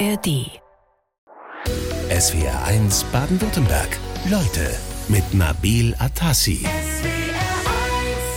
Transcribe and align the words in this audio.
ARD. 0.00 0.50
SWR 2.10 2.64
1 2.64 3.04
Baden-Württemberg. 3.12 3.96
Leute 4.28 4.74
mit 5.08 5.34
Nabil 5.34 5.94
Atassi. 5.98 6.66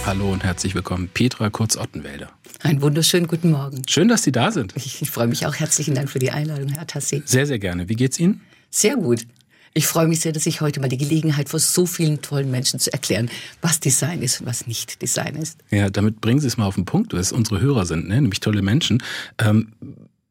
Hallo 0.06 0.32
und 0.32 0.44
herzlich 0.44 0.76
willkommen, 0.76 1.10
Petra 1.12 1.50
Kurz-Ottenwälder. 1.50 2.30
Einen 2.62 2.82
wunderschönen 2.82 3.28
guten 3.28 3.52
Morgen. 3.52 3.82
Schön, 3.90 4.08
dass 4.08 4.22
Sie 4.22 4.32
da 4.32 4.52
sind. 4.52 4.76
Ich, 4.76 5.02
ich 5.02 5.10
freue 5.10 5.26
mich 5.26 5.48
auch. 5.48 5.56
Herzlichen 5.56 5.96
Dank 5.96 6.12
für 6.12 6.20
die 6.20 6.30
Einladung, 6.30 6.70
Herr 6.70 6.86
Tassi. 6.86 7.24
Sehr, 7.26 7.48
sehr 7.48 7.60
gerne. 7.60 7.90
Wie 7.90 7.96
geht's 7.96 8.20
Ihnen? 8.20 8.42
Sehr 8.70 8.96
gut. 8.96 9.26
Ich 9.74 9.88
freue 9.88 10.08
mich 10.08 10.20
sehr, 10.20 10.34
dass 10.34 10.46
ich 10.46 10.62
heute 10.62 10.80
mal 10.80 10.90
die 10.90 10.98
Gelegenheit 10.98 11.50
vor 11.50 11.60
so 11.60 11.88
vielen 11.88 12.22
tollen 12.22 12.52
Menschen 12.52 12.80
zu 12.80 12.94
erklären, 12.94 13.32
was 13.62 13.80
Design 13.80 14.22
ist 14.22 14.42
und 14.42 14.48
was 14.48 14.68
nicht 14.68 15.02
Design 15.02 15.36
ist. 15.36 15.58
Ja, 15.72 15.90
damit 15.90 16.22
bringen 16.22 16.40
Sie 16.40 16.48
es 16.48 16.58
mal 16.58 16.66
auf 16.68 16.76
den 16.76 16.86
Punkt, 16.86 17.14
dass 17.14 17.32
unsere 17.32 17.62
Hörer 17.62 17.86
sind, 17.88 18.08
ne? 18.10 18.22
nämlich 18.22 18.42
tolle 18.42 18.62
Menschen. 18.62 19.02
Ähm, 19.40 19.74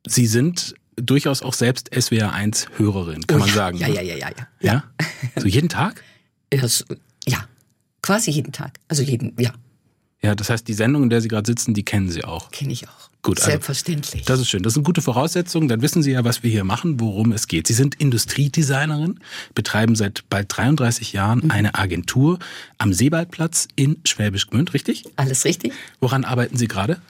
Sie 0.07 0.27
sind 0.27 0.77
durchaus 0.97 1.43
auch 1.43 1.55
selbst 1.55 1.93
SWR1-Hörerin, 1.93 3.27
kann 3.27 3.37
Oh 3.37 3.41
man 3.41 3.49
ja, 3.49 3.55
sagen. 3.55 3.79
Ja, 3.79 3.89
ne? 3.89 3.95
ja, 3.97 4.03
ja, 4.03 4.17
ja, 4.17 4.29
ja. 4.29 4.47
Ja? 4.61 4.85
So 5.37 5.47
jeden 5.47 5.69
Tag? 5.69 6.03
Das, 6.51 6.85
ja, 7.27 7.45
quasi 8.03 8.31
jeden 8.31 8.53
Tag. 8.53 8.79
Also 8.89 9.03
jeden, 9.03 9.35
ja, 9.39 9.53
Ja, 10.23 10.35
das 10.35 10.49
heißt, 10.51 10.67
die 10.67 10.75
Sendung, 10.75 11.03
in 11.05 11.11
der 11.11 11.21
Sie 11.21 11.29
gerade 11.29 11.47
sitzen, 11.47 11.75
die 11.75 11.85
kennen 11.85 12.09
Sie 12.09 12.25
auch. 12.25 12.51
kenne 12.51 12.73
ich 12.73 12.89
auch. 12.89 13.11
Gut, 13.23 13.39
also, 13.41 13.51
Selbstverständlich. 13.51 14.25
Das 14.25 14.39
ist 14.39 14.49
schön. 14.49 14.63
Das 14.63 14.75
sind 14.75 14.85
gute 14.85 15.03
Voraussetzungen. 15.03 15.67
Dann 15.67 15.83
wissen 15.83 16.01
Sie 16.03 16.13
ja, 16.13 16.23
was 16.23 16.45
wir 16.45 16.51
hier 16.51 16.63
machen, 16.63 17.01
worum 17.01 17.33
es 17.33 17.49
geht. 17.49 17.67
Sie 17.67 17.73
sind 17.75 17.97
Industriedesignerin, 17.97 19.19
betreiben 19.55 19.97
seit 19.97 20.25
bald 20.31 20.47
33 20.57 21.13
Jahren 21.13 21.41
Mhm. 21.45 21.51
eine 21.51 21.75
Agentur 21.75 22.39
am 22.79 22.93
Seewaldplatz 22.93 23.67
in 23.75 23.97
Schwäbisch 24.05 24.47
Gmünd, 24.49 24.75
richtig? 24.75 25.05
Alles 25.17 25.45
richtig? 25.45 25.73
Woran 26.01 26.25
arbeiten 26.25 26.57
Sie 26.57 26.69
gerade? 26.69 27.01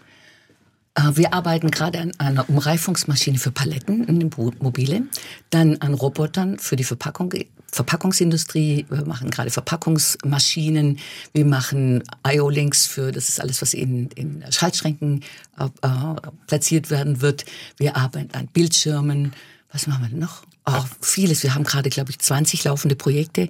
Äh, 0.96 1.16
Wir 1.16 1.32
arbeiten 1.32 1.70
gerade 1.70 2.00
an 2.00 2.12
einer 2.18 2.48
Umreifungsmaschine 2.48 3.38
für 3.38 3.52
Paletten 3.52 4.04
in 4.04 4.18
den 4.18 4.30
Mobile, 4.60 5.02
dann 5.50 5.76
an 5.78 5.94
Robotern 5.94 6.58
für 6.58 6.76
die 6.76 6.84
Verpackung, 6.84 7.32
Verpackungsindustrie. 7.70 8.86
Wir 8.88 9.04
machen 9.04 9.30
gerade 9.30 9.50
Verpackungsmaschinen. 9.50 10.98
Wir 11.32 11.44
machen 11.44 12.02
IO-Links 12.26 12.86
für, 12.86 13.12
das 13.12 13.28
ist 13.28 13.40
alles, 13.40 13.60
was 13.62 13.74
in, 13.74 14.08
in 14.10 14.44
Schaltschränken 14.50 15.22
äh, 15.58 15.64
äh, 15.82 16.14
platziert 16.46 16.90
werden 16.90 17.20
wird. 17.20 17.44
Wir 17.76 17.96
arbeiten 17.96 18.34
an 18.34 18.48
Bildschirmen. 18.48 19.32
Was 19.72 19.86
machen 19.86 20.04
wir 20.04 20.08
denn 20.08 20.20
noch? 20.20 20.44
Oh, 20.68 20.82
vieles. 21.00 21.44
Wir 21.44 21.54
haben 21.54 21.62
gerade, 21.62 21.90
glaube 21.90 22.10
ich, 22.10 22.18
20 22.18 22.64
laufende 22.64 22.96
Projekte, 22.96 23.48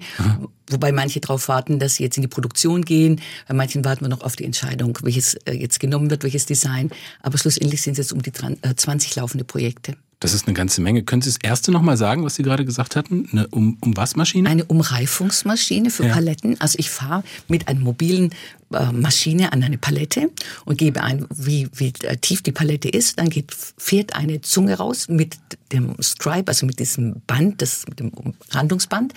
wobei 0.69 0.91
manche 0.91 1.19
darauf 1.19 1.47
warten, 1.47 1.79
dass 1.79 1.95
sie 1.95 2.03
jetzt 2.03 2.15
in 2.17 2.21
die 2.21 2.27
Produktion 2.27 2.85
gehen. 2.85 3.21
Bei 3.47 3.55
manchen 3.55 3.83
warten 3.83 4.01
wir 4.05 4.09
noch 4.09 4.21
auf 4.21 4.35
die 4.35 4.45
Entscheidung, 4.45 4.97
welches 5.01 5.33
äh, 5.45 5.53
jetzt 5.53 5.79
genommen 5.79 6.11
wird, 6.11 6.23
welches 6.23 6.45
Design. 6.45 6.91
Aber 7.23 7.39
schlussendlich 7.39 7.81
sind 7.81 7.93
es 7.93 7.97
jetzt 7.97 8.13
um 8.13 8.21
die 8.21 8.31
dran- 8.31 8.57
äh, 8.61 8.75
20 8.75 9.15
laufende 9.15 9.45
Projekte. 9.45 9.95
Das 10.19 10.33
ist 10.33 10.47
eine 10.47 10.55
ganze 10.55 10.81
Menge. 10.81 11.03
Können 11.03 11.21
Sie 11.21 11.29
das 11.29 11.39
erste 11.43 11.71
nochmal 11.71 11.95
sagen, 11.95 12.23
was 12.25 12.35
Sie 12.35 12.43
gerade 12.43 12.65
gesagt 12.65 12.95
hatten? 12.95 13.29
Eine 13.31 13.47
um, 13.49 13.77
um 13.81 13.95
was 13.95 14.15
Maschine? 14.15 14.49
Eine 14.49 14.65
Umreifungsmaschine 14.65 15.91
für 15.91 16.07
Ja. 16.07 16.13
Paletten. 16.13 16.59
Also 16.59 16.79
ich 16.79 16.89
fahre 16.89 17.23
mit 17.47 17.67
einer 17.67 17.79
mobilen 17.79 18.33
äh, 18.73 18.91
Maschine 18.91 19.53
an 19.53 19.61
eine 19.61 19.77
Palette 19.77 20.31
und 20.65 20.79
gebe 20.79 21.03
ein, 21.03 21.27
wie, 21.35 21.69
wie 21.75 21.93
äh, 22.01 22.17
tief 22.17 22.41
die 22.41 22.51
Palette 22.51 22.89
ist. 22.89 23.19
Dann 23.19 23.29
geht, 23.29 23.55
fährt 23.77 24.15
eine 24.15 24.41
Zunge 24.41 24.75
raus 24.75 25.07
mit 25.07 25.37
dem 25.71 25.93
Stripe, 26.01 26.47
also 26.47 26.65
mit 26.65 26.79
diesem 26.79 27.21
Band, 27.27 27.61
das, 27.61 27.85
mit 27.87 27.99
dem 27.99 28.09
Umrandungsband 28.09 29.13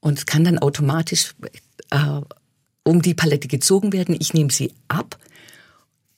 und 0.00 0.26
kann 0.26 0.44
dann 0.44 0.58
automatisch 0.58 1.34
äh, 1.90 2.20
um 2.84 3.02
die 3.02 3.14
Palette 3.14 3.46
gezogen 3.46 3.92
werden. 3.92 4.16
Ich 4.18 4.32
nehme 4.32 4.50
sie 4.50 4.72
ab, 4.88 5.18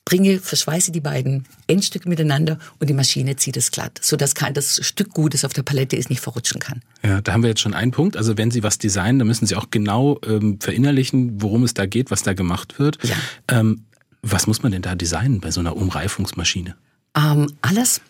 bringe, 0.05 0.39
verschweiße 0.39 0.91
die 0.91 0.99
beiden 0.99 1.45
Endstücke 1.67 2.09
miteinander 2.09 2.59
und 2.79 2.89
die 2.89 2.93
Maschine 2.93 3.35
zieht 3.35 3.57
es 3.57 3.71
glatt, 3.71 3.99
sodass 4.01 4.35
kein, 4.35 4.53
das 4.53 4.85
Stück 4.85 5.11
Gut, 5.11 5.33
das 5.33 5.45
auf 5.45 5.53
der 5.53 5.63
Palette 5.63 5.95
ist, 5.95 6.09
nicht 6.09 6.21
verrutschen 6.21 6.59
kann. 6.59 6.81
Ja, 7.03 7.21
da 7.21 7.33
haben 7.33 7.43
wir 7.43 7.49
jetzt 7.49 7.61
schon 7.61 7.73
einen 7.73 7.91
Punkt. 7.91 8.17
Also 8.17 8.37
wenn 8.37 8.51
Sie 8.51 8.63
was 8.63 8.77
designen, 8.77 9.19
dann 9.19 9.27
müssen 9.27 9.45
Sie 9.45 9.55
auch 9.55 9.67
genau 9.71 10.19
ähm, 10.25 10.59
verinnerlichen, 10.59 11.41
worum 11.41 11.63
es 11.63 11.73
da 11.73 11.85
geht, 11.85 12.11
was 12.11 12.23
da 12.23 12.33
gemacht 12.33 12.79
wird. 12.79 12.97
Ja. 13.03 13.15
Ähm, 13.47 13.85
was 14.21 14.47
muss 14.47 14.63
man 14.63 14.71
denn 14.71 14.81
da 14.81 14.95
designen 14.95 15.41
bei 15.41 15.51
so 15.51 15.59
einer 15.59 15.75
Umreifungsmaschine? 15.75 16.75
Ähm, 17.15 17.53
alles. 17.61 18.01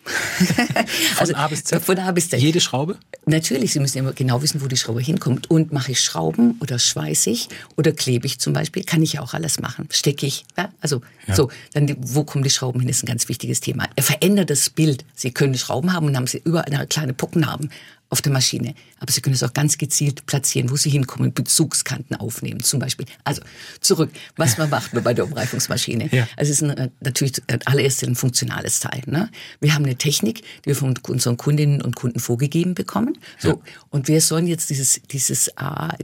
Von 1.16 1.36
A 1.36 1.47
bis 1.50 1.66
Z? 1.66 1.84
Von 1.84 2.00
A 2.00 2.12
bis 2.12 2.30
Z. 2.30 2.40
Jede 2.40 2.62
Schraube? 2.62 2.97
Natürlich, 3.25 3.74
Sie 3.74 3.80
müssen 3.80 3.97
immer 3.97 4.14
genau 4.14 4.41
wissen, 4.41 4.62
wo 4.62 4.68
die 4.68 4.78
Schraube 4.78 5.02
hinkommt. 5.02 5.50
Und 5.50 5.74
mache 5.74 5.91
ich 5.91 6.02
Schrauben 6.02 6.58
oder 6.62 6.80
schweiße 6.80 7.30
ich 7.30 7.50
oder 7.75 7.92
klebe 7.92 8.25
ich 8.25 8.40
zum 8.40 8.53
Beispiel, 8.53 8.84
kann 8.84 9.02
ich 9.02 9.13
ja 9.13 9.22
auch 9.22 9.34
alles 9.34 9.59
machen. 9.59 9.90
Stecke 9.92 10.25
ich, 10.25 10.46
ja? 10.58 10.72
also 10.80 11.02
so, 11.34 11.50
dann 11.74 11.96
wo 12.00 12.24
kommen 12.24 12.44
die 12.44 12.50
Schrauben 12.50 12.80
hin, 12.80 12.90
ist 12.90 13.03
ein 13.03 13.08
ganz 13.08 13.28
wichtiges 13.28 13.59
Thema. 13.59 13.88
Er 13.96 14.03
verändert 14.03 14.50
das 14.50 14.69
Bild. 14.69 15.03
Sie 15.16 15.31
können 15.31 15.56
Schrauben 15.56 15.92
haben 15.92 16.08
und 16.08 16.16
haben 16.16 16.28
sie 16.28 16.42
überall 16.44 16.66
eine 16.66 16.88
kleine 16.88 17.13
Pockennarben 17.13 17.72
auf 18.13 18.22
der 18.22 18.31
Maschine. 18.31 18.75
Aber 19.00 19.12
Sie 19.12 19.22
können 19.22 19.34
es 19.34 19.41
auch 19.41 19.53
ganz 19.53 19.79
gezielt 19.79 20.28
platzieren, 20.28 20.69
wo 20.69 20.75
Sie 20.75 20.91
hinkommen, 20.91 21.34
Bezugskanten 21.34 22.16
aufnehmen 22.16 22.62
zum 22.62 22.79
Beispiel. 22.79 23.07
Also 23.24 23.41
zurück, 23.81 24.12
was 24.35 24.59
man 24.59 24.69
macht 24.69 24.91
bei 25.03 25.16
der 25.16 25.25
Umreifungsmaschine. 25.25 26.09
Ja. 26.12 26.28
Also 26.38 26.51
es 26.51 26.62
ist 26.62 26.63
ein, 26.63 26.78
äh, 26.78 26.90
natürlich 27.00 27.41
allererst 27.66 28.03
ein 28.03 28.13
funktionales 28.13 28.81
Teil. 28.81 29.01
Ne? 29.07 29.31
Wir 29.62 29.74
haben 29.74 29.84
eine 29.84 29.96
Technik, 29.96 30.44
die 30.62 30.68
wir 30.68 30.75
von 30.75 30.94
unseren 31.07 31.38
Kundinnen 31.38 31.81
und 31.81 31.96
Kunden 31.96 32.19
vorgegeben 32.19 32.75
bekommen. 32.75 33.18
So 33.40 33.63
und 33.90 34.07
wir 34.07 34.22
sollen 34.22 34.45
jetzt 34.45 34.69
dieses 34.69 35.01
dieses 35.09 35.47
äh, 35.47 35.53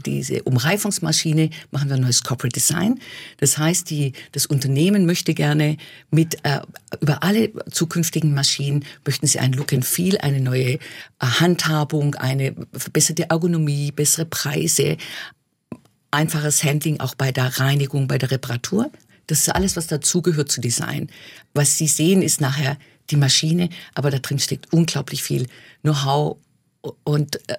diese 0.03 0.41
Umreifungsmaschine 0.41 1.51
machen 1.69 1.89
wir 1.89 1.95
ein 1.95 2.01
neues 2.01 2.23
Corporate 2.23 2.55
Design. 2.55 2.99
Das 3.37 3.59
heißt, 3.59 3.87
die 3.91 4.13
das 4.31 4.47
Unternehmen 4.47 5.05
möchte 5.05 5.35
gerne 5.35 5.77
mit 6.09 6.43
äh, 6.43 6.61
über 7.01 7.21
alle 7.21 7.51
zukünftigen 7.69 8.33
Maschinen 8.33 8.83
möchten 9.05 9.27
sie 9.27 9.37
ein 9.37 9.53
Look 9.53 9.73
and 9.73 9.85
Feel, 9.85 10.17
eine 10.17 10.41
neue 10.41 10.73
äh, 10.73 10.79
Handhabung, 11.19 11.98
eine 12.15 12.55
verbesserte 12.73 13.29
Ergonomie, 13.29 13.91
bessere 13.91 14.25
Preise, 14.25 14.97
einfaches 16.11 16.63
Handling 16.63 16.99
auch 16.99 17.15
bei 17.15 17.31
der 17.31 17.59
Reinigung, 17.59 18.07
bei 18.07 18.17
der 18.17 18.31
Reparatur. 18.31 18.91
Das 19.27 19.39
ist 19.39 19.49
alles, 19.49 19.75
was 19.75 19.87
dazugehört 19.87 20.51
zu 20.51 20.59
Design. 20.61 21.09
Was 21.53 21.77
Sie 21.77 21.87
sehen, 21.87 22.21
ist 22.21 22.41
nachher 22.41 22.77
die 23.09 23.15
Maschine, 23.15 23.69
aber 23.93 24.11
da 24.11 24.19
drin 24.19 24.39
steckt 24.39 24.71
unglaublich 24.73 25.23
viel 25.23 25.47
Know-how 25.81 26.37
und 27.03 27.35
äh, 27.49 27.57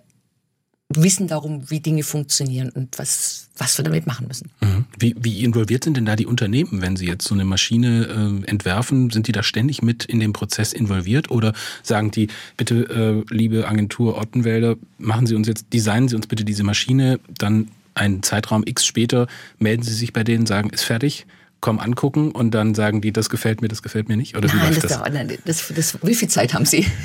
Wissen 0.93 1.29
darum, 1.29 1.71
wie 1.71 1.81
Dinge 1.81 2.03
funktionieren 2.03 2.71
und 2.71 2.99
was, 2.99 3.49
was 3.57 3.79
wir 3.79 3.85
damit 3.85 4.07
machen 4.07 4.27
müssen. 4.27 4.51
Mhm. 4.61 4.85
Wie, 4.99 5.15
wie 5.19 5.45
involviert 5.45 5.85
sind 5.85 5.97
denn 5.97 6.05
da 6.05 6.17
die 6.17 6.27
Unternehmen, 6.27 6.83
wenn 6.83 6.97
sie 6.97 7.07
jetzt 7.07 7.27
so 7.29 7.35
eine 7.35 7.45
Maschine 7.45 8.43
äh, 8.45 8.51
entwerfen? 8.51 9.11
Sind 9.11 9.29
die 9.29 9.33
da 9.33 9.45
ständig 9.45 9.83
mit 9.83 10.05
in 10.05 10.19
dem 10.19 10.33
Prozess 10.33 10.73
involviert 10.73 11.31
oder 11.31 11.53
sagen 11.85 12.11
die, 12.11 12.29
bitte, 12.57 13.25
äh, 13.31 13.35
liebe 13.35 13.69
Agentur 13.69 14.19
Ottenwälder, 14.19 14.77
machen 14.99 15.27
Sie 15.27 15.37
uns 15.37 15.47
jetzt, 15.47 15.67
designen 15.73 16.09
Sie 16.09 16.17
uns 16.17 16.27
bitte 16.27 16.45
diese 16.45 16.65
Maschine, 16.65 17.21
dann 17.39 17.69
einen 17.95 18.23
Zeitraum 18.23 18.65
X 18.67 18.85
später 18.85 19.29
melden 19.59 19.83
Sie 19.83 19.95
sich 19.95 20.13
bei 20.13 20.25
denen, 20.25 20.47
sagen, 20.47 20.71
ist 20.71 20.85
fertig, 20.85 21.27
komm 21.61 21.79
angucken 21.79 22.33
und 22.33 22.53
dann 22.53 22.75
sagen 22.75 23.01
die, 23.01 23.13
das 23.13 23.31
gefällt 23.31 23.63
mir, 23.63 23.69
das 23.69 23.83
gefällt 23.83 24.09
mir 24.09 24.17
nicht? 24.17 24.37
Oder 24.37 24.53
wie 24.53 24.57
Nein, 24.57 24.73
läuft 24.73 24.85
das, 24.85 25.03
das? 25.03 25.39
das, 25.45 25.73
das, 25.75 25.99
wie 26.03 26.15
viel 26.15 26.29
Zeit 26.29 26.55
haben 26.55 26.67
Sie? 26.67 26.87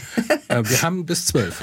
Äh, 0.48 0.62
wir 0.70 0.84
haben 0.84 1.08
bis 1.08 1.26
zwölf. 1.26 1.60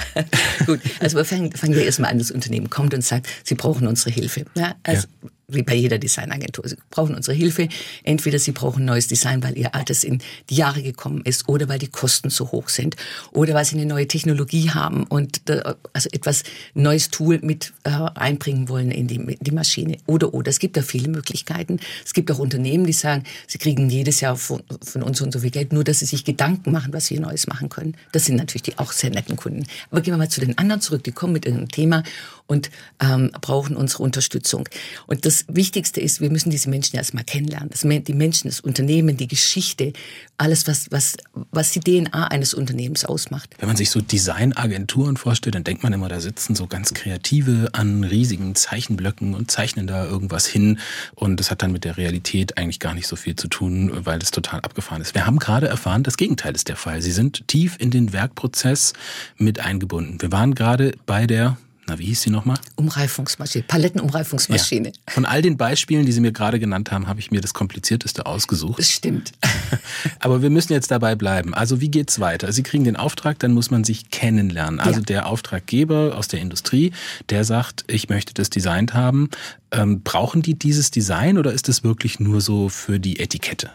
Gut, 0.65 0.81
also 0.99 1.15
wir 1.15 1.23
fangen, 1.23 1.53
fangen 1.53 1.73
wir 1.73 1.85
erstmal 1.85 2.11
an, 2.11 2.17
das 2.17 2.31
Unternehmen 2.31 2.69
kommt 2.69 2.93
und 2.93 3.01
sagt, 3.01 3.29
Sie 3.45 3.55
brauchen 3.55 3.87
unsere 3.87 4.11
Hilfe. 4.11 4.43
Ja, 4.55 4.75
also 4.83 5.07
wie 5.47 5.63
bei 5.63 5.75
jeder 5.75 5.97
Designagentur. 5.97 6.67
Sie 6.67 6.77
brauchen 6.89 7.15
unsere 7.15 7.35
Hilfe. 7.35 7.67
Entweder 8.03 8.39
Sie 8.39 8.51
brauchen 8.51 8.85
neues 8.85 9.07
Design, 9.07 9.43
weil 9.43 9.57
Ihr 9.57 9.75
altes 9.75 10.03
in 10.03 10.21
die 10.49 10.55
Jahre 10.55 10.81
gekommen 10.81 11.21
ist 11.23 11.47
oder 11.49 11.67
weil 11.69 11.79
die 11.79 11.87
Kosten 11.87 12.29
zu 12.29 12.51
hoch 12.51 12.69
sind 12.69 12.95
oder 13.31 13.53
weil 13.53 13.65
Sie 13.65 13.75
eine 13.75 13.85
neue 13.85 14.07
Technologie 14.07 14.71
haben 14.71 15.03
und 15.03 15.49
äh, 15.49 15.61
also 15.93 16.09
etwas 16.11 16.43
neues 16.73 17.09
Tool 17.09 17.39
mit 17.41 17.73
äh, 17.83 17.89
einbringen 18.15 18.69
wollen 18.69 18.91
in 18.91 19.07
die, 19.07 19.15
in 19.15 19.37
die 19.39 19.51
Maschine 19.51 19.97
oder 20.05 20.33
oder. 20.33 20.49
Es 20.49 20.59
gibt 20.59 20.77
da 20.77 20.81
viele 20.81 21.09
Möglichkeiten. 21.09 21.79
Es 22.05 22.13
gibt 22.13 22.31
auch 22.31 22.39
Unternehmen, 22.39 22.85
die 22.85 22.93
sagen, 22.93 23.23
sie 23.47 23.57
kriegen 23.57 23.89
jedes 23.89 24.21
Jahr 24.21 24.35
von, 24.35 24.63
von 24.81 25.03
uns 25.03 25.21
und 25.21 25.31
so 25.31 25.39
viel 25.39 25.51
Geld, 25.51 25.73
nur 25.73 25.83
dass 25.83 25.99
sie 25.99 26.05
sich 26.05 26.23
Gedanken 26.23 26.71
machen, 26.71 26.93
was 26.93 27.05
sie 27.05 27.19
Neues 27.19 27.47
machen 27.47 27.69
können. 27.69 27.95
Das 28.11 28.25
sind 28.25 28.35
natürlich 28.35 28.63
die 28.63 28.77
auch 28.77 28.91
sehr 28.91 29.09
netten 29.09 29.35
Kunden. 29.35 29.65
Aber 29.91 30.01
gehen 30.01 30.13
wir 30.13 30.17
mal 30.17 30.29
zu 30.29 30.41
den 30.41 30.57
anderen 30.57 30.81
zurück, 30.81 31.03
die 31.03 31.11
kommen 31.11 31.33
mit 31.33 31.45
irgendeinem 31.45 31.69
Thema 31.69 32.03
und 32.47 32.69
ähm, 32.99 33.31
brauchen 33.41 33.75
unsere 33.75 34.03
Unterstützung. 34.03 34.67
Und 35.07 35.25
das 35.25 35.45
Wichtigste 35.47 36.01
ist, 36.01 36.21
wir 36.21 36.29
müssen 36.29 36.49
diese 36.49 36.69
Menschen 36.69 36.95
erstmal 36.97 37.23
kennenlernen. 37.23 37.69
Das, 37.69 37.81
die 37.81 38.13
Menschen, 38.13 38.49
das 38.49 38.59
Unternehmen, 38.59 39.17
die 39.17 39.27
Geschichte, 39.27 39.93
alles, 40.37 40.67
was, 40.67 40.91
was, 40.91 41.15
was 41.51 41.71
die 41.71 41.79
DNA 41.79 42.27
eines 42.27 42.53
Unternehmens 42.53 43.05
ausmacht. 43.05 43.55
Wenn 43.59 43.67
man 43.67 43.77
sich 43.77 43.89
so 43.89 44.01
Designagenturen 44.01 45.17
vorstellt, 45.17 45.55
dann 45.55 45.63
denkt 45.63 45.83
man 45.83 45.93
immer, 45.93 46.09
da 46.09 46.19
sitzen 46.19 46.55
so 46.55 46.67
ganz 46.67 46.93
Kreative 46.93 47.69
an 47.73 48.03
riesigen 48.03 48.55
Zeichenblöcken 48.55 49.35
und 49.35 49.51
zeichnen 49.51 49.87
da 49.87 50.05
irgendwas 50.05 50.45
hin. 50.45 50.79
Und 51.15 51.39
das 51.39 51.49
hat 51.51 51.61
dann 51.61 51.71
mit 51.71 51.85
der 51.85 51.97
Realität 51.97 52.57
eigentlich 52.57 52.79
gar 52.79 52.93
nicht 52.93 53.07
so 53.07 53.15
viel 53.15 53.35
zu 53.35 53.47
tun, 53.47 53.91
weil 54.05 54.19
das 54.19 54.31
total 54.31 54.59
abgefahren 54.61 55.01
ist. 55.01 55.15
Wir 55.15 55.25
haben 55.25 55.39
gerade 55.39 55.67
erfahren, 55.67 56.03
das 56.03 56.17
Gegenteil 56.17 56.55
ist 56.55 56.67
der 56.67 56.75
Fall. 56.75 57.01
Sie 57.01 57.11
sind 57.11 57.47
tief 57.47 57.77
in 57.79 57.91
den 57.91 58.13
Werkprozess 58.13 58.93
mit 59.37 59.59
eingebunden. 59.59 60.21
Wir 60.21 60.31
waren 60.31 60.55
gerade 60.55 60.93
bei 61.05 61.27
der, 61.27 61.57
na 61.87 61.99
wie 61.99 62.05
hieß 62.05 62.21
sie 62.21 62.29
nochmal? 62.29 62.57
Umreifungsmaschine, 62.75 63.65
Palettenumreifungsmaschine. 63.67 64.89
Ja. 64.89 65.13
Von 65.13 65.25
all 65.25 65.41
den 65.41 65.57
Beispielen, 65.57 66.05
die 66.05 66.11
Sie 66.11 66.21
mir 66.21 66.31
gerade 66.31 66.59
genannt 66.59 66.91
haben, 66.91 67.07
habe 67.07 67.19
ich 67.19 67.29
mir 67.31 67.41
das 67.41 67.53
komplizierteste 67.53 68.25
ausgesucht. 68.25 68.79
Das 68.79 68.89
stimmt. 68.89 69.33
Aber 70.19 70.41
wir 70.41 70.49
müssen 70.49 70.71
jetzt 70.71 70.91
dabei 70.91 71.15
bleiben. 71.15 71.53
Also 71.53 71.81
wie 71.81 71.89
geht's 71.89 72.19
weiter? 72.19 72.51
Sie 72.53 72.63
kriegen 72.63 72.85
den 72.85 72.95
Auftrag, 72.95 73.39
dann 73.39 73.51
muss 73.51 73.69
man 73.69 73.83
sich 73.83 74.09
kennenlernen. 74.11 74.79
Also 74.79 74.99
ja. 74.99 75.05
der 75.05 75.25
Auftraggeber 75.27 76.15
aus 76.17 76.29
der 76.29 76.39
Industrie, 76.39 76.93
der 77.29 77.43
sagt, 77.43 77.83
ich 77.87 78.07
möchte 78.07 78.33
das 78.33 78.49
designt 78.49 78.93
haben. 78.93 79.29
Ähm, 79.71 80.01
brauchen 80.03 80.41
die 80.41 80.53
dieses 80.53 80.91
Design 80.91 81.37
oder 81.37 81.51
ist 81.51 81.67
es 81.67 81.83
wirklich 81.83 82.19
nur 82.19 82.39
so 82.39 82.69
für 82.69 82.99
die 82.99 83.19
Etikette? 83.19 83.71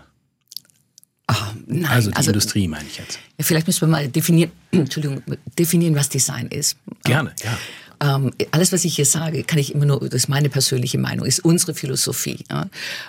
Oh, 1.30 1.34
nein, 1.66 1.84
also 1.84 2.10
die 2.10 2.16
also, 2.16 2.30
Industrie 2.30 2.68
meine 2.68 2.86
ich 2.86 2.96
jetzt. 2.96 3.18
Ja, 3.36 3.44
vielleicht 3.44 3.66
müssen 3.66 3.82
wir 3.82 3.88
mal 3.88 4.08
definieren, 4.08 4.50
Entschuldigung, 4.70 5.22
definieren, 5.58 5.94
was 5.94 6.08
Design 6.08 6.46
ist. 6.48 6.76
Gerne, 7.04 7.34
ja. 7.44 7.58
Ähm, 8.00 8.32
alles, 8.52 8.72
was 8.72 8.84
ich 8.84 8.96
hier 8.96 9.06
sage, 9.06 9.42
kann 9.44 9.58
ich 9.58 9.74
immer 9.74 9.86
nur, 9.86 10.00
das 10.00 10.14
ist 10.14 10.28
meine 10.28 10.48
persönliche 10.48 10.98
Meinung, 10.98 11.26
ist 11.26 11.40
unsere 11.40 11.74
Philosophie. 11.74 12.44
Ja? 12.50 12.68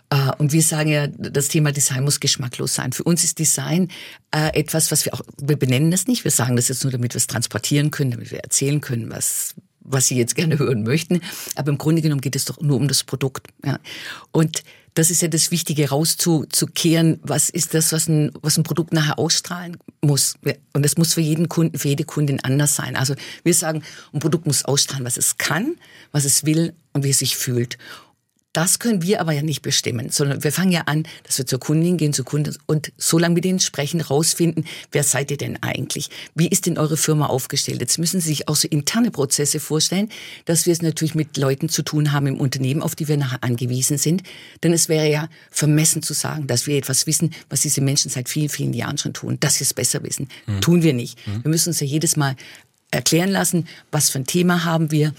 Äh, 0.09 0.31
und 0.37 0.51
wir 0.51 0.61
sagen 0.61 0.89
ja, 0.89 1.07
das 1.07 1.47
Thema 1.47 1.71
Design 1.71 2.03
muss 2.03 2.19
geschmacklos 2.19 2.73
sein. 2.75 2.91
Für 2.91 3.03
uns 3.03 3.23
ist 3.23 3.39
Design 3.39 3.89
äh, 4.31 4.57
etwas, 4.59 4.91
was 4.91 5.05
wir 5.05 5.13
auch, 5.13 5.21
wir 5.41 5.57
benennen 5.57 5.91
das 5.91 6.07
nicht, 6.07 6.23
wir 6.23 6.31
sagen 6.31 6.55
das 6.55 6.67
jetzt 6.67 6.83
nur, 6.83 6.91
damit 6.91 7.13
wir 7.13 7.17
es 7.17 7.27
transportieren 7.27 7.91
können, 7.91 8.11
damit 8.11 8.31
wir 8.31 8.39
erzählen 8.39 8.81
können, 8.81 9.11
was, 9.11 9.55
was 9.81 10.07
Sie 10.07 10.17
jetzt 10.17 10.35
gerne 10.35 10.57
hören 10.57 10.83
möchten. 10.83 11.21
Aber 11.55 11.69
im 11.69 11.77
Grunde 11.77 12.01
genommen 12.01 12.21
geht 12.21 12.35
es 12.35 12.45
doch 12.45 12.59
nur 12.59 12.77
um 12.77 12.87
das 12.87 13.03
Produkt. 13.03 13.47
Ja? 13.63 13.79
Und 14.31 14.63
das 14.99 15.11
ist 15.11 15.21
ja 15.21 15.29
das 15.29 15.49
Wichtige, 15.49 15.89
rauszukehren, 15.89 17.21
was 17.23 17.49
ist 17.49 17.73
das, 17.73 17.93
was 17.93 18.09
ein, 18.09 18.31
was 18.41 18.57
ein 18.57 18.63
Produkt 18.63 18.91
nachher 18.91 19.17
ausstrahlen 19.17 19.77
muss. 20.01 20.35
Und 20.73 20.83
das 20.83 20.97
muss 20.97 21.13
für 21.13 21.21
jeden 21.21 21.47
Kunden, 21.47 21.79
für 21.79 21.87
jede 21.87 22.03
Kundin 22.03 22.43
anders 22.43 22.75
sein. 22.75 22.97
Also 22.97 23.15
wir 23.43 23.53
sagen, 23.53 23.81
ein 24.11 24.19
Produkt 24.19 24.45
muss 24.45 24.65
ausstrahlen, 24.65 25.05
was 25.05 25.15
es 25.15 25.37
kann, 25.37 25.75
was 26.11 26.25
es 26.25 26.45
will 26.45 26.73
und 26.91 27.05
wie 27.05 27.11
es 27.11 27.19
sich 27.19 27.37
fühlt. 27.37 27.77
Das 28.59 28.77
können 28.77 29.01
wir 29.01 29.21
aber 29.21 29.31
ja 29.31 29.41
nicht 29.41 29.61
bestimmen, 29.61 30.09
sondern 30.09 30.43
wir 30.43 30.51
fangen 30.51 30.73
ja 30.73 30.81
an, 30.81 31.07
dass 31.23 31.37
wir 31.37 31.45
zur 31.45 31.61
Kundin 31.61 31.95
gehen, 31.95 32.11
zur 32.11 32.25
Kunden 32.25 32.57
und 32.65 32.91
so 32.97 33.17
lange 33.17 33.35
mit 33.35 33.45
denen 33.45 33.61
sprechen, 33.61 34.01
rausfinden, 34.01 34.65
wer 34.91 35.03
seid 35.05 35.31
ihr 35.31 35.37
denn 35.37 35.63
eigentlich? 35.63 36.09
Wie 36.35 36.49
ist 36.49 36.65
denn 36.65 36.77
eure 36.77 36.97
Firma 36.97 37.27
aufgestellt? 37.27 37.79
Jetzt 37.79 37.99
müssen 37.99 38.19
Sie 38.19 38.27
sich 38.27 38.49
auch 38.49 38.57
so 38.57 38.67
interne 38.67 39.11
Prozesse 39.11 39.61
vorstellen, 39.61 40.09
dass 40.43 40.65
wir 40.65 40.73
es 40.73 40.81
natürlich 40.81 41.15
mit 41.15 41.37
Leuten 41.37 41.69
zu 41.69 41.83
tun 41.83 42.11
haben 42.11 42.27
im 42.27 42.37
Unternehmen, 42.37 42.81
auf 42.81 42.95
die 42.95 43.07
wir 43.07 43.15
nachher 43.15 43.45
angewiesen 43.45 43.97
sind. 43.97 44.23
Denn 44.61 44.73
es 44.73 44.89
wäre 44.89 45.09
ja 45.09 45.29
vermessen 45.51 46.03
zu 46.03 46.13
sagen, 46.13 46.45
dass 46.45 46.67
wir 46.67 46.77
etwas 46.77 47.07
wissen, 47.07 47.31
was 47.49 47.61
diese 47.61 47.79
Menschen 47.79 48.11
seit 48.11 48.27
vielen, 48.27 48.49
vielen 48.49 48.73
Jahren 48.73 48.97
schon 48.97 49.13
tun, 49.13 49.37
dass 49.39 49.55
sie 49.59 49.63
es 49.63 49.73
besser 49.73 50.03
wissen. 50.03 50.27
Mhm. 50.47 50.59
Tun 50.59 50.83
wir 50.83 50.93
nicht. 50.93 51.25
Mhm. 51.25 51.45
Wir 51.45 51.49
müssen 51.49 51.69
uns 51.69 51.79
ja 51.79 51.87
jedes 51.87 52.17
Mal 52.17 52.35
erklären 52.91 53.29
lassen, 53.29 53.67
was 53.91 54.09
für 54.09 54.19
ein 54.19 54.25
Thema 54.25 54.65
haben 54.65 54.91
wir, 54.91 55.13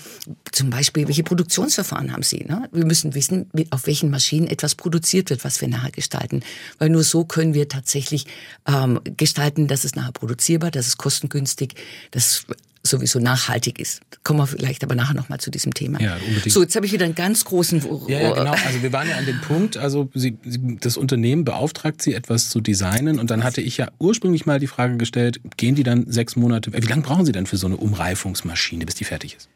zum 0.51 0.71
Beispiel, 0.71 1.07
welche 1.07 1.23
Produktionsverfahren 1.23 2.13
haben 2.13 2.23
Sie. 2.23 2.45
Ne? 2.45 2.69
Wir 2.73 2.85
müssen 2.85 3.15
wissen, 3.15 3.49
auf 3.71 3.87
welchen 3.87 4.11
Maschinen 4.11 4.49
etwas 4.49 4.75
produziert 4.75 5.31
wird, 5.31 5.45
was 5.45 5.61
wir 5.61 5.69
nachher 5.69 5.93
gestalten. 5.93 6.43
Weil 6.79 6.89
nur 6.89 7.05
so 7.05 7.25
können 7.25 7.55
wir 7.55 7.69
tatsächlich 7.69 8.27
ähm, 8.67 9.01
gestalten, 9.17 9.69
dass 9.69 9.85
es 9.85 9.95
nachher 9.95 10.13
produzierbar, 10.13 10.71
dass 10.71 10.89
es 10.89 10.97
kostengünstig, 10.97 11.75
dass 12.11 12.47
sowieso 12.83 13.19
nachhaltig 13.19 13.79
ist. 13.79 14.01
Kommen 14.25 14.41
wir 14.41 14.47
vielleicht 14.47 14.83
aber 14.85 14.95
nachher 14.95 15.15
nochmal 15.15 15.39
zu 15.39 15.51
diesem 15.51 15.75
Thema. 15.75 16.01
Ja, 16.01 16.17
unbedingt. 16.17 16.53
So, 16.53 16.63
jetzt 16.63 16.75
habe 16.77 16.87
ich 16.87 16.93
wieder 16.93 17.05
einen 17.05 17.15
ganz 17.15 17.45
großen... 17.45 17.83
Ja, 18.09 18.21
ja, 18.21 18.33
genau. 18.33 18.53
Also 18.53 18.83
wir 18.83 18.93
waren 18.93 19.09
ja 19.09 19.17
an 19.17 19.27
dem 19.27 19.41
Punkt, 19.41 19.77
also 19.77 20.09
Sie, 20.15 20.39
das 20.81 20.97
Unternehmen 20.97 21.45
beauftragt 21.45 22.01
Sie, 22.03 22.15
etwas 22.15 22.49
zu 22.49 22.61
designen 22.61 23.19
und 23.19 23.31
dann 23.31 23.45
hatte 23.45 23.61
ich 23.61 23.77
ja 23.77 23.91
ursprünglich 23.99 24.47
mal 24.47 24.59
die 24.59 24.67
Frage 24.67 24.97
gestellt, 24.97 25.41
gehen 25.57 25.75
die 25.75 25.83
dann 25.83 26.11
sechs 26.11 26.37
Monate, 26.37 26.73
wie 26.73 26.87
lange 26.87 27.03
brauchen 27.03 27.27
Sie 27.27 27.33
denn 27.33 27.47
für 27.47 27.57
so 27.57 27.67
eine 27.67 27.77
Umreifungsmaschine, 27.77 28.87
bis 28.87 28.95
die 28.95 29.05
fertig 29.05 29.37
ist? 29.37 29.49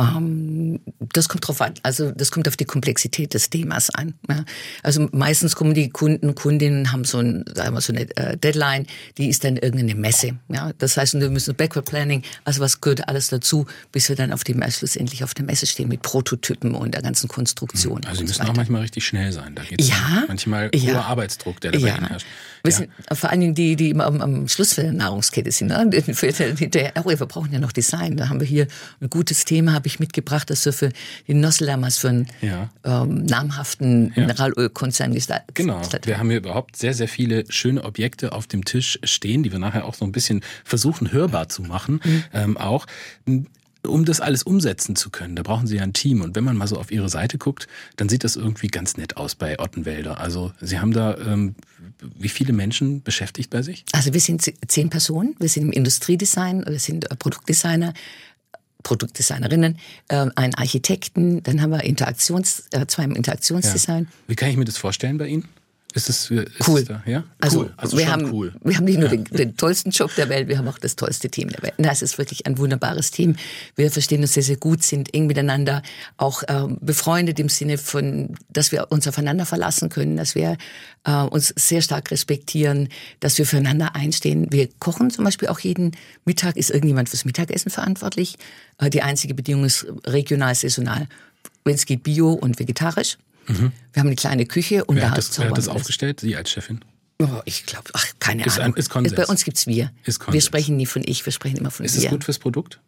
Ähm, 0.00 0.80
das 1.12 1.28
kommt 1.28 1.46
drauf 1.46 1.60
an. 1.60 1.74
Also 1.82 2.10
das 2.10 2.30
kommt 2.30 2.48
auf 2.48 2.56
die 2.56 2.64
Komplexität 2.64 3.34
des 3.34 3.50
Themas 3.50 3.90
an. 3.90 4.14
Ja. 4.28 4.44
Also 4.82 5.08
meistens 5.12 5.56
kommen 5.56 5.74
die 5.74 5.90
Kunden, 5.90 6.34
Kundinnen 6.34 6.92
haben 6.92 7.04
so, 7.04 7.18
ein, 7.18 7.44
sagen 7.54 7.74
wir, 7.74 7.80
so 7.80 7.92
eine 7.92 8.16
äh, 8.16 8.36
Deadline, 8.36 8.86
die 9.18 9.28
ist 9.28 9.44
dann 9.44 9.56
irgendeine 9.56 9.94
Messe. 9.94 10.36
Ja. 10.48 10.72
Das 10.78 10.96
heißt, 10.96 11.14
wir 11.20 11.30
müssen 11.30 11.54
Backward 11.54 11.86
Planning, 11.86 12.22
also 12.44 12.60
was 12.60 12.80
gehört 12.80 13.08
alles 13.08 13.28
dazu, 13.28 13.66
bis 13.92 14.08
wir 14.08 14.16
dann 14.16 14.32
auf 14.32 14.44
dem 14.44 14.62
schlussendlich 14.70 15.24
auf 15.24 15.34
der 15.34 15.44
Messe 15.44 15.66
stehen 15.66 15.88
mit 15.88 16.02
Prototypen 16.02 16.74
und 16.74 16.94
der 16.94 17.02
ganzen 17.02 17.28
Konstruktion. 17.28 18.04
Also 18.04 18.18
Sie 18.18 18.24
müssen 18.24 18.44
so 18.44 18.50
auch 18.50 18.56
manchmal 18.56 18.82
richtig 18.82 19.04
schnell 19.04 19.32
sein. 19.32 19.54
Da 19.54 19.62
geht's 19.62 19.88
ja, 19.88 20.24
manchmal 20.28 20.70
ja. 20.74 20.94
hoher 20.94 21.06
Arbeitsdruck, 21.06 21.60
der 21.60 21.72
dabei 21.72 21.88
ja. 21.88 22.08
herrscht. 22.08 22.26
Sind 22.64 22.90
vor 23.12 23.30
allen 23.30 23.40
Dingen 23.40 23.54
die, 23.54 23.74
die 23.74 23.90
immer 23.90 24.04
am, 24.06 24.20
am 24.20 24.48
Schluss 24.48 24.74
für 24.74 24.82
der 24.82 24.92
Nahrungskette 24.92 25.50
sind. 25.50 25.68
Ne? 25.68 25.90
Hinterher, 25.90 26.92
oh, 27.02 27.08
wir 27.08 27.16
brauchen 27.16 27.52
ja 27.52 27.58
noch 27.58 27.72
Design. 27.72 28.16
Da 28.16 28.28
haben 28.28 28.40
wir 28.40 28.46
hier 28.46 28.66
ein 29.00 29.08
gutes 29.08 29.44
Thema, 29.44 29.72
habe 29.72 29.86
ich 29.86 29.89
mitgebracht, 29.98 30.50
das 30.50 30.64
wir 30.64 30.72
für 30.72 30.90
die 31.26 31.34
Nosselamas 31.34 31.98
für 31.98 32.10
einen 32.10 32.28
ja. 32.40 32.70
ähm, 32.84 33.24
namhaften. 33.24 34.12
Mineralölkonzern 34.14 35.14
gestaltet 35.14 35.54
Genau. 35.54 35.82
Wir 36.04 36.18
haben 36.18 36.30
hier 36.30 36.38
überhaupt 36.38 36.76
sehr, 36.76 36.94
sehr 36.94 37.08
viele 37.08 37.44
schöne 37.48 37.84
Objekte 37.84 38.32
auf 38.32 38.46
dem 38.46 38.64
Tisch 38.64 38.98
stehen, 39.02 39.42
die 39.42 39.52
wir 39.52 39.58
nachher 39.58 39.84
auch 39.84 39.94
so 39.94 40.04
ein 40.04 40.12
bisschen 40.12 40.42
versuchen 40.64 41.12
hörbar 41.12 41.48
zu 41.48 41.62
machen. 41.62 42.00
Mhm. 42.04 42.24
Ähm, 42.32 42.56
auch 42.56 42.86
um 43.86 44.04
das 44.04 44.20
alles 44.20 44.42
umsetzen 44.42 44.94
zu 44.94 45.08
können, 45.08 45.36
da 45.36 45.42
brauchen 45.42 45.66
Sie 45.66 45.76
ja 45.76 45.82
ein 45.82 45.94
Team. 45.94 46.20
Und 46.20 46.36
wenn 46.36 46.44
man 46.44 46.56
mal 46.56 46.66
so 46.66 46.76
auf 46.76 46.90
Ihre 46.90 47.08
Seite 47.08 47.38
guckt, 47.38 47.66
dann 47.96 48.10
sieht 48.10 48.24
das 48.24 48.36
irgendwie 48.36 48.68
ganz 48.68 48.98
nett 48.98 49.16
aus 49.16 49.34
bei 49.34 49.58
Ottenwälder. 49.58 50.20
Also 50.20 50.52
Sie 50.60 50.78
haben 50.78 50.92
da 50.92 51.16
ähm, 51.16 51.54
wie 52.18 52.28
viele 52.28 52.52
Menschen 52.52 53.02
beschäftigt 53.02 53.50
bei 53.50 53.62
sich? 53.62 53.84
Also 53.92 54.12
wir 54.12 54.20
sind 54.20 54.42
zehn 54.68 54.90
Personen. 54.90 55.34
Wir 55.38 55.48
sind 55.48 55.64
im 55.64 55.72
Industriedesign, 55.72 56.64
wir 56.66 56.78
sind 56.78 57.10
äh, 57.10 57.16
Produktdesigner, 57.16 57.94
Produktdesignerinnen, 58.82 59.78
äh, 60.08 60.26
einen 60.34 60.54
Architekten, 60.54 61.42
dann 61.42 61.60
haben 61.60 61.70
wir 61.70 61.84
Interaktions, 61.84 62.64
äh, 62.72 62.86
zwei 62.86 63.04
im 63.04 63.14
Interaktionsdesign. 63.14 64.04
Ja. 64.04 64.10
Wie 64.26 64.36
kann 64.36 64.50
ich 64.50 64.56
mir 64.56 64.64
das 64.64 64.78
vorstellen 64.78 65.18
bei 65.18 65.28
Ihnen? 65.28 65.48
Ist 65.94 66.08
es 66.08 66.30
ist 66.30 66.68
cool? 66.68 66.84
Da, 66.84 67.02
ja? 67.06 67.24
Also, 67.40 67.60
cool. 67.60 67.72
also 67.76 67.98
wir 67.98 68.10
haben 68.10 68.32
cool. 68.32 68.52
wir 68.62 68.76
haben 68.76 68.84
nicht 68.84 68.98
nur 68.98 69.08
ja. 69.08 69.16
den, 69.16 69.24
den, 69.24 69.56
tollsten 69.56 69.90
Job 69.90 70.14
der 70.16 70.28
Welt, 70.28 70.48
wir 70.48 70.58
haben 70.58 70.68
auch 70.68 70.78
das 70.78 70.96
tollste 70.96 71.28
Team 71.28 71.48
der 71.48 71.62
Welt. 71.62 71.74
Das 71.78 72.02
ist 72.02 72.18
wirklich 72.18 72.46
ein 72.46 72.58
wunderbares 72.58 73.10
Team. 73.10 73.36
Wir 73.76 73.90
verstehen 73.90 74.20
uns 74.20 74.34
sehr 74.34 74.42
sehr 74.42 74.56
gut, 74.56 74.82
sind 74.82 75.12
eng 75.14 75.26
miteinander, 75.26 75.82
auch 76.16 76.42
ähm, 76.48 76.78
befreundet 76.80 77.40
im 77.40 77.48
Sinne 77.48 77.78
von, 77.78 78.36
dass 78.50 78.72
wir 78.72 78.90
uns 78.90 79.08
aufeinander 79.08 79.46
verlassen 79.46 79.88
können, 79.88 80.16
dass 80.16 80.34
wir 80.34 80.56
äh, 81.04 81.22
uns 81.22 81.52
sehr 81.56 81.82
stark 81.82 82.10
respektieren, 82.10 82.88
dass 83.20 83.38
wir 83.38 83.46
füreinander 83.46 83.94
einstehen. 83.94 84.46
Wir 84.50 84.68
kochen 84.78 85.10
zum 85.10 85.24
Beispiel 85.24 85.48
auch 85.48 85.60
jeden 85.60 85.92
Mittag. 86.24 86.56
Ist 86.56 86.70
irgendjemand 86.70 87.08
fürs 87.08 87.24
Mittagessen 87.24 87.70
verantwortlich? 87.70 88.36
Äh, 88.78 88.90
die 88.90 89.02
einzige 89.02 89.34
Bedingung 89.34 89.64
ist 89.64 89.86
regional, 90.06 90.54
saisonal. 90.54 91.08
Wenn 91.64 91.74
es 91.74 91.86
geht, 91.86 92.02
bio 92.02 92.32
und 92.32 92.58
vegetarisch. 92.58 93.18
Mhm. 93.50 93.72
Wir 93.92 94.00
haben 94.00 94.08
eine 94.08 94.16
kleine 94.16 94.46
Küche 94.46 94.84
und 94.84 94.96
wer 94.96 95.04
da 95.04 95.10
hat 95.10 95.18
das, 95.18 95.38
wer 95.38 95.48
hat 95.48 95.58
das 95.58 95.68
aufgestellt? 95.68 96.20
Sie 96.20 96.36
als 96.36 96.50
Chefin? 96.50 96.80
Oh, 97.20 97.42
ich 97.44 97.66
glaube, 97.66 97.90
ach, 97.92 98.06
keine 98.18 98.44
ist 98.44 98.58
Ahnung. 98.58 98.74
Ein, 98.74 98.78
ist 98.78 98.88
Konsens. 98.88 99.14
Bei 99.14 99.26
uns 99.26 99.44
gibt's 99.44 99.66
wir. 99.66 99.92
Ist 100.04 100.20
Konsens. 100.20 100.34
Wir 100.34 100.40
sprechen 100.40 100.76
nie 100.76 100.86
von 100.86 101.02
ich, 101.04 101.24
wir 101.26 101.32
sprechen 101.32 101.58
immer 101.58 101.70
von 101.70 101.84
ist 101.84 101.94
wir. 101.94 101.98
Ist 101.98 102.04
es 102.06 102.10
gut 102.10 102.24
fürs 102.24 102.38
Produkt? 102.38 102.80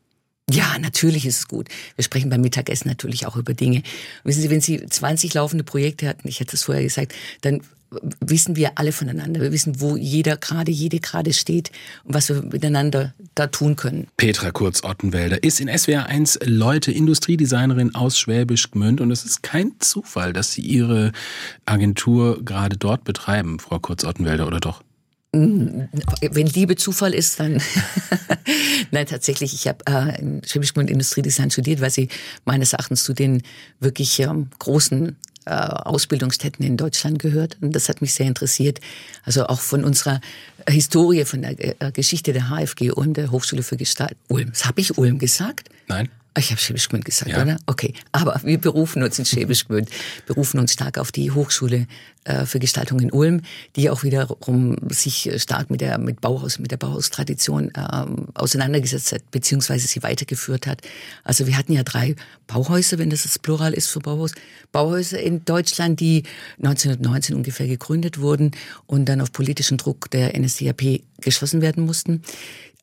Ja, 0.50 0.78
natürlich 0.78 1.26
ist 1.26 1.38
es 1.38 1.48
gut. 1.48 1.68
Wir 1.96 2.04
sprechen 2.04 2.30
beim 2.30 2.40
Mittagessen 2.40 2.88
natürlich 2.88 3.26
auch 3.26 3.36
über 3.36 3.54
Dinge. 3.54 3.82
Wissen 4.24 4.42
Sie, 4.42 4.50
wenn 4.50 4.60
Sie 4.60 4.84
20 4.84 5.34
laufende 5.34 5.64
Projekte 5.64 6.08
hatten, 6.08 6.26
ich 6.28 6.40
hatte 6.40 6.56
es 6.56 6.64
vorher 6.64 6.82
gesagt, 6.82 7.14
dann 7.42 7.62
wissen 8.20 8.56
wir 8.56 8.72
alle 8.76 8.92
voneinander. 8.92 9.40
Wir 9.40 9.52
wissen, 9.52 9.80
wo 9.80 9.96
jeder 9.96 10.36
gerade, 10.36 10.70
jede 10.70 11.00
gerade 11.00 11.32
steht 11.32 11.70
und 12.04 12.14
was 12.14 12.28
wir 12.28 12.42
miteinander 12.42 13.14
da 13.34 13.46
tun 13.46 13.76
können. 13.76 14.06
Petra 14.16 14.50
Kurz-Ottenwälder 14.50 15.42
ist 15.42 15.60
in 15.60 15.68
SWR 15.68 16.06
1 16.06 16.40
Leute 16.44 16.92
Industriedesignerin 16.92 17.94
aus 17.94 18.18
Schwäbisch 18.18 18.70
Gmünd 18.70 19.00
und 19.00 19.10
es 19.10 19.24
ist 19.24 19.42
kein 19.42 19.72
Zufall, 19.78 20.32
dass 20.32 20.52
Sie 20.52 20.62
Ihre 20.62 21.12
Agentur 21.66 22.44
gerade 22.44 22.76
dort 22.76 23.04
betreiben, 23.04 23.58
Frau 23.58 23.78
Kurz-Ottenwälder, 23.78 24.46
oder 24.46 24.60
doch? 24.60 24.82
Mm, 25.34 25.84
wenn 26.30 26.46
Liebe 26.46 26.76
Zufall 26.76 27.14
ist, 27.14 27.40
dann 27.40 27.60
nein, 28.90 29.06
tatsächlich. 29.06 29.54
Ich 29.54 29.66
habe 29.66 29.78
äh, 29.88 30.20
in 30.20 30.42
Schwäbisch 30.44 30.74
Gmünd 30.74 30.90
Industriedesign 30.90 31.50
studiert, 31.50 31.80
weil 31.80 31.90
sie 31.90 32.08
meines 32.44 32.74
Erachtens 32.74 33.04
zu 33.04 33.14
den 33.14 33.42
wirklich 33.80 34.20
ähm, 34.20 34.48
großen 34.58 35.16
Ausbildungsstätten 35.50 36.64
in 36.64 36.76
Deutschland 36.76 37.18
gehört. 37.18 37.56
Und 37.60 37.74
das 37.74 37.88
hat 37.88 38.00
mich 38.00 38.14
sehr 38.14 38.26
interessiert. 38.26 38.80
Also 39.24 39.46
auch 39.46 39.60
von 39.60 39.84
unserer 39.84 40.20
Historie, 40.68 41.24
von 41.24 41.42
der 41.42 41.82
äh, 41.82 41.92
Geschichte 41.92 42.32
der 42.32 42.48
HFG 42.50 42.90
und 42.92 43.16
der 43.16 43.30
Hochschule 43.30 43.62
für 43.62 43.76
Gestalt. 43.76 44.16
Ulm. 44.28 44.50
Das 44.50 44.64
habe 44.64 44.80
ich 44.80 44.96
Ulm 44.98 45.18
gesagt? 45.18 45.68
Nein. 45.88 46.08
Ich 46.36 46.50
habe 46.50 46.60
Schwäbisch 46.60 46.88
Gmünd 46.88 47.04
gesagt, 47.04 47.30
ja. 47.30 47.42
oder? 47.42 47.58
Okay. 47.66 47.92
Aber 48.10 48.40
wir 48.42 48.58
berufen 48.58 49.02
uns 49.02 49.18
in 49.18 49.26
Schwäbisch 49.26 49.66
Gmünd, 49.66 49.90
berufen 50.26 50.58
uns 50.58 50.72
stark 50.72 50.96
auf 50.98 51.12
die 51.12 51.30
Hochschule 51.30 51.86
äh, 52.24 52.46
für 52.46 52.58
Gestaltung 52.58 53.00
in 53.00 53.12
Ulm, 53.12 53.42
die 53.76 53.90
auch 53.90 54.02
wiederum 54.02 54.76
sich 54.88 55.30
stark 55.36 55.70
mit 55.70 55.82
der 55.82 55.98
mit 55.98 56.20
Bauhaus, 56.20 56.58
mit 56.58 56.70
der 56.70 56.78
Bauhaustradition 56.78 57.72
ähm, 57.76 58.28
auseinandergesetzt 58.34 59.12
hat, 59.12 59.30
beziehungsweise 59.30 59.86
sie 59.86 60.02
weitergeführt 60.02 60.66
hat. 60.66 60.80
Also 61.22 61.46
wir 61.46 61.56
hatten 61.58 61.72
ja 61.72 61.82
drei 61.82 62.16
Bauhäuser, 62.46 62.98
wenn 62.98 63.10
das 63.10 63.24
das 63.24 63.38
Plural 63.38 63.74
ist 63.74 63.88
für 63.88 64.00
Bauhaus, 64.00 64.32
Bauhäuser 64.72 65.20
in 65.20 65.44
Deutschland, 65.44 66.00
die 66.00 66.22
1919 66.58 67.36
ungefähr 67.36 67.66
gegründet 67.66 68.20
wurden 68.20 68.52
und 68.86 69.06
dann 69.06 69.20
auf 69.20 69.32
politischen 69.32 69.76
Druck 69.76 70.10
der 70.10 70.38
NSDAP 70.38 71.02
geschlossen 71.20 71.60
werden 71.60 71.84
mussten. 71.84 72.22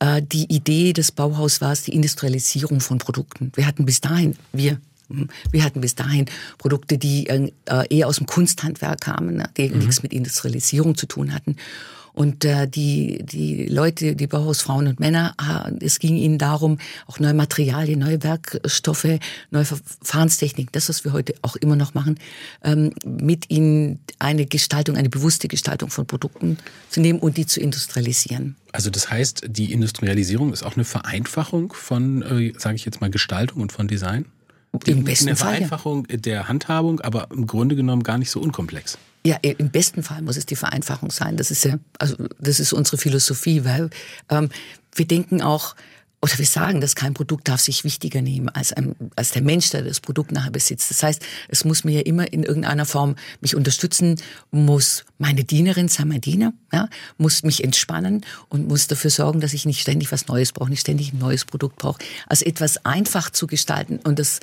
Äh, 0.00 0.22
die 0.22 0.52
Idee 0.52 0.92
des 0.92 1.12
Bauhaus 1.12 1.60
war 1.60 1.72
es 1.72 1.84
die 1.84 1.94
Industrialisierung 1.94 2.80
von 2.80 2.98
Produkten. 2.98 3.52
Wir 3.54 3.66
hatten 3.66 3.86
bis 3.86 4.00
dahin, 4.00 4.36
wir 4.52 4.80
Wir 5.50 5.64
hatten 5.64 5.80
bis 5.80 5.96
dahin 5.96 6.26
Produkte, 6.58 6.96
die 6.96 7.26
äh, 7.26 7.50
eher 7.66 8.06
aus 8.06 8.18
dem 8.18 8.26
Kunsthandwerk 8.26 9.00
kamen, 9.00 9.38
ne, 9.38 9.50
die 9.56 9.68
mhm. 9.68 9.78
nichts 9.78 10.04
mit 10.04 10.12
Industrialisierung 10.12 10.96
zu 10.96 11.06
tun 11.06 11.34
hatten. 11.34 11.56
Und 12.20 12.44
äh, 12.44 12.68
die, 12.68 13.24
die 13.24 13.64
Leute, 13.64 14.14
die 14.14 14.26
Bauhausfrauen 14.26 14.88
und 14.88 15.00
Männer, 15.00 15.34
es 15.80 15.98
ging 15.98 16.16
ihnen 16.16 16.36
darum, 16.36 16.76
auch 17.06 17.18
neue 17.18 17.32
Materialien, 17.32 18.00
neue 18.00 18.22
Werkstoffe, 18.22 19.06
neue 19.50 19.64
Verfahrenstechniken, 19.64 20.68
das, 20.72 20.90
was 20.90 21.02
wir 21.02 21.14
heute 21.14 21.32
auch 21.40 21.56
immer 21.56 21.76
noch 21.76 21.94
machen, 21.94 22.18
ähm, 22.62 22.92
mit 23.06 23.48
ihnen 23.48 24.00
eine 24.18 24.44
Gestaltung, 24.44 24.98
eine 24.98 25.08
bewusste 25.08 25.48
Gestaltung 25.48 25.88
von 25.88 26.04
Produkten 26.04 26.58
zu 26.90 27.00
nehmen 27.00 27.20
und 27.20 27.38
die 27.38 27.46
zu 27.46 27.58
industrialisieren. 27.58 28.54
Also 28.72 28.90
das 28.90 29.10
heißt, 29.10 29.44
die 29.48 29.72
Industrialisierung 29.72 30.52
ist 30.52 30.62
auch 30.62 30.74
eine 30.74 30.84
Vereinfachung 30.84 31.72
von, 31.72 32.20
äh, 32.20 32.52
sage 32.58 32.76
ich 32.76 32.84
jetzt 32.84 33.00
mal, 33.00 33.08
Gestaltung 33.08 33.62
und 33.62 33.72
von 33.72 33.88
Design? 33.88 34.26
Im 34.84 35.04
besten 35.04 35.28
eine 35.28 35.36
Fall. 35.36 35.54
Vereinfachung 35.54 36.06
ja. 36.10 36.18
der 36.18 36.48
Handhabung, 36.48 37.00
aber 37.00 37.28
im 37.30 37.46
Grunde 37.46 37.76
genommen 37.76 38.02
gar 38.02 38.18
nicht 38.18 38.30
so 38.30 38.40
unkomplex. 38.40 38.98
Ja, 39.24 39.36
im 39.42 39.70
besten 39.70 40.02
Fall 40.02 40.22
muss 40.22 40.38
es 40.38 40.46
die 40.46 40.56
Vereinfachung 40.56 41.10
sein. 41.10 41.36
Das 41.36 41.50
ist 41.50 41.64
ja, 41.64 41.78
also 41.98 42.16
das 42.38 42.58
ist 42.58 42.72
unsere 42.72 42.96
Philosophie, 42.96 43.64
weil 43.64 43.90
ähm, 44.30 44.48
wir 44.94 45.06
denken 45.06 45.42
auch, 45.42 45.74
oder 46.22 46.36
wir 46.38 46.46
sagen, 46.46 46.80
dass 46.80 46.94
kein 46.94 47.14
Produkt 47.14 47.48
darf 47.48 47.60
sich 47.60 47.82
wichtiger 47.82 48.20
nehmen 48.20 48.50
als, 48.50 48.72
ein, 48.72 48.94
als 49.16 49.30
der 49.30 49.40
Mensch, 49.40 49.70
der 49.70 49.82
das 49.82 50.00
Produkt 50.00 50.32
nachher 50.32 50.50
besitzt. 50.50 50.90
Das 50.90 51.02
heißt, 51.02 51.22
es 51.48 51.64
muss 51.64 51.82
mir 51.82 51.92
ja 51.92 52.00
immer 52.00 52.30
in 52.30 52.42
irgendeiner 52.42 52.84
Form 52.84 53.16
mich 53.40 53.56
unterstützen, 53.56 54.16
muss 54.50 55.04
meine 55.18 55.44
Dienerin 55.44 55.88
sein, 55.88 56.08
mein 56.08 56.20
Diener, 56.20 56.52
ja, 56.72 56.88
muss 57.16 57.42
mich 57.42 57.64
entspannen 57.64 58.26
und 58.50 58.68
muss 58.68 58.86
dafür 58.86 59.10
sorgen, 59.10 59.40
dass 59.40 59.54
ich 59.54 59.64
nicht 59.64 59.80
ständig 59.80 60.12
was 60.12 60.28
Neues 60.28 60.52
brauche, 60.52 60.68
nicht 60.68 60.80
ständig 60.80 61.12
ein 61.14 61.18
neues 61.18 61.46
Produkt 61.46 61.76
brauche. 61.76 61.98
Also 62.26 62.44
etwas 62.44 62.84
einfach 62.84 63.30
zu 63.30 63.46
gestalten 63.46 63.98
und 64.04 64.18
das 64.18 64.40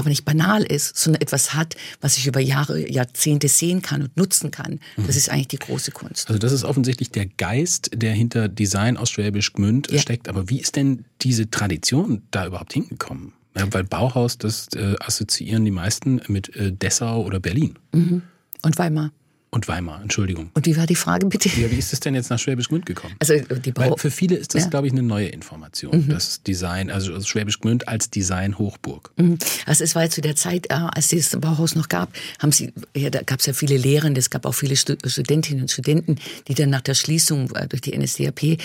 aber 0.00 0.08
nicht 0.08 0.24
banal 0.24 0.62
ist, 0.62 0.96
sondern 0.96 1.22
etwas 1.22 1.54
hat, 1.54 1.76
was 2.00 2.16
ich 2.16 2.26
über 2.26 2.40
Jahre, 2.40 2.90
Jahrzehnte 2.90 3.48
sehen 3.48 3.82
kann 3.82 4.02
und 4.02 4.16
nutzen 4.16 4.50
kann. 4.50 4.80
Das 4.96 5.06
mhm. 5.06 5.10
ist 5.10 5.30
eigentlich 5.30 5.48
die 5.48 5.58
große 5.58 5.92
Kunst. 5.92 6.28
Also 6.28 6.38
das 6.38 6.52
ist 6.52 6.64
offensichtlich 6.64 7.10
der 7.10 7.26
Geist, 7.26 7.90
der 7.94 8.12
hinter 8.12 8.48
Design 8.48 8.96
aus 8.96 9.10
Schwäbisch 9.10 9.52
Gmünd 9.52 9.90
ja. 9.90 10.00
steckt. 10.00 10.28
Aber 10.28 10.48
wie 10.48 10.60
ist 10.60 10.76
denn 10.76 11.04
diese 11.22 11.50
Tradition 11.50 12.22
da 12.30 12.46
überhaupt 12.46 12.72
hingekommen? 12.72 13.32
Ja, 13.56 13.66
weil 13.72 13.84
Bauhaus, 13.84 14.38
das 14.38 14.68
äh, 14.74 14.94
assoziieren 15.00 15.64
die 15.64 15.70
meisten 15.70 16.20
mit 16.28 16.54
äh, 16.56 16.72
Dessau 16.72 17.22
oder 17.22 17.40
Berlin. 17.40 17.78
Mhm. 17.92 18.22
Und 18.62 18.78
Weimar. 18.78 19.12
Und 19.52 19.66
Weimar, 19.66 20.00
Entschuldigung. 20.00 20.50
Und 20.54 20.66
wie 20.66 20.76
war 20.76 20.86
die 20.86 20.94
Frage 20.94 21.26
bitte? 21.26 21.48
Ja, 21.48 21.68
wie 21.72 21.76
ist 21.76 21.92
es 21.92 21.98
denn 21.98 22.14
jetzt 22.14 22.30
nach 22.30 22.38
Schwäbisch 22.38 22.68
Gmünd 22.68 22.86
gekommen? 22.86 23.16
Also 23.18 23.34
die 23.34 23.72
Bau 23.72 23.82
Weil 23.82 23.94
für 23.96 24.12
viele 24.12 24.36
ist 24.36 24.54
das, 24.54 24.64
ja. 24.64 24.68
glaube 24.70 24.86
ich, 24.86 24.92
eine 24.92 25.02
neue 25.02 25.26
Information. 25.26 26.06
Mhm. 26.06 26.08
Das 26.08 26.44
Design, 26.44 26.88
also 26.88 27.20
Schwäbisch 27.20 27.58
Gmünd 27.58 27.88
als 27.88 28.10
Design-Hochburg. 28.10 29.10
Mhm. 29.16 29.38
Also 29.66 29.82
es 29.82 29.96
war 29.96 30.08
zu 30.08 30.20
der 30.20 30.36
Zeit, 30.36 30.66
äh, 30.70 30.74
als 30.74 31.12
es 31.12 31.30
das 31.30 31.40
Bauhaus 31.40 31.74
noch 31.74 31.88
gab, 31.88 32.12
haben 32.38 32.52
sie, 32.52 32.72
ja, 32.96 33.10
da 33.10 33.22
gab 33.22 33.40
es 33.40 33.46
ja 33.46 33.52
viele 33.52 33.76
Lehrende, 33.76 34.20
es 34.20 34.30
gab 34.30 34.46
auch 34.46 34.54
viele 34.54 34.76
Studentinnen 34.76 35.62
und 35.62 35.70
Studenten, 35.72 36.16
die 36.46 36.54
dann 36.54 36.70
nach 36.70 36.82
der 36.82 36.94
Schließung 36.94 37.50
äh, 37.56 37.66
durch 37.66 37.80
die 37.80 37.98
NSDAP 37.98 38.42
äh, 38.44 38.56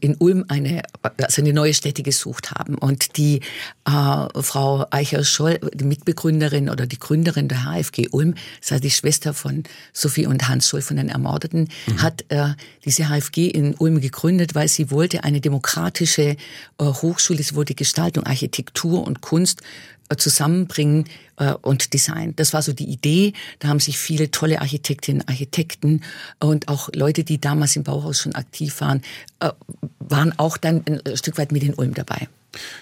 in 0.00 0.16
Ulm 0.18 0.44
eine, 0.48 0.82
also 1.16 1.40
eine 1.40 1.54
neue 1.54 1.72
Stätte 1.72 2.02
gesucht 2.02 2.50
haben. 2.50 2.74
Und 2.74 3.16
die 3.16 3.40
äh, 3.86 4.42
Frau 4.42 4.86
Eicher-Scholl, 4.90 5.58
die 5.72 5.84
Mitbegründerin 5.84 6.68
oder 6.68 6.86
die 6.86 6.98
Gründerin 6.98 7.48
der 7.48 7.64
HFG 7.64 8.08
Ulm, 8.10 8.34
das 8.60 8.72
heißt 8.72 8.84
die 8.84 8.90
Schwester 8.90 9.32
von 9.32 9.62
Sophie 10.02 10.26
und 10.26 10.48
Hans 10.48 10.68
Scholl 10.68 10.82
von 10.82 10.96
den 10.96 11.08
Ermordeten, 11.08 11.68
mhm. 11.86 12.02
hat 12.02 12.24
äh, 12.28 12.50
diese 12.84 13.08
HFG 13.08 13.48
in 13.48 13.74
Ulm 13.74 14.00
gegründet, 14.00 14.54
weil 14.54 14.68
sie 14.68 14.90
wollte 14.90 15.24
eine 15.24 15.40
demokratische 15.40 16.22
äh, 16.22 16.36
Hochschule, 16.78 17.42
sie 17.42 17.54
wollte 17.54 17.74
Gestaltung, 17.74 18.24
Architektur 18.24 19.06
und 19.06 19.20
Kunst 19.20 19.62
äh, 20.08 20.16
zusammenbringen 20.16 21.04
äh, 21.36 21.54
und 21.62 21.94
Design. 21.94 22.34
Das 22.36 22.52
war 22.52 22.62
so 22.62 22.72
die 22.72 22.90
Idee. 22.90 23.32
Da 23.60 23.68
haben 23.68 23.80
sich 23.80 23.98
viele 23.98 24.30
tolle 24.30 24.60
Architektinnen, 24.60 25.26
Architekten 25.26 26.02
und 26.40 26.68
auch 26.68 26.90
Leute, 26.94 27.24
die 27.24 27.40
damals 27.40 27.76
im 27.76 27.84
Bauhaus 27.84 28.20
schon 28.20 28.34
aktiv 28.34 28.80
waren, 28.80 29.02
äh, 29.40 29.50
waren 30.00 30.38
auch 30.38 30.56
dann 30.56 30.84
ein 30.86 31.16
Stück 31.16 31.38
weit 31.38 31.52
mit 31.52 31.62
in 31.62 31.74
Ulm 31.74 31.94
dabei. 31.94 32.28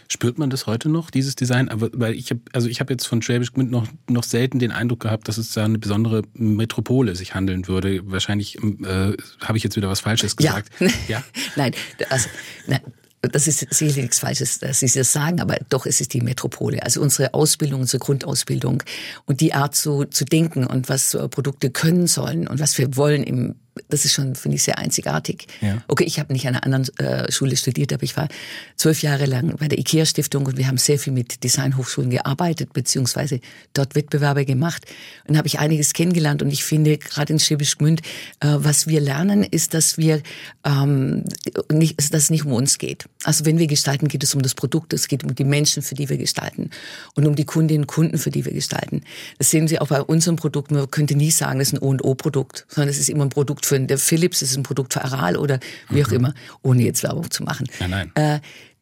Spürt 0.09 0.39
man 0.39 0.51
das 0.51 0.67
heute 0.67 0.89
noch, 0.89 1.11
dieses 1.11 1.37
Design? 1.37 1.69
Aber 1.69 1.91
weil 1.93 2.15
ich 2.15 2.31
habe, 2.31 2.41
also 2.53 2.69
ich 2.69 2.81
habe 2.81 2.93
jetzt 2.93 3.07
von 3.07 3.23
Schwäbisch 3.23 3.53
Gmünd 3.53 3.71
noch, 3.71 3.87
noch 4.09 4.25
selten 4.25 4.59
den 4.59 4.73
Eindruck 4.73 5.01
gehabt, 5.01 5.29
dass 5.29 5.39
es 5.39 5.53
da 5.53 5.65
eine 5.65 5.79
besondere 5.79 6.23
Metropole 6.35 7.15
sich 7.15 7.35
handeln 7.35 7.69
würde. 7.69 8.01
Wahrscheinlich 8.05 8.57
äh, 8.63 9.17
habe 9.43 9.57
ich 9.59 9.65
jetzt 9.65 9.77
wieder 9.77 9.89
was 9.89 10.01
Falsches 10.01 10.37
gesagt. 10.37 10.71
Ja, 10.81 10.89
ja? 11.09 11.25
nein, 11.57 11.73
also, 12.09 12.29
nein, 12.67 12.81
das 13.23 13.47
ist 13.47 13.61
sicherlich 13.73 13.97
nichts 13.97 14.19
Falsches, 14.19 14.59
dass 14.61 14.81
Sie 14.81 14.91
das 14.91 15.13
sagen, 15.13 15.41
aber 15.41 15.59
doch 15.69 15.85
ist 15.85 16.01
es 16.01 16.09
die 16.09 16.23
Metropole. 16.23 16.83
Also 16.83 17.03
unsere 17.03 17.35
Ausbildung, 17.35 17.83
unsere 17.83 17.99
Grundausbildung 17.99 18.83
und 19.27 19.41
die 19.41 19.53
Art 19.53 19.75
so 19.75 20.05
zu 20.05 20.25
denken 20.25 20.67
und 20.67 20.89
was 20.89 21.17
Produkte 21.31 21.71
können 21.71 22.07
sollen 22.07 22.49
und 22.49 22.61
was 22.61 22.79
wir 22.79 22.97
wollen 22.97 23.23
im 23.23 23.57
das 23.89 24.05
ist 24.05 24.13
schon, 24.13 24.35
finde 24.35 24.57
ich, 24.57 24.63
sehr 24.63 24.79
einzigartig. 24.79 25.47
Ja. 25.61 25.83
Okay, 25.89 26.05
ich 26.05 26.19
habe 26.19 26.33
nicht 26.33 26.47
an 26.47 26.55
einer 26.57 26.65
anderen 26.65 26.97
äh, 26.99 27.31
Schule 27.31 27.57
studiert, 27.57 27.93
aber 27.93 28.03
ich 28.03 28.17
war 28.17 28.29
zwölf 28.77 29.03
Jahre 29.03 29.27
lang 29.27 29.57
bei 29.59 29.69
der 29.69 29.79
IKEA-Stiftung 29.79 30.47
und 30.47 30.57
wir 30.57 30.67
haben 30.67 30.79
sehr 30.79 30.99
viel 30.99 31.13
mit 31.13 31.43
Designhochschulen 31.45 32.11
gearbeitet, 32.11 32.73
beziehungsweise 32.73 33.41
dort 33.75 33.95
Wettbewerbe 33.95 34.45
gemacht. 34.45 34.87
Und 35.27 35.37
habe 35.37 35.47
ich 35.47 35.59
einiges 35.59 35.93
kennengelernt 35.93 36.43
und 36.43 36.51
ich 36.51 36.65
finde, 36.65 36.99
gerade 36.99 37.33
in 37.33 37.39
Schwäbisch 37.39 37.79
Gmünd, 37.79 38.01
äh, 38.41 38.49
was 38.57 38.87
wir 38.87 39.01
lernen, 39.01 39.43
ist, 39.43 39.75
dass 39.75 39.99
wir 39.99 40.23
ähm, 40.65 41.25
nicht, 41.71 41.99
dass 41.99 42.11
es 42.15 42.31
nicht 42.31 42.45
um 42.45 42.53
uns 42.53 42.79
geht. 42.79 43.07
Also 43.25 43.45
wenn 43.45 43.59
wir 43.59 43.67
gestalten, 43.67 44.09
geht 44.09 44.23
es 44.23 44.35
um 44.35 44.43
das 44.43 44.55
Produkt, 44.55 44.93
es 44.93 45.09
geht 45.09 45.25
um 45.25 45.35
die 45.35 45.45
Menschen, 45.45 45.83
für 45.83 45.95
die 45.95 46.09
wir 46.09 46.17
gestalten 46.17 46.71
und 47.15 47.27
um 47.27 47.35
die 47.35 47.45
Kundinnen 47.45 47.85
und 47.85 47.87
Kunden, 47.87 48.19
für 48.19 48.31
die 48.31 48.45
wir 48.45 48.53
gestalten. 48.53 49.03
Das 49.39 49.51
sehen 49.51 49.69
Sie 49.69 49.79
auch 49.81 49.89
bei 49.89 50.03
unserem 50.03 50.37
Produkt. 50.37 50.71
Man 50.71 50.91
könnte 50.91 51.15
nie 51.15 51.31
sagen, 51.31 51.59
das 51.59 51.69
ist 51.69 51.75
ein 51.75 51.83
O&O-Produkt, 51.83 52.67
sondern 52.69 52.91
es 52.91 52.99
ist 52.99 53.09
immer 53.09 53.25
ein 53.25 53.31
Produkt 53.31 53.67
für 53.71 53.81
der 53.81 53.99
Philips, 53.99 54.43
ist 54.43 54.57
ein 54.57 54.63
Produkt 54.63 54.93
für 54.93 55.03
Aral 55.03 55.37
oder 55.37 55.59
wie 55.89 56.05
auch 56.05 56.11
mhm. 56.11 56.17
immer, 56.17 56.35
ohne 56.63 56.83
jetzt 56.83 57.03
Werbung 57.03 57.31
zu 57.31 57.43
machen. 57.43 57.67
Nein, 57.81 57.91
nein. 57.91 58.13
Äh, 58.15 58.41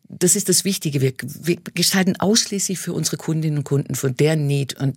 das 0.09 0.37
ist 0.37 0.49
das 0.49 0.65
Wichtige. 0.65 1.01
Wir, 1.01 1.13
wir 1.23 1.59
gestalten 1.75 2.17
ausschließlich 2.17 2.79
für 2.79 2.93
unsere 2.93 3.19
Kundinnen 3.19 3.59
und 3.59 3.65
Kunden, 3.65 3.95
von 3.95 4.17
der 4.17 4.37
Need 4.37 4.81
und 4.81 4.97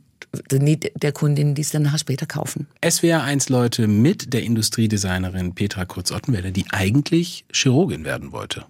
der 0.50 0.60
Need 0.60 0.92
der 1.02 1.12
Kundinnen, 1.12 1.56
die 1.56 1.62
es 1.62 1.72
dann 1.72 1.84
nachher 1.84 1.98
später 1.98 2.26
kaufen. 2.26 2.68
SWR 2.88 3.22
1 3.22 3.50
Leute 3.50 3.88
mit 3.88 4.34
der 4.34 4.44
Industriedesignerin 4.44 5.54
Petra 5.54 5.84
Kurz-Ottenwelle, 5.84 6.54
die 6.54 6.66
eigentlich 6.72 7.44
Chirurgin 7.52 8.06
werden 8.06 8.32
wollte. 8.32 8.66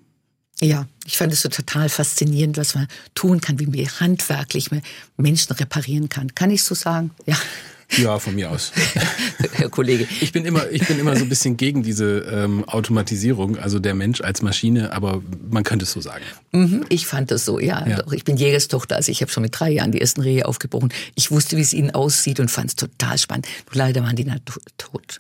Ja, 0.60 0.88
ich 1.06 1.18
fand 1.18 1.34
es 1.34 1.42
so 1.42 1.50
total 1.50 1.90
faszinierend, 1.90 2.58
was 2.58 2.76
man 2.76 2.88
tun 3.16 3.42
kann, 3.42 3.60
wie 3.60 3.66
man 3.66 3.80
handwerklich 4.00 4.70
Menschen 5.18 5.54
reparieren 5.54 6.10
kann. 6.10 6.34
Kann 6.36 6.52
ich 6.52 6.64
so 6.64 6.76
sagen? 6.76 7.12
Ja. 7.26 7.36
Ja, 7.98 8.20
von 8.20 8.36
mir 8.36 8.50
aus. 8.50 8.72
Herr 9.54 9.70
Kollege. 9.70 10.08
Ich 10.22 10.32
bin 10.32 10.46
immer, 10.46 10.70
ich 10.70 10.88
bin 10.88 11.00
immer 11.00 11.16
so 11.16 11.24
ein 11.24 11.30
bisschen 11.30 11.58
gegen 11.58 11.84
diese 11.84 12.20
ähm, 12.20 12.64
Automatisierung, 12.66 13.58
also 13.58 13.80
der 13.80 13.96
Mensch 13.96 14.22
als 14.22 14.42
Maschine, 14.42 14.94
aber 14.94 15.22
man 15.50 15.64
könnte 15.64 15.84
es 15.84 15.92
so 15.92 16.00
sagen. 16.00 16.24
Mhm, 16.52 16.86
ich 16.90 17.06
fand 17.06 17.32
das 17.32 17.46
so, 17.46 17.60
ja. 17.60 17.86
ja. 17.88 18.02
Doch, 18.02 18.14
ich 18.14 18.24
bin 18.24 18.38
Jägerstochter, 18.38 18.96
also 18.96 19.12
ich 19.12 19.22
habe 19.22 19.32
schon 19.32 19.44
mit 19.44 19.60
drei 19.60 19.72
Jahren 19.72 19.92
die 19.92 20.00
ersten 20.00 20.22
Rehe 20.22 20.46
aufgebrochen. 20.46 20.94
Ich 21.16 21.32
wusste, 21.32 21.58
wie 21.58 21.62
es 21.62 21.74
ihnen 21.74 21.92
aussieht 21.92 22.40
und 22.40 22.50
fand 22.50 22.70
es 22.70 22.76
total 22.76 23.18
spannend. 23.18 23.48
Nur 23.68 23.78
leider 23.78 24.04
waren 24.04 24.16
die 24.16 24.26
Natur 24.26 24.62
tot. 24.78 25.20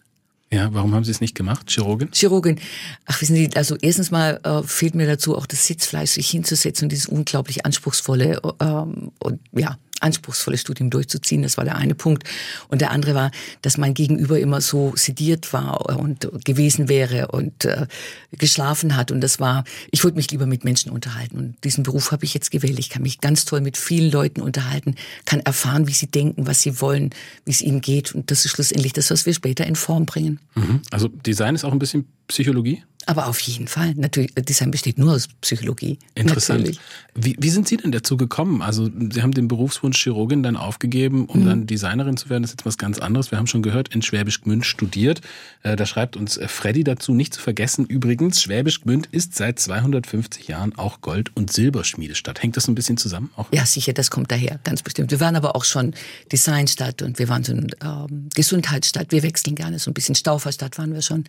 Ja, 0.53 0.73
warum 0.73 0.93
haben 0.93 1.05
Sie 1.05 1.11
es 1.11 1.21
nicht 1.21 1.33
gemacht, 1.33 1.69
Chirurgin? 1.71 2.09
Chirurgin. 2.11 2.59
Ach, 3.05 3.21
wissen 3.21 3.35
Sie, 3.35 3.49
also 3.55 3.77
erstens 3.81 4.11
mal 4.11 4.39
äh, 4.43 4.63
fehlt 4.63 4.95
mir 4.95 5.07
dazu 5.07 5.37
auch 5.37 5.45
das 5.45 5.65
Sitzfleisch, 5.65 6.11
sich 6.11 6.29
hinzusetzen 6.29 6.85
und 6.85 6.91
dieses 6.91 7.05
unglaublich 7.05 7.65
anspruchsvolle 7.65 8.41
ähm, 8.59 9.11
und 9.19 9.39
ja, 9.53 9.77
anspruchsvolle 10.01 10.57
Studium 10.57 10.89
durchzuziehen. 10.89 11.43
Das 11.43 11.57
war 11.57 11.63
der 11.63 11.75
eine 11.75 11.95
Punkt. 11.95 12.23
Und 12.67 12.81
der 12.81 12.91
andere 12.91 13.15
war, 13.15 13.31
dass 13.61 13.77
mein 13.77 13.93
Gegenüber 13.93 14.39
immer 14.39 14.61
so 14.61 14.93
sediert 14.95 15.53
war 15.53 15.97
und 15.97 16.27
gewesen 16.45 16.89
wäre 16.89 17.27
und 17.29 17.65
äh, 17.65 17.87
geschlafen 18.31 18.95
hat. 18.95 19.11
Und 19.11 19.21
das 19.21 19.39
war, 19.39 19.63
ich 19.91 20.03
wollte 20.03 20.17
mich 20.17 20.31
lieber 20.31 20.45
mit 20.45 20.63
Menschen 20.63 20.91
unterhalten. 20.91 21.37
Und 21.37 21.63
diesen 21.63 21.83
Beruf 21.83 22.11
habe 22.11 22.25
ich 22.25 22.33
jetzt 22.33 22.51
gewählt. 22.51 22.79
Ich 22.79 22.89
kann 22.89 23.01
mich 23.01 23.21
ganz 23.21 23.45
toll 23.45 23.61
mit 23.61 23.77
vielen 23.77 24.11
Leuten 24.11 24.41
unterhalten, 24.41 24.95
kann 25.25 25.39
erfahren, 25.41 25.87
wie 25.87 25.93
sie 25.93 26.07
denken, 26.07 26.47
was 26.47 26.61
sie 26.61 26.81
wollen, 26.81 27.11
wie 27.45 27.51
es 27.51 27.61
ihnen 27.61 27.81
geht. 27.81 28.13
Und 28.13 28.31
das 28.31 28.45
ist 28.45 28.51
schlussendlich 28.51 28.93
das, 28.93 29.11
was 29.11 29.25
wir 29.25 29.33
später 29.33 29.65
in 29.65 29.75
Form 29.75 30.05
bringen. 30.05 30.39
Mhm. 30.55 30.81
Also 30.91 31.07
Design 31.07 31.55
ist 31.55 31.63
auch 31.63 31.71
ein 31.71 31.79
bisschen 31.79 32.05
Psychologie? 32.31 32.83
Aber 33.07 33.27
auf 33.27 33.39
jeden 33.39 33.67
Fall. 33.67 33.93
Natürlich, 33.95 34.33
Design 34.35 34.69
besteht 34.69 34.99
nur 34.99 35.13
aus 35.13 35.27
Psychologie. 35.41 35.97
Interessant. 36.13 36.79
Wie, 37.15 37.35
wie 37.39 37.49
sind 37.49 37.67
Sie 37.67 37.77
denn 37.77 37.91
dazu 37.91 38.15
gekommen? 38.15 38.61
Also 38.61 38.89
Sie 39.11 39.21
haben 39.23 39.33
den 39.33 39.47
Berufswunsch 39.47 40.01
Chirurgin 40.01 40.43
dann 40.43 40.55
aufgegeben, 40.55 41.25
um 41.25 41.41
mhm. 41.41 41.45
dann 41.45 41.67
Designerin 41.67 42.15
zu 42.15 42.29
werden. 42.29 42.43
Das 42.43 42.51
ist 42.51 42.59
jetzt 42.59 42.65
was 42.65 42.77
ganz 42.77 42.99
anderes. 42.99 43.31
Wir 43.31 43.39
haben 43.39 43.47
schon 43.47 43.63
gehört, 43.63 43.93
in 43.93 44.03
Schwäbisch 44.03 44.41
Gmünd 44.41 44.65
studiert. 44.65 45.21
Äh, 45.63 45.75
da 45.75 45.85
schreibt 45.85 46.15
uns 46.15 46.37
äh, 46.37 46.47
Freddy 46.47 46.83
dazu, 46.83 47.13
nicht 47.13 47.33
zu 47.33 47.41
vergessen. 47.41 47.85
Übrigens, 47.85 48.41
Schwäbisch 48.41 48.81
Gmünd 48.81 49.07
ist 49.07 49.35
seit 49.35 49.59
250 49.59 50.47
Jahren 50.47 50.77
auch 50.77 51.01
Gold- 51.01 51.35
und 51.35 51.51
Silberschmiedestadt. 51.51 52.43
Hängt 52.43 52.55
das 52.55 52.65
so 52.65 52.71
ein 52.71 52.75
bisschen 52.75 52.97
zusammen? 52.97 53.31
Auch? 53.35 53.47
Ja, 53.51 53.65
sicher, 53.65 53.93
das 53.93 54.11
kommt 54.11 54.31
daher, 54.31 54.59
ganz 54.63 54.83
bestimmt. 54.83 55.09
Wir 55.09 55.19
waren 55.19 55.35
aber 55.35 55.55
auch 55.55 55.65
schon 55.65 55.95
Designstadt 56.31 57.01
und 57.01 57.17
wir 57.17 57.27
waren 57.29 57.43
so 57.43 57.53
eine 57.53 57.67
ähm, 57.83 58.29
Gesundheitsstadt. 58.35 59.11
Wir 59.11 59.23
wechseln 59.23 59.55
gerne. 59.55 59.79
So 59.79 59.89
ein 59.89 59.95
bisschen 59.95 60.15
Stauferstadt 60.15 60.77
waren 60.77 60.93
wir 60.93 61.01
schon 61.01 61.25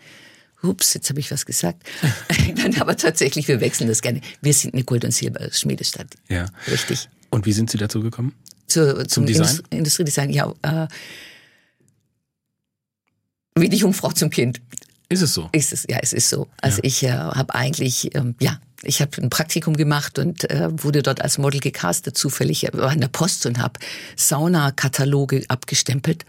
ups, 0.62 0.94
jetzt 0.94 1.08
habe 1.10 1.20
ich 1.20 1.30
was 1.30 1.46
gesagt. 1.46 1.82
Nein, 2.56 2.80
aber 2.80 2.96
tatsächlich, 2.96 3.48
wir 3.48 3.60
wechseln 3.60 3.88
das 3.88 4.02
gerne. 4.02 4.20
Wir 4.40 4.54
sind 4.54 4.74
eine 4.74 4.84
Gold- 4.84 5.04
und 5.04 5.12
Silberschmiedestadt. 5.12 6.08
Ja. 6.28 6.46
Richtig. 6.70 7.08
Und 7.30 7.46
wie 7.46 7.52
sind 7.52 7.70
Sie 7.70 7.78
dazu 7.78 8.00
gekommen? 8.00 8.34
Zu, 8.66 8.96
zum, 8.98 9.08
Zum 9.08 9.26
Design? 9.26 9.46
Industrie 9.46 9.76
Industriedesign, 9.76 10.30
ja. 10.30 10.52
Äh, 10.62 10.88
wie 13.56 13.68
die 13.68 13.76
Jungfrau 13.76 14.10
zum 14.12 14.30
Kind. 14.30 14.60
Ist 15.08 15.20
es 15.22 15.34
so? 15.34 15.48
Ist 15.52 15.72
es, 15.74 15.84
ja, 15.88 15.98
es 16.00 16.12
ist 16.14 16.30
so. 16.30 16.48
Also 16.62 16.78
Ja. 16.78 16.84
ich 16.84 17.02
äh, 17.02 17.10
habe 17.10 17.54
eigentlich, 17.54 18.14
ähm, 18.14 18.34
ja, 18.40 18.58
ich 18.82 19.02
habe 19.02 19.20
ein 19.20 19.28
Praktikum 19.28 19.76
gemacht 19.76 20.18
und 20.18 20.48
äh, 20.50 20.68
wurde 20.82 21.02
dort 21.02 21.20
als 21.20 21.36
Model 21.38 21.60
gecastet, 21.60 22.16
zufällig. 22.16 22.64
Ich 22.64 22.72
war 22.72 22.90
an 22.90 23.00
der 23.00 23.08
Post 23.08 23.44
und 23.46 23.58
habe 23.58 23.78
Saunakataloge 24.16 25.44
abgestempelt. 25.48 26.24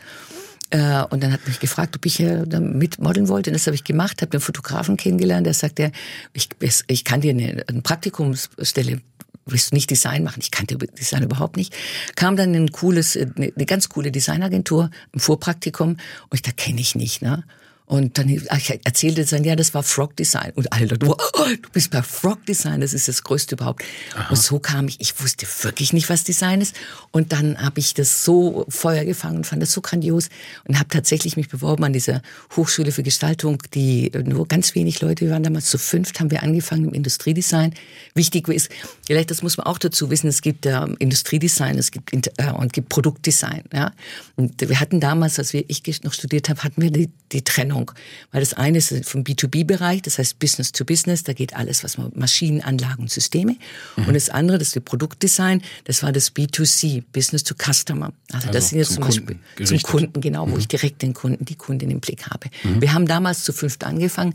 Äh, 0.73 1.03
und 1.11 1.21
dann 1.23 1.31
hat 1.31 1.47
mich 1.47 1.59
gefragt, 1.59 1.95
ob 1.95 2.05
ich 2.05 2.19
mitmodeln 2.19 3.27
wollte. 3.27 3.51
Und 3.51 3.53
das 3.53 3.67
habe 3.67 3.75
ich 3.75 3.83
gemacht, 3.83 4.21
habe 4.21 4.33
einen 4.33 4.41
Fotografen 4.41 4.97
kennengelernt, 4.97 5.45
der 5.45 5.53
sagte, 5.53 5.91
ich, 6.33 6.49
ich 6.87 7.03
kann 7.03 7.21
dir 7.21 7.29
eine, 7.29 7.63
eine 7.67 7.81
Praktikumsstelle 7.81 9.01
willst 9.45 9.71
du 9.71 9.75
nicht 9.75 9.89
Design 9.89 10.23
machen? 10.23 10.39
Ich 10.41 10.51
kannte 10.51 10.77
Design 10.77 11.21
überhaupt 11.21 11.57
nicht. 11.57 11.75
Kam 12.15 12.37
dann 12.37 12.55
ein 12.55 12.71
cooles, 12.71 13.17
eine, 13.17 13.51
eine 13.53 13.65
ganz 13.65 13.89
coole 13.89 14.09
Designagentur 14.09 14.89
im 15.11 15.19
Vorpraktikum 15.19 15.89
und 15.89 16.33
ich 16.33 16.41
da 16.41 16.51
kenne 16.51 16.79
ich 16.79 16.95
nicht, 16.95 17.21
ne? 17.21 17.43
Und 17.85 18.17
dann 18.17 18.41
ach, 18.49 18.57
ich 18.57 18.79
erzählte 18.83 19.25
dann, 19.25 19.43
ja, 19.43 19.55
das 19.55 19.73
war 19.73 19.83
Frog 19.83 20.15
Design. 20.15 20.51
Und 20.55 20.71
alle 20.71 20.85
Leute, 20.85 21.07
oh, 21.07 21.15
du 21.61 21.69
bist 21.71 21.91
bei 21.91 22.01
Frog 22.01 22.45
Design, 22.45 22.81
das 22.81 22.93
ist 22.93 23.07
das 23.07 23.23
Größte 23.23 23.55
überhaupt. 23.55 23.83
Und 24.29 24.37
so 24.37 24.59
kam 24.59 24.87
ich, 24.87 24.99
ich 25.01 25.21
wusste 25.21 25.45
wirklich 25.63 25.93
nicht, 25.93 26.09
was 26.09 26.23
Design 26.23 26.61
ist. 26.61 26.75
Und 27.11 27.33
dann 27.33 27.61
habe 27.61 27.79
ich 27.79 27.93
das 27.93 28.23
so 28.23 28.65
Feuer 28.69 29.05
gefangen 29.05 29.37
und 29.37 29.47
fand 29.47 29.61
das 29.61 29.71
so 29.71 29.81
grandios 29.81 30.29
und 30.67 30.79
habe 30.79 30.89
tatsächlich 30.89 31.37
mich 31.37 31.49
beworben 31.49 31.83
an 31.83 31.93
dieser 31.93 32.21
Hochschule 32.55 32.91
für 32.91 33.03
Gestaltung, 33.03 33.61
die 33.73 34.11
nur 34.25 34.47
ganz 34.47 34.75
wenig 34.75 35.01
Leute, 35.01 35.25
wir 35.25 35.31
waren 35.31 35.43
damals 35.43 35.69
zu 35.69 35.77
fünft, 35.77 36.19
haben 36.19 36.31
wir 36.31 36.43
angefangen 36.43 36.85
im 36.85 36.93
Industriedesign. 36.93 37.73
Wichtig 38.15 38.47
ist, 38.47 38.69
vielleicht 39.05 39.29
das 39.29 39.43
muss 39.43 39.57
man 39.57 39.65
auch 39.65 39.77
dazu 39.77 40.09
wissen, 40.09 40.27
es 40.27 40.41
gibt 40.41 40.65
äh, 40.65 40.85
Industriedesign, 40.99 41.77
es 41.77 41.91
gibt 41.91 42.13
äh, 42.13 42.51
und 42.51 42.73
gibt 42.73 42.89
Produktdesign. 42.89 43.63
Ja? 43.73 43.91
Und 44.35 44.67
wir 44.67 44.79
hatten 44.79 44.99
damals, 44.99 45.39
als 45.39 45.53
wir, 45.53 45.65
ich 45.67 45.83
noch 46.03 46.13
studiert 46.13 46.49
habe, 46.49 46.63
hatten 46.63 46.81
wir 46.81 46.91
die, 46.91 47.09
die 47.31 47.43
Trennung. 47.43 47.82
Weil 48.31 48.41
das 48.41 48.53
eine 48.53 48.77
ist 48.77 48.93
vom 49.09 49.23
B2B-Bereich, 49.23 50.01
das 50.01 50.17
heißt 50.19 50.39
Business 50.39 50.71
to 50.71 50.85
Business, 50.85 51.23
da 51.23 51.33
geht 51.33 51.55
alles, 51.55 51.83
was 51.83 51.97
man 51.97 52.11
Maschinen, 52.15 52.61
Anlagen 52.61 53.03
und 53.03 53.11
Systeme. 53.11 53.55
Mhm. 53.95 54.07
Und 54.07 54.13
das 54.13 54.29
andere, 54.29 54.57
das 54.57 54.69
ist 54.69 54.75
das 54.75 54.83
Produktdesign, 54.83 55.61
das 55.85 56.03
war 56.03 56.11
das 56.11 56.35
B2C, 56.35 57.03
Business 57.11 57.43
to 57.43 57.55
Customer. 57.55 58.13
Also, 58.31 58.47
Also 58.47 58.51
das 58.51 58.69
sind 58.69 58.79
jetzt 58.79 58.93
zum 58.93 58.95
zum 58.95 59.03
Beispiel 59.05 59.25
Kunden 59.25 59.41
zum 59.55 59.65
gerichtet. 59.65 59.91
Kunden, 59.91 60.21
genau, 60.21 60.49
wo 60.49 60.57
ich 60.57 60.67
direkt 60.67 61.01
den 61.01 61.13
Kunden, 61.13 61.45
die 61.45 61.55
Kundin 61.55 61.89
im 61.91 61.99
Blick 61.99 62.27
habe. 62.27 62.49
Wir 62.63 62.93
haben 62.93 63.05
damals 63.05 63.43
zu 63.43 63.53
fünft 63.53 63.83
angefangen, 63.83 64.33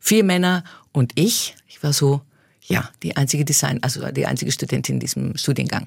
vier 0.00 0.24
Männer 0.24 0.64
und 0.92 1.12
ich. 1.14 1.54
Ich 1.68 1.82
war 1.82 1.92
so, 1.92 2.22
ja, 2.62 2.90
die 3.02 3.16
einzige 3.16 3.44
Design, 3.44 3.82
also 3.82 4.10
die 4.10 4.26
einzige 4.26 4.52
Studentin 4.52 4.96
in 4.96 5.00
diesem 5.00 5.36
Studiengang. 5.36 5.86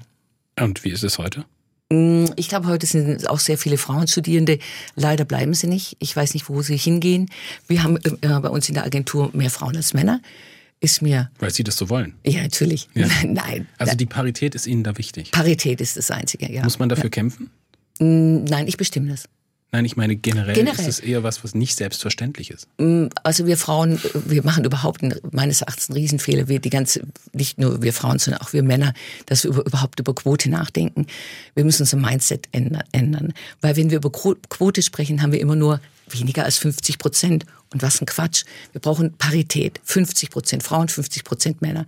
Und 0.60 0.84
wie 0.84 0.90
ist 0.90 1.04
es 1.04 1.18
heute? 1.18 1.46
Ich 1.90 2.50
glaube, 2.50 2.68
heute 2.68 2.88
sind 2.88 3.30
auch 3.30 3.40
sehr 3.40 3.60
viele 3.60 3.78
Frauenstudierende. 3.78 4.58
Leider 4.96 5.24
bleiben 5.24 5.54
sie 5.54 5.68
nicht. 5.68 5.98
Ich 6.00 6.16
weiß 6.16 6.34
nicht, 6.34 6.50
wo 6.50 6.64
sie 6.64 6.78
hingehen. 6.78 7.30
Wir 7.68 7.84
haben 7.84 7.98
äh, 7.98 8.40
bei 8.40 8.50
uns 8.50 8.68
in 8.70 8.74
der 8.74 8.86
Agentur 8.86 9.30
mehr 9.34 9.52
Frauen 9.52 9.76
als 9.78 9.94
Männer. 9.94 10.20
Ist 10.82 11.02
mir, 11.02 11.32
Weil 11.40 11.52
Sie 11.52 11.64
das 11.64 11.78
so 11.78 11.90
wollen. 11.90 12.16
ja, 12.26 12.42
natürlich. 12.42 12.90
Ja. 12.96 13.08
Nein. 13.24 13.68
Also 13.78 13.96
die 13.96 14.06
Parität 14.06 14.56
ist 14.56 14.68
Ihnen 14.68 14.84
da 14.84 14.98
wichtig. 14.98 15.32
Parität 15.32 15.80
ist 15.80 15.96
das 15.96 16.12
Einzige, 16.12 16.52
ja. 16.52 16.64
Muss 16.64 16.80
man 16.80 16.90
dafür 16.90 17.10
kämpfen? 17.10 17.50
Nein, 18.00 18.68
ich 18.68 18.78
bestimme 18.78 19.10
das. 19.10 19.26
Nein, 19.76 19.84
ich 19.84 19.98
meine 19.98 20.16
generell, 20.16 20.56
Generell. 20.56 20.80
ist 20.80 20.88
es 20.88 21.00
eher 21.02 21.22
was, 21.24 21.44
was 21.44 21.54
nicht 21.54 21.76
selbstverständlich 21.76 22.50
ist. 22.50 22.68
Also 23.24 23.46
wir 23.46 23.58
Frauen, 23.58 24.00
wir 24.26 24.42
machen 24.44 24.64
überhaupt 24.64 25.04
einen, 25.04 25.16
meines 25.32 25.60
Erachtens 25.60 25.90
einen 25.90 25.98
Riesenfehler. 25.98 26.48
Wir 26.48 26.60
die 26.60 26.70
ganze, 26.70 27.02
nicht 27.34 27.58
nur 27.60 27.82
wir 27.82 27.92
Frauen, 27.92 28.18
sondern 28.18 28.42
auch 28.42 28.54
wir 28.54 28.64
Männer, 28.64 28.94
dass 29.26 29.44
wir 29.44 29.52
über, 29.52 29.66
überhaupt 29.66 30.00
über 30.00 30.16
Quote 30.16 30.50
nachdenken. 30.50 31.08
Wir 31.56 31.66
müssen 31.66 31.82
unser 31.84 31.98
Mindset 31.98 32.48
ändern. 32.54 33.34
Weil 33.60 33.76
wenn 33.76 33.90
wir 33.90 33.98
über 33.98 34.12
Quo- 34.12 34.38
Quote 34.48 34.82
sprechen, 34.82 35.22
haben 35.22 35.34
wir 35.34 35.42
immer 35.42 35.58
nur 35.58 35.82
weniger 36.10 36.46
als 36.46 36.58
50 36.58 36.98
Prozent. 36.98 37.46
Und 37.74 37.82
was 37.82 38.00
ein 38.02 38.06
Quatsch. 38.06 38.46
Wir 38.72 38.80
brauchen 38.80 39.18
Parität. 39.18 39.82
50 39.84 40.30
Prozent 40.30 40.64
Frauen, 40.64 40.88
50 40.88 41.26
Prozent 41.26 41.62
Männer. 41.62 41.86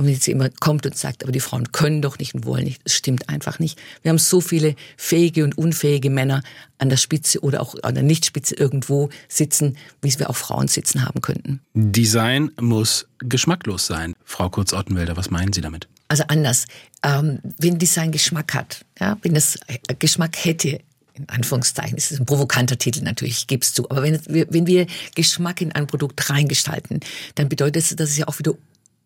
Und 0.00 0.06
wenn 0.06 0.14
jetzt 0.14 0.26
jemand 0.26 0.58
kommt 0.62 0.86
und 0.86 0.96
sagt, 0.96 1.24
aber 1.24 1.30
die 1.30 1.40
Frauen 1.40 1.72
können 1.72 2.00
doch 2.00 2.18
nicht 2.18 2.34
und 2.34 2.46
wollen 2.46 2.64
nicht, 2.64 2.80
das 2.84 2.94
stimmt 2.94 3.28
einfach 3.28 3.58
nicht. 3.58 3.78
Wir 4.00 4.08
haben 4.08 4.16
so 4.16 4.40
viele 4.40 4.74
fähige 4.96 5.44
und 5.44 5.58
unfähige 5.58 6.08
Männer 6.08 6.42
an 6.78 6.88
der 6.88 6.96
Spitze 6.96 7.40
oder 7.40 7.60
auch 7.60 7.74
an 7.82 7.96
der 7.96 8.02
Nichtspitze 8.02 8.54
irgendwo 8.54 9.10
sitzen, 9.28 9.76
wie 10.00 10.18
wir 10.18 10.30
auch 10.30 10.36
Frauen 10.36 10.68
sitzen 10.68 11.04
haben 11.04 11.20
könnten. 11.20 11.60
Design 11.74 12.50
muss 12.58 13.08
geschmacklos 13.18 13.84
sein. 13.84 14.14
Frau 14.24 14.48
Kurz-Ottenwälder, 14.48 15.18
was 15.18 15.30
meinen 15.30 15.52
Sie 15.52 15.60
damit? 15.60 15.86
Also 16.08 16.24
anders. 16.28 16.64
Ähm, 17.02 17.40
wenn 17.58 17.78
Design 17.78 18.10
Geschmack 18.10 18.54
hat, 18.54 18.86
ja, 18.98 19.18
wenn 19.20 19.34
das 19.34 19.56
äh, 19.66 19.76
Geschmack 19.98 20.34
hätte, 20.42 20.80
in 21.12 21.28
Anführungszeichen, 21.28 21.96
das 21.96 22.10
ist 22.10 22.20
ein 22.20 22.24
provokanter 22.24 22.78
Titel 22.78 23.02
natürlich, 23.02 23.40
ich 23.40 23.46
gebe 23.48 23.60
es 23.60 23.74
zu, 23.74 23.90
aber 23.90 24.02
wenn 24.02 24.18
wir, 24.28 24.46
wenn 24.48 24.66
wir 24.66 24.86
Geschmack 25.14 25.60
in 25.60 25.72
ein 25.72 25.86
Produkt 25.86 26.30
reingestalten, 26.30 27.00
dann 27.34 27.50
bedeutet 27.50 27.82
es, 27.82 27.94
dass 27.94 28.08
es 28.08 28.16
ja 28.16 28.26
auch 28.26 28.38
wieder 28.38 28.54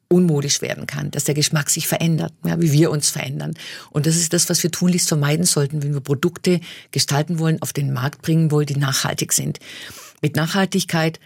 unmodisch 0.09 0.62
werden 0.62 0.87
kann, 0.87 1.11
dass 1.11 1.25
der 1.25 1.35
Geschmack 1.35 1.71
sich 1.71 1.88
verändert, 1.88 2.33
ja, 2.45 2.61
wie 2.61 2.73
wir 2.73 2.90
uns 2.90 3.11
verändern. 3.11 3.55
Und 3.90 4.07
das 4.07 4.17
ist 4.17 4.33
das, 4.33 4.49
was 4.49 4.62
wir 4.62 4.71
tunlichst 4.71 5.09
vermeiden 5.09 5.45
sollten, 5.45 5.83
wenn 5.83 5.95
wir 5.95 6.01
Produkte 6.01 6.61
gestalten 6.90 7.38
wollen, 7.38 7.61
auf 7.62 7.73
den 7.73 7.93
Markt 7.93 8.23
bringen 8.23 8.51
wollen, 8.51 8.67
die 8.67 8.77
nachhaltig 8.77 9.33
sind. 9.33 9.59
Mit 10.23 10.37
Nachhaltigkeit 10.37 11.21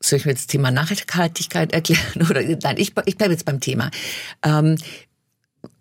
soll 0.00 0.18
ich 0.18 0.26
mir 0.26 0.34
das 0.34 0.46
Thema 0.46 0.70
Nachhaltigkeit 0.70 1.72
erklären? 1.72 2.22
Oder 2.30 2.42
nein, 2.42 2.76
ich, 2.76 2.92
ich 3.06 3.16
bleibe 3.16 3.32
jetzt 3.32 3.44
beim 3.44 3.60
Thema. 3.60 3.90
Ähm, 4.42 4.76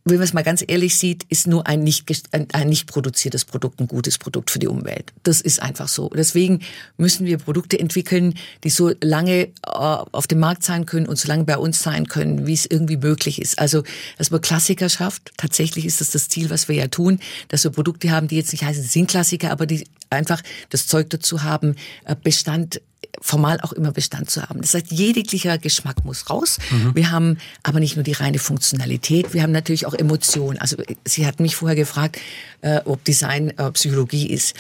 wenn 0.06 0.18
man 0.18 0.24
es 0.24 0.34
mal 0.34 0.44
ganz 0.44 0.64
ehrlich 0.68 0.98
sieht, 0.98 1.24
ist 1.30 1.48
nur 1.48 1.66
ein 1.66 1.82
nicht, 1.82 2.06
ein, 2.32 2.68
nicht 2.68 2.88
produziertes 2.88 3.46
Produkt 3.46 3.80
ein 3.80 3.88
gutes 3.88 4.18
Produkt 4.18 4.52
für 4.52 4.60
die 4.60 4.68
Umwelt. 4.68 5.14
Das 5.24 5.40
ist 5.40 5.62
einfach 5.62 5.88
so. 5.88 6.10
Deswegen 6.10 6.60
müssen 6.98 7.26
wir 7.26 7.38
Produkte 7.38 7.80
entwickeln, 7.80 8.34
die 8.64 8.70
so 8.70 8.92
lange 9.02 9.44
äh, 9.44 9.50
auf 9.66 10.28
dem 10.28 10.40
Markt 10.40 10.64
sein 10.64 10.86
können 10.86 11.08
und 11.08 11.18
so 11.18 11.28
lange 11.28 11.46
bei 11.46 11.58
uns 11.58 11.82
sein 11.82 12.08
können, 12.08 12.46
wie 12.46 12.54
es 12.54 12.66
irgendwie 12.66 12.98
möglich 12.98 13.42
ist. 13.42 13.60
Also, 13.60 13.84
dass 14.18 14.30
man 14.30 14.42
Klassiker 14.42 14.90
schafft. 14.90 15.32
Tatsächlich 15.38 15.86
ist 15.86 16.02
das 16.02 16.12
das 16.12 16.28
Ziel, 16.28 16.50
was 16.50 16.68
wir 16.68 16.76
ja 16.76 16.88
tun, 16.88 17.20
dass 17.48 17.64
wir 17.64 17.72
Produkte 17.72 18.12
haben, 18.12 18.28
die 18.28 18.36
jetzt 18.36 18.52
nicht 18.52 18.64
heißen, 18.64 18.84
sind 18.84 19.10
Klassiker, 19.10 19.52
aber 19.52 19.66
die 19.66 19.86
einfach 20.14 20.42
das 20.70 20.88
Zeug 20.88 21.10
dazu 21.10 21.44
haben, 21.44 21.76
äh, 22.06 22.16
Bestand 22.16 22.82
formal 23.22 23.60
auch 23.62 23.74
immer 23.74 23.92
Bestand 23.92 24.30
zu 24.30 24.42
haben. 24.42 24.62
Das 24.62 24.74
heißt, 24.74 24.92
jeglicher 24.92 25.58
Geschmack 25.58 26.04
muss 26.04 26.30
raus. 26.30 26.58
Wir 26.94 27.12
haben 27.12 27.38
aber 27.62 27.80
nicht 27.80 27.96
nur 27.96 28.04
die 28.04 28.14
reine 28.14 28.40
Funktionalität, 28.40 29.34
wir 29.34 29.44
haben 29.44 29.52
natürlich 29.52 29.86
auch 29.86 29.94
Emotionen. 29.94 30.58
Also 30.58 30.78
Sie 31.06 31.26
hatten 31.26 31.44
mich 31.44 31.56
vorher 31.56 31.76
gefragt, 31.76 32.20
äh, 32.62 32.82
ob 32.86 33.04
Design 33.04 33.50
äh, 33.58 33.72
Psychologie 33.72 34.30
ist. 34.30 34.56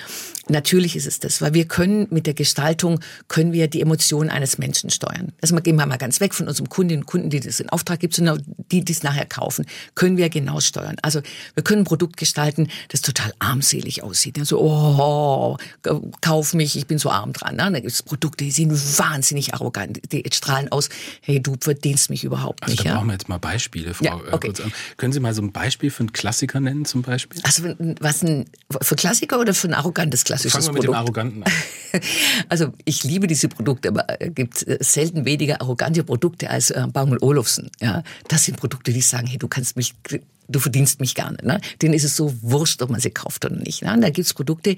Natürlich 0.49 0.97
ist 0.97 1.07
es 1.07 1.19
das, 1.19 1.41
weil 1.41 1.53
wir 1.53 1.65
können 1.65 2.07
mit 2.09 2.27
der 2.27 2.33
Gestaltung, 2.33 2.99
können 3.29 3.53
wir 3.53 3.69
die 3.69 3.79
Emotionen 3.79 4.29
eines 4.29 4.57
Menschen 4.57 4.89
steuern. 4.89 5.31
Also 5.41 5.55
gehen 5.55 5.77
wir 5.77 5.85
mal 5.85 5.97
ganz 5.97 6.19
weg 6.19 6.33
von 6.33 6.49
unserem 6.49 6.67
Kundinnen 6.67 7.03
und 7.03 7.07
Kunden, 7.07 7.29
die 7.29 7.39
das 7.39 7.61
in 7.61 7.69
Auftrag 7.69 8.01
gibt, 8.01 8.13
sondern 8.13 8.43
die, 8.71 8.83
die 8.83 8.91
es 8.91 9.03
nachher 9.03 9.25
kaufen, 9.25 9.65
können 9.95 10.17
wir 10.17 10.29
genau 10.29 10.59
steuern. 10.59 10.97
Also 11.01 11.21
wir 11.53 11.63
können 11.63 11.83
ein 11.83 11.85
Produkt 11.85 12.17
gestalten, 12.17 12.67
das 12.89 13.01
total 13.01 13.33
armselig 13.39 14.03
aussieht. 14.03 14.37
Also, 14.37 14.59
oh, 14.59 15.42
kauf 16.21 16.53
mich, 16.53 16.77
ich 16.77 16.87
bin 16.87 16.97
so 16.97 17.09
arm 17.09 17.33
dran. 17.33 17.55
Ne? 17.55 17.71
Da 17.71 17.79
gibt 17.79 17.91
es 17.91 18.03
Produkte, 18.03 18.43
die 18.43 18.51
sind 18.51 18.71
wahnsinnig 18.71 19.53
arrogant. 19.53 19.99
Die 20.11 20.23
strahlen 20.33 20.71
aus, 20.71 20.89
hey, 21.21 21.41
du 21.41 21.55
verdienst 21.59 22.09
mich 22.09 22.23
überhaupt 22.23 22.63
Also 22.63 22.73
nicht. 22.73 22.85
da 22.85 22.89
ja? 22.89 22.95
brauchen 22.95 23.07
wir 23.07 23.13
jetzt 23.13 23.29
mal 23.29 23.37
Beispiele, 23.37 23.93
Frau 23.93 24.05
Ja, 24.05 24.15
äh, 24.17 24.33
okay. 24.33 24.47
Kurz. 24.47 24.61
Können 24.97 25.13
Sie 25.13 25.19
mal 25.19 25.33
so 25.33 25.41
ein 25.41 25.51
Beispiel 25.51 25.91
für 25.91 26.01
einen 26.01 26.13
Klassiker 26.13 26.59
nennen 26.59 26.85
zum 26.85 27.01
Beispiel? 27.01 27.41
Also 27.43 27.63
was 27.99 28.23
ein, 28.23 28.45
für 28.81 28.95
Klassiker 28.95 29.39
oder 29.39 29.53
für 29.53 29.67
ein 29.67 29.73
arrogantes 29.73 30.23
klassisches 30.23 30.65
Fangen 30.65 30.75
wir 30.75 30.81
mit 30.81 30.83
dem? 30.83 30.93
Arroganten 30.93 31.43
an. 31.43 31.51
Also 32.49 32.73
ich 32.85 33.03
liebe 33.03 33.27
diese 33.27 33.47
Produkte, 33.49 33.89
aber 33.89 34.05
es 34.19 34.33
gibt 34.33 34.67
äh, 34.67 34.77
selten 34.81 35.25
weniger 35.25 35.61
arrogante 35.61 36.03
Produkte 36.03 36.49
als 36.49 36.71
äh, 36.71 36.87
Bang 36.91 37.15
Olufsen. 37.21 37.69
Ja, 37.81 38.03
das 38.27 38.45
sind 38.45 38.57
Produkte, 38.57 38.91
die 38.91 39.01
sagen, 39.01 39.27
hey, 39.27 39.37
du 39.37 39.47
kannst 39.47 39.75
mich, 39.77 39.93
du 40.47 40.59
verdienst 40.59 40.99
mich 40.99 41.15
gar 41.15 41.31
nicht. 41.31 41.43
Ne? 41.43 41.59
Denen 41.81 41.93
ist 41.93 42.03
es 42.03 42.15
so 42.15 42.33
wurscht, 42.41 42.81
ob 42.81 42.89
man 42.89 42.99
sie 42.99 43.09
kauft 43.09 43.45
oder 43.45 43.55
nicht. 43.55 43.81
Ne? 43.81 43.97
Da 43.99 44.09
gibt's 44.09 44.33
Produkte, 44.33 44.75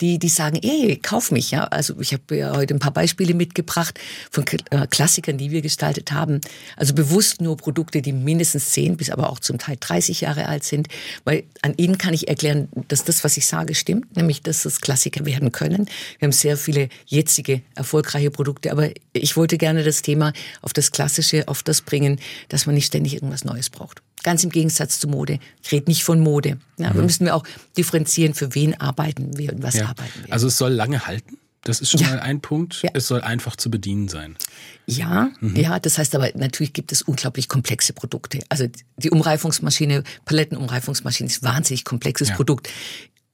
die, 0.00 0.18
die 0.18 0.28
sagen, 0.28 0.58
ey, 0.62 0.96
kauf 0.96 1.30
mich. 1.30 1.50
Ja, 1.50 1.64
also 1.64 1.98
ich 2.00 2.12
habe 2.12 2.36
ja 2.36 2.54
heute 2.54 2.74
ein 2.74 2.78
paar 2.78 2.92
Beispiele 2.92 3.34
mitgebracht 3.34 3.98
von 4.30 4.44
äh, 4.70 4.86
Klassikern, 4.86 5.38
die 5.38 5.50
wir 5.50 5.62
gestaltet 5.62 6.12
haben. 6.12 6.40
Also 6.76 6.94
bewusst 6.94 7.40
nur 7.40 7.56
Produkte, 7.56 8.02
die 8.02 8.12
mindestens 8.12 8.70
10 8.70 8.96
bis 8.96 9.10
aber 9.10 9.30
auch 9.30 9.40
zum 9.40 9.58
Teil 9.58 9.76
30 9.78 10.20
Jahre 10.20 10.46
alt 10.46 10.64
sind, 10.64 10.88
weil 11.24 11.44
an 11.62 11.74
ihnen 11.76 11.98
kann 11.98 12.14
ich 12.14 12.28
erklären, 12.28 12.68
dass 12.88 13.04
das, 13.04 13.24
was 13.24 13.36
ich 13.36 13.46
sage, 13.46 13.74
stimmt, 13.74 14.16
nämlich, 14.16 14.42
dass 14.42 14.64
es 14.64 14.80
Klassiker 14.80 15.24
werden 15.26 15.52
können. 15.52 15.88
Wir 16.18 16.26
haben 16.26 16.32
sehr 16.32 16.56
viele 16.56 16.88
jetzige 17.06 17.62
erfolgreiche 17.74 18.30
Produkte, 18.30 18.72
aber 18.72 18.90
ich 19.12 19.36
wollte 19.36 19.58
gerne 19.58 19.82
das 19.82 20.02
Thema 20.02 20.32
auf 20.62 20.72
das 20.72 20.92
Klassische, 20.92 21.48
auf 21.48 21.62
das 21.62 21.80
bringen, 21.82 22.20
dass 22.48 22.66
man 22.66 22.74
nicht 22.74 22.86
ständig 22.86 23.14
irgendwas 23.14 23.44
Neues 23.44 23.70
braucht. 23.70 24.02
Ganz 24.22 24.42
im 24.44 24.50
Gegensatz 24.50 24.98
zu 25.00 25.08
Mode. 25.08 25.38
Ich 25.62 25.72
rede 25.72 25.86
nicht 25.88 26.04
von 26.04 26.20
Mode. 26.20 26.58
Ja, 26.78 26.94
Wir 26.94 27.02
müssen 27.02 27.24
wir 27.26 27.34
auch 27.34 27.44
differenzieren, 27.76 28.34
für 28.34 28.54
wen 28.54 28.78
arbeiten 28.80 29.36
wir 29.38 29.52
und 29.52 29.62
was 29.62 29.74
Ja. 29.74 29.86
arbeiten 29.86 30.24
wir. 30.24 30.32
Also 30.32 30.48
es 30.48 30.58
soll 30.58 30.72
lange 30.72 31.06
halten? 31.06 31.38
Das 31.64 31.80
ist 31.80 31.90
schon 31.90 32.00
Ja. 32.00 32.08
mal 32.10 32.20
ein 32.20 32.40
Punkt. 32.40 32.82
Ja. 32.82 32.90
Es 32.94 33.08
soll 33.08 33.20
einfach 33.20 33.56
zu 33.56 33.70
bedienen 33.70 34.08
sein. 34.08 34.36
Ja, 34.86 35.30
ja, 35.42 35.78
das 35.78 35.98
heißt 35.98 36.14
aber, 36.14 36.30
natürlich 36.34 36.72
gibt 36.72 36.92
es 36.92 37.02
unglaublich 37.02 37.48
komplexe 37.48 37.92
Produkte. 37.92 38.38
Also 38.48 38.66
die 38.96 39.10
Umreifungsmaschine, 39.10 40.02
Palettenumreifungsmaschine 40.24 41.28
ist 41.28 41.42
ein 41.42 41.48
wahnsinnig 41.54 41.84
komplexes 41.84 42.28
Ja. 42.30 42.36
Produkt. 42.36 42.68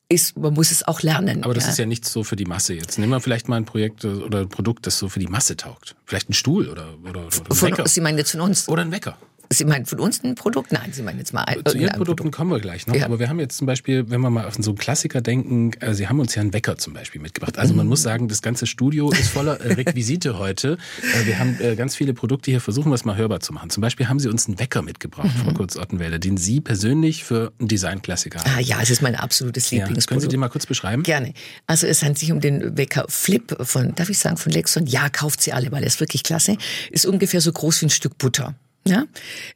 Ist, 0.08 0.36
man 0.36 0.52
muss 0.52 0.70
es 0.70 0.82
auch 0.86 1.00
lernen. 1.02 1.44
Aber 1.44 1.54
das 1.54 1.66
ist 1.66 1.78
ja 1.78 1.86
nichts 1.86 2.12
so 2.12 2.24
für 2.24 2.36
die 2.36 2.44
Masse 2.44 2.74
jetzt. 2.74 2.98
Nehmen 2.98 3.10
wir 3.12 3.20
vielleicht 3.20 3.48
mal 3.48 3.56
ein 3.56 3.64
Projekt 3.64 4.04
oder 4.04 4.40
ein 4.40 4.48
Produkt, 4.48 4.86
das 4.86 4.98
so 4.98 5.08
für 5.08 5.18
die 5.18 5.26
Masse 5.28 5.56
taugt. 5.56 5.94
Vielleicht 6.04 6.28
ein 6.28 6.34
Stuhl 6.34 6.68
oder, 6.68 6.94
oder, 7.02 7.10
oder 7.10 7.20
ein 7.26 7.30
von, 7.56 7.68
Wecker. 7.70 7.88
Sie 7.88 8.00
meinen 8.00 8.18
jetzt 8.18 8.32
von 8.32 8.40
uns? 8.42 8.68
Oder 8.68 8.82
ein 8.82 8.92
Wecker. 8.92 9.16
Sie 9.50 9.64
meinen 9.64 9.86
von 9.86 10.00
uns 10.00 10.22
ein 10.24 10.34
Produkt? 10.34 10.72
Nein, 10.72 10.92
Sie 10.92 11.02
meinen 11.02 11.18
jetzt 11.18 11.32
mal 11.32 11.42
ein, 11.44 11.64
Zu 11.64 11.76
Ihren 11.78 11.92
Produkten 11.96 12.30
kommen 12.30 12.50
wir 12.50 12.60
gleich 12.60 12.86
noch. 12.86 12.94
Ja. 12.94 13.04
Aber 13.06 13.18
wir 13.18 13.28
haben 13.28 13.38
jetzt 13.40 13.56
zum 13.56 13.66
Beispiel, 13.66 14.10
wenn 14.10 14.20
wir 14.20 14.30
mal 14.30 14.46
auf 14.46 14.54
so 14.58 14.70
einen 14.70 14.78
Klassiker 14.78 15.20
denken, 15.20 15.72
äh, 15.80 15.94
Sie 15.94 16.08
haben 16.08 16.18
uns 16.20 16.34
ja 16.34 16.42
einen 16.42 16.52
Wecker 16.52 16.76
zum 16.78 16.94
Beispiel 16.94 17.20
mitgebracht. 17.20 17.58
Also 17.58 17.74
man 17.74 17.86
muss 17.86 18.02
sagen, 18.02 18.28
das 18.28 18.42
ganze 18.42 18.66
Studio 18.66 19.10
ist 19.12 19.28
voller 19.28 19.60
äh, 19.60 19.74
Requisite 19.74 20.38
heute. 20.38 20.78
Äh, 21.02 21.26
wir 21.26 21.38
haben 21.38 21.58
ganz 21.76 21.94
viele 21.96 22.14
Produkte 22.14 22.50
hier, 22.50 22.60
versuchen 22.60 22.90
wir 22.90 22.94
es 22.94 23.04
mal 23.04 23.16
hörbar 23.16 23.40
zu 23.40 23.52
machen. 23.52 23.70
Zum 23.70 23.80
Beispiel 23.80 24.08
haben 24.08 24.18
Sie 24.18 24.28
uns 24.28 24.46
einen 24.46 24.58
Wecker 24.58 24.82
mitgebracht, 24.82 25.30
Frau 25.44 25.52
Kurz-Ottenwälder, 25.52 26.18
den 26.18 26.36
Sie 26.36 26.60
persönlich 26.60 27.24
für 27.24 27.52
einen 27.58 27.68
Designklassiker 27.68 28.40
Ah 28.44 28.54
halten. 28.56 28.68
ja, 28.68 28.80
es 28.82 28.90
ist 28.90 29.02
mein 29.02 29.14
absolutes 29.14 29.70
Ja. 29.70 29.78
Können 29.78 29.86
Sie 29.86 29.88
Lieblingsprodukt. 29.90 30.32
den 30.32 30.40
mal 30.40 30.48
kurz 30.48 30.66
beschreiben? 30.66 31.02
Gerne. 31.02 31.32
Also 31.66 31.86
es 31.86 32.02
handelt 32.02 32.18
sich 32.18 32.32
um 32.32 32.40
den 32.40 32.76
Wecker 32.76 33.04
Flip 33.08 33.56
von, 33.60 33.94
darf 33.94 34.08
ich 34.10 34.18
sagen, 34.18 34.36
von 34.36 34.52
Lexon. 34.52 34.86
Ja, 34.86 35.08
kauft 35.08 35.40
sie 35.42 35.52
alle, 35.52 35.70
weil 35.72 35.82
er 35.82 35.86
ist 35.86 36.00
wirklich 36.00 36.22
klasse. 36.22 36.56
Ist 36.90 37.06
ungefähr 37.06 37.40
so 37.40 37.52
groß 37.52 37.82
wie 37.82 37.86
ein 37.86 37.90
Stück 37.90 38.18
Butter. 38.18 38.54
Ja, 38.86 39.04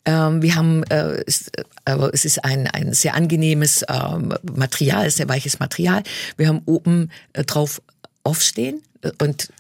ähm, 0.06 0.40
wir 0.40 0.54
haben, 0.54 0.84
äh, 0.84 1.22
es, 1.26 1.48
äh, 1.84 1.94
es 2.12 2.24
ist 2.24 2.44
ein, 2.44 2.66
ein 2.66 2.94
sehr 2.94 3.14
angenehmes 3.14 3.84
ähm, 3.88 4.34
Material, 4.54 5.10
sehr 5.10 5.28
weiches 5.28 5.58
Material. 5.58 6.02
Wir 6.38 6.48
haben 6.48 6.62
oben 6.64 7.10
äh, 7.34 7.44
drauf 7.44 7.82
aufstehen 8.24 8.82
äh, 9.02 9.10
und 9.20 9.50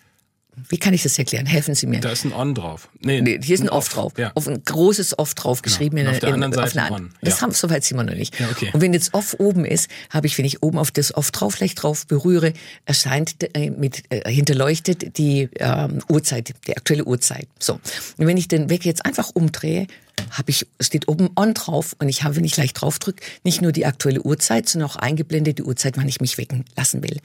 wie 0.68 0.78
kann 0.78 0.94
ich 0.94 1.02
das 1.02 1.18
erklären? 1.18 1.46
Helfen 1.46 1.74
Sie 1.74 1.86
mir. 1.86 2.00
Da 2.00 2.10
ist 2.10 2.24
ein 2.24 2.32
On 2.32 2.54
drauf. 2.54 2.88
Nee, 3.00 3.20
Nee, 3.20 3.40
hier 3.42 3.54
ist 3.54 3.60
ein 3.62 3.68
Off 3.68 3.88
drauf. 3.88 4.12
Ja. 4.16 4.32
Auf 4.34 4.46
ein 4.48 4.62
großes 4.64 5.18
Off 5.18 5.34
drauf 5.34 5.62
geschrieben. 5.62 5.96
Und 5.98 6.02
in- 6.04 6.08
auf 6.10 6.18
der 6.18 6.28
in- 6.30 6.34
anderen 6.42 6.52
Seite 6.54 6.82
einer- 6.82 6.94
On. 6.94 7.10
Das 7.20 7.36
Ja. 7.36 7.42
haben 7.42 7.52
soweit 7.52 7.88
wir 7.90 8.02
noch 8.02 8.14
nicht. 8.14 8.38
Ja, 8.38 8.48
okay. 8.50 8.70
Und 8.72 8.80
wenn 8.80 8.92
jetzt 8.92 9.14
Off 9.14 9.34
oben 9.38 9.64
ist, 9.64 9.88
habe 10.10 10.26
ich, 10.26 10.36
wenn 10.38 10.44
ich 10.44 10.62
oben 10.62 10.78
auf 10.78 10.90
das 10.90 11.14
Off 11.14 11.30
drauf 11.30 11.58
leicht 11.60 11.82
drauf 11.82 12.06
berühre, 12.06 12.52
erscheint 12.86 13.36
äh, 13.56 13.70
mit 13.70 14.02
äh, 14.10 14.30
hinterleuchtet 14.30 15.16
die 15.18 15.48
ähm, 15.58 16.00
Uhrzeit, 16.08 16.54
die 16.66 16.76
aktuelle 16.76 17.04
Uhrzeit. 17.04 17.48
So. 17.58 17.74
Und 18.16 18.26
wenn 18.26 18.36
ich 18.36 18.48
den 18.48 18.70
Wecker 18.70 18.86
jetzt 18.86 19.04
einfach 19.06 19.30
umdrehe, 19.34 19.86
habe 20.32 20.50
ich 20.50 20.66
steht 20.80 21.06
oben 21.08 21.30
On 21.36 21.54
drauf 21.54 21.94
und 22.00 22.08
ich 22.08 22.24
habe, 22.24 22.34
wenn 22.36 22.44
ich 22.44 22.56
leicht 22.56 22.80
drauf 22.80 22.98
drücke, 22.98 23.22
nicht 23.44 23.62
nur 23.62 23.70
die 23.72 23.86
aktuelle 23.86 24.20
Uhrzeit, 24.22 24.68
sondern 24.68 24.90
auch 24.90 24.96
eingeblendet 24.96 25.58
die 25.58 25.62
Uhrzeit, 25.62 25.96
wann 25.96 26.08
ich 26.08 26.20
mich 26.20 26.38
wecken 26.38 26.64
lassen 26.76 27.02
will. 27.04 27.18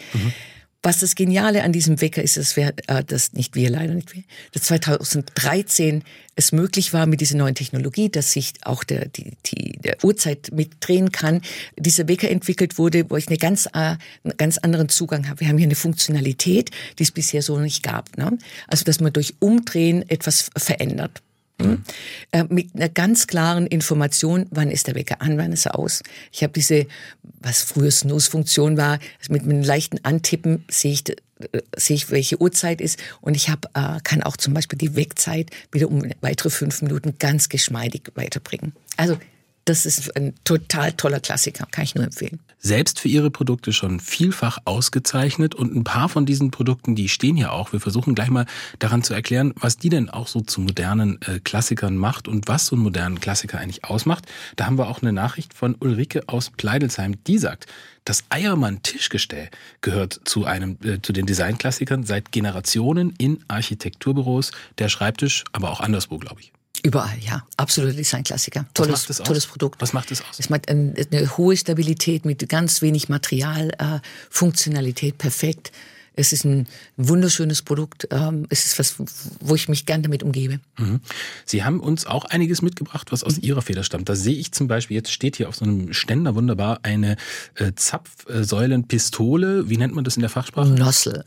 Was 0.85 0.99
das 0.99 1.15
Geniale 1.15 1.63
an 1.63 1.71
diesem 1.71 2.01
Wecker 2.01 2.21
ist, 2.21 2.35
dass 2.35 2.57
wir, 2.57 2.73
äh, 2.87 3.03
das 3.05 3.31
nicht 3.31 3.55
wir, 3.55 3.69
leider 3.69 3.93
nicht 3.93 4.13
wir, 4.13 4.23
dass 4.51 4.63
2013 4.63 6.03
es 6.35 6.51
möglich 6.51 6.91
war 6.91 7.05
mit 7.05 7.21
dieser 7.21 7.37
neuen 7.37 7.55
Technologie, 7.55 8.09
dass 8.09 8.33
sich 8.33 8.53
auch 8.63 8.83
der, 8.83 9.07
die, 9.07 9.31
die, 9.45 9.77
der 9.79 10.03
Uhrzeit 10.03 10.51
mitdrehen 10.51 11.13
kann. 11.13 11.41
Dieser 11.77 12.09
Wecker 12.09 12.29
entwickelt 12.29 12.77
wurde, 12.77 13.09
wo 13.09 13.15
ich 13.15 13.29
eine 13.29 13.37
ganz, 13.37 13.67
äh, 13.67 13.69
einen 14.23 14.37
ganz 14.37 14.57
anderen 14.57 14.89
Zugang 14.89 15.29
habe. 15.29 15.39
Wir 15.39 15.47
haben 15.47 15.57
hier 15.57 15.67
eine 15.67 15.75
Funktionalität, 15.75 16.71
die 16.99 17.03
es 17.03 17.11
bisher 17.11 17.41
so 17.41 17.57
nicht 17.57 17.81
gab. 17.81 18.17
Ne? 18.17 18.37
Also, 18.67 18.83
dass 18.83 18.99
man 18.99 19.13
durch 19.13 19.35
Umdrehen 19.39 20.03
etwas 20.09 20.49
verändert. 20.57 21.21
Hm? 21.61 21.83
Äh, 22.31 22.45
mit 22.49 22.75
einer 22.75 22.89
ganz 22.89 23.27
klaren 23.27 23.67
Information, 23.67 24.47
wann 24.49 24.71
ist 24.71 24.87
der 24.87 24.95
Wecker 24.95 25.21
an, 25.21 25.37
wann 25.37 25.53
ist 25.53 25.65
er 25.65 25.77
aus. 25.77 26.01
Ich 26.31 26.43
habe 26.43 26.53
diese, 26.53 26.87
was 27.41 27.61
früher 27.61 27.91
Snooze-Funktion 27.91 28.77
war, 28.77 28.99
mit 29.29 29.43
einem 29.43 29.61
leichten 29.61 30.03
Antippen 30.03 30.65
sehe 30.69 30.93
ich, 30.93 31.09
äh, 31.09 31.15
sehe 31.75 31.95
ich, 31.95 32.09
welche 32.09 32.41
Uhrzeit 32.41 32.81
ist 32.81 32.99
und 33.21 33.35
ich 33.35 33.49
hab, 33.49 33.65
äh, 33.75 33.99
kann 34.03 34.23
auch 34.23 34.37
zum 34.37 34.53
Beispiel 34.53 34.77
die 34.77 34.95
Wegzeit 34.95 35.51
wieder 35.71 35.89
um 35.89 36.03
weitere 36.21 36.49
fünf 36.49 36.81
Minuten 36.81 37.17
ganz 37.19 37.49
geschmeidig 37.49 38.11
weiterbringen. 38.15 38.73
Also 38.97 39.17
das 39.65 39.85
ist 39.85 40.15
ein 40.15 40.33
total 40.43 40.93
toller 40.93 41.19
Klassiker, 41.19 41.67
kann 41.71 41.83
ich 41.83 41.95
nur 41.95 42.03
empfehlen. 42.03 42.39
selbst 42.59 43.01
für 43.01 43.09
ihre 43.09 43.29
Produkte 43.29 43.73
schon 43.73 43.99
vielfach 43.99 44.57
ausgezeichnet 44.63 45.53
und 45.53 45.75
ein 45.75 45.83
paar 45.83 46.07
von 46.07 46.25
diesen 46.25 46.49
Produkten, 46.49 46.95
die 46.95 47.09
stehen 47.09 47.35
ja 47.35 47.51
auch. 47.51 47.73
Wir 47.73 47.81
versuchen 47.81 48.15
gleich 48.15 48.29
mal 48.29 48.45
daran 48.79 49.03
zu 49.03 49.13
erklären, 49.13 49.53
was 49.57 49.77
die 49.77 49.89
denn 49.89 50.09
auch 50.09 50.27
so 50.27 50.39
zu 50.39 50.61
modernen 50.61 51.21
äh, 51.23 51.39
Klassikern 51.39 51.97
macht 51.97 52.29
und 52.29 52.47
was 52.47 52.67
so 52.67 52.75
einen 52.77 52.83
modernen 52.83 53.19
Klassiker 53.19 53.59
eigentlich 53.59 53.83
ausmacht. 53.83 54.25
Da 54.55 54.65
haben 54.65 54.77
wir 54.77 54.87
auch 54.87 55.01
eine 55.01 55.11
Nachricht 55.11 55.53
von 55.53 55.75
Ulrike 55.79 56.23
aus 56.27 56.51
Pleidelsheim, 56.51 57.21
die 57.25 57.37
sagt, 57.37 57.67
das 58.05 58.23
Eiermann-Tischgestell 58.29 59.49
gehört 59.81 60.21
zu 60.23 60.45
einem 60.45 60.77
äh, 60.83 61.01
zu 61.01 61.11
den 61.11 61.25
Designklassikern 61.25 62.03
seit 62.05 62.31
Generationen 62.31 63.13
in 63.17 63.43
Architekturbüros, 63.49 64.51
der 64.77 64.87
Schreibtisch, 64.87 65.43
aber 65.51 65.69
auch 65.71 65.81
anderswo, 65.81 66.17
glaube 66.17 66.39
ich. 66.39 66.52
Überall, 66.83 67.17
ja. 67.21 67.45
Absoluter 67.55 67.93
Designklassiker. 67.95 68.65
Tolles, 68.73 69.05
tolles 69.07 69.47
Produkt. 69.47 69.81
Was 69.81 69.93
macht 69.93 70.11
das 70.11 70.19
aus? 70.21 70.37
Es 70.37 70.49
macht 70.49 70.69
ein- 70.69 70.93
eine 71.11 71.37
hohe 71.37 71.55
Stabilität 71.55 72.25
mit 72.25 72.47
ganz 72.49 72.81
wenig 72.81 73.07
Material, 73.07 73.69
äh, 73.77 73.99
Funktionalität 74.29 75.17
perfekt. 75.17 75.71
Es 76.15 76.33
ist 76.33 76.45
ein 76.45 76.67
wunderschönes 76.97 77.61
Produkt. 77.61 78.07
Ähm, 78.11 78.45
es 78.49 78.65
ist 78.65 78.79
was, 78.79 78.95
wo 79.39 79.55
ich 79.55 79.67
mich 79.69 79.85
gern 79.85 80.03
damit 80.03 80.23
umgebe. 80.23 80.59
Mhm. 80.77 80.99
Sie 81.45 81.63
haben 81.63 81.79
uns 81.79 82.05
auch 82.05 82.25
einiges 82.25 82.61
mitgebracht, 82.61 83.11
was 83.11 83.23
aus 83.23 83.37
Ihrer 83.39 83.61
Feder 83.61 83.83
stammt. 83.83 84.09
Da 84.09 84.15
sehe 84.15 84.35
ich 84.35 84.51
zum 84.51 84.67
Beispiel, 84.67 84.95
jetzt 84.95 85.11
steht 85.11 85.37
hier 85.37 85.49
auf 85.49 85.55
so 85.55 85.65
einem 85.65 85.93
Ständer 85.93 86.35
wunderbar 86.35 86.79
eine 86.83 87.17
äh, 87.55 87.71
Zapfsäulenpistole. 87.75 89.69
Wie 89.69 89.77
nennt 89.77 89.95
man 89.95 90.03
das 90.03 90.15
in 90.15 90.21
der 90.21 90.29
Fachsprache? 90.29 90.69
Nossel. 90.69 91.25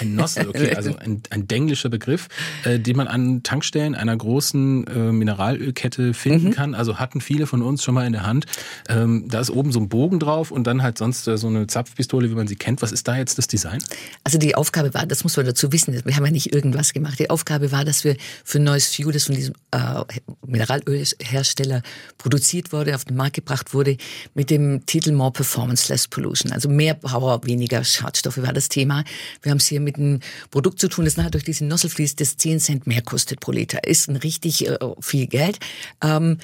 Ein 0.00 0.14
Nossel, 0.14 0.48
okay, 0.48 0.74
also 0.74 0.96
ein, 0.96 1.22
ein 1.30 1.48
denglischer 1.48 1.88
Begriff, 1.88 2.28
äh, 2.64 2.78
den 2.78 2.96
man 2.96 3.08
an 3.08 3.42
Tankstellen 3.42 3.94
einer 3.94 4.16
großen 4.16 4.86
äh, 4.86 5.12
Mineralölkette 5.12 6.14
finden 6.14 6.50
kann. 6.52 6.74
Also 6.74 6.98
hatten 6.98 7.20
viele 7.20 7.46
von 7.46 7.62
uns 7.62 7.82
schon 7.82 7.94
mal 7.94 8.06
in 8.06 8.12
der 8.12 8.26
Hand. 8.26 8.46
Ähm, 8.88 9.24
da 9.28 9.40
ist 9.40 9.50
oben 9.50 9.72
so 9.72 9.80
ein 9.80 9.88
Bogen 9.88 10.20
drauf 10.20 10.50
und 10.50 10.66
dann 10.66 10.82
halt 10.82 10.98
sonst 10.98 11.24
so 11.24 11.46
eine 11.46 11.66
Zapfpistole, 11.66 12.30
wie 12.30 12.34
man 12.34 12.46
sie 12.46 12.56
kennt. 12.56 12.82
Was 12.82 12.92
ist 12.92 13.08
da 13.08 13.16
jetzt 13.16 13.38
das 13.38 13.46
Design? 13.46 13.80
Also 14.26 14.38
die 14.38 14.56
Aufgabe 14.56 14.92
war, 14.92 15.06
das 15.06 15.22
muss 15.22 15.36
man 15.36 15.46
dazu 15.46 15.70
wissen, 15.70 15.94
wir 16.04 16.16
haben 16.16 16.24
ja 16.24 16.32
nicht 16.32 16.52
irgendwas 16.52 16.92
gemacht. 16.92 17.20
Die 17.20 17.30
Aufgabe 17.30 17.70
war, 17.70 17.84
dass 17.84 18.02
wir 18.02 18.16
für 18.42 18.58
neues 18.58 18.92
Fuel, 18.92 19.12
das 19.12 19.26
von 19.26 19.36
diesem 19.36 19.54
äh, 19.70 20.02
Mineralölhersteller 20.44 21.80
produziert 22.18 22.72
wurde, 22.72 22.96
auf 22.96 23.04
den 23.04 23.16
Markt 23.16 23.36
gebracht 23.36 23.72
wurde, 23.72 23.96
mit 24.34 24.50
dem 24.50 24.84
Titel 24.84 25.12
More 25.12 25.30
Performance, 25.30 25.92
Less 25.92 26.08
Pollution. 26.08 26.50
Also 26.50 26.68
mehr 26.68 26.94
Power, 26.94 27.40
weniger 27.44 27.84
Schadstoffe 27.84 28.38
war 28.38 28.52
das 28.52 28.68
Thema. 28.68 29.04
Wir 29.42 29.50
haben 29.52 29.58
es 29.58 29.68
hier 29.68 29.78
mit 29.78 29.94
einem 29.94 30.18
Produkt 30.50 30.80
zu 30.80 30.88
tun, 30.88 31.04
das 31.04 31.16
nachher 31.16 31.30
durch 31.30 31.44
diesen 31.44 31.68
Nozzle 31.68 31.88
fließt, 31.88 32.20
das 32.20 32.36
10 32.36 32.58
Cent 32.58 32.86
mehr 32.88 33.02
kostet 33.02 33.38
pro 33.38 33.52
Liter. 33.52 33.84
Ist 33.84 34.08
ein 34.08 34.16
richtig 34.16 34.66
äh, 34.66 34.76
viel 34.98 35.28
Geld. 35.28 35.60
Ähm, 36.02 36.38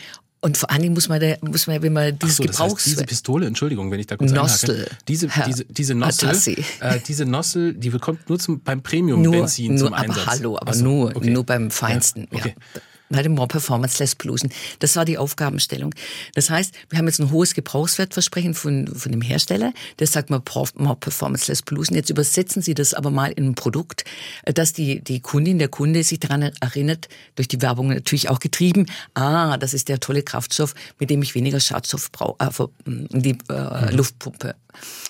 und 0.44 0.58
vor 0.58 0.70
allen 0.70 0.82
Dingen 0.82 0.94
muss 0.94 1.08
man, 1.08 1.20
da, 1.20 1.34
muss 1.40 1.68
man 1.68 1.80
wenn 1.82 1.92
man 1.92 2.18
dieses 2.18 2.36
so, 2.36 2.42
das 2.42 2.58
heißt, 2.58 2.68
Gebrauchs... 2.68 2.84
diese 2.84 3.04
Pistole, 3.04 3.46
Entschuldigung, 3.46 3.90
wenn 3.92 4.00
ich 4.00 4.08
da 4.08 4.16
kurz 4.16 4.32
Nossel, 4.32 4.70
einhake. 4.74 4.96
Diese, 5.06 5.28
Herr 5.28 5.46
diese, 5.46 5.64
diese 5.64 5.94
Nossel, 5.94 6.56
äh, 6.80 6.98
diese 7.06 7.24
Nossel, 7.24 7.74
die 7.74 7.90
bekommt 7.90 8.28
nur 8.28 8.40
zum, 8.40 8.60
beim 8.60 8.78
nur, 8.78 8.82
Premium-Benzin 8.82 9.74
nur 9.74 9.86
zum 9.86 9.94
aber 9.94 10.02
Einsatz. 10.02 10.26
hallo, 10.26 10.58
aber 10.58 10.74
so, 10.74 10.84
nur, 10.84 11.16
okay. 11.16 11.30
nur 11.30 11.46
beim 11.46 11.70
Feinsten. 11.70 12.26
Ja, 12.32 12.38
okay. 12.38 12.54
Ja. 12.74 12.80
Bei 13.12 13.22
dem 13.22 13.32
More 13.32 13.48
Performance 13.48 14.02
Less 14.02 14.14
Pollution. 14.14 14.50
Das 14.80 14.96
war 14.96 15.04
die 15.04 15.18
Aufgabenstellung. 15.18 15.94
Das 16.34 16.50
heißt, 16.50 16.74
wir 16.90 16.98
haben 16.98 17.06
jetzt 17.06 17.20
ein 17.20 17.30
hohes 17.30 17.54
Gebrauchswertversprechen 17.54 18.54
von, 18.54 18.88
von 18.88 19.12
dem 19.12 19.20
Hersteller, 19.20 19.72
der 19.98 20.06
sagt 20.06 20.30
mal 20.30 20.42
More 20.76 20.96
Performance 20.96 21.50
Less 21.50 21.62
Pollution. 21.62 21.96
Jetzt 21.96 22.10
übersetzen 22.10 22.62
Sie 22.62 22.74
das 22.74 22.94
aber 22.94 23.10
mal 23.10 23.32
in 23.32 23.48
ein 23.48 23.54
Produkt, 23.54 24.04
dass 24.44 24.72
die, 24.72 25.00
die 25.02 25.20
Kundin, 25.20 25.58
der 25.58 25.68
Kunde 25.68 26.02
sich 26.02 26.20
daran 26.20 26.42
erinnert, 26.60 27.08
durch 27.34 27.48
die 27.48 27.60
Werbung 27.62 27.88
natürlich 27.88 28.28
auch 28.28 28.40
getrieben, 28.40 28.86
ah, 29.14 29.56
das 29.58 29.74
ist 29.74 29.88
der 29.88 30.00
tolle 30.00 30.22
Kraftstoff, 30.22 30.74
mit 30.98 31.10
dem 31.10 31.22
ich 31.22 31.34
weniger 31.34 31.60
Schadstoff 31.60 32.10
brauche, 32.10 32.70
äh, 32.86 32.90
in 33.12 33.22
die 33.22 33.38
äh, 33.48 33.82
Mhm. 33.90 33.96
Luft 33.96 34.18
pumpe. 34.18 34.54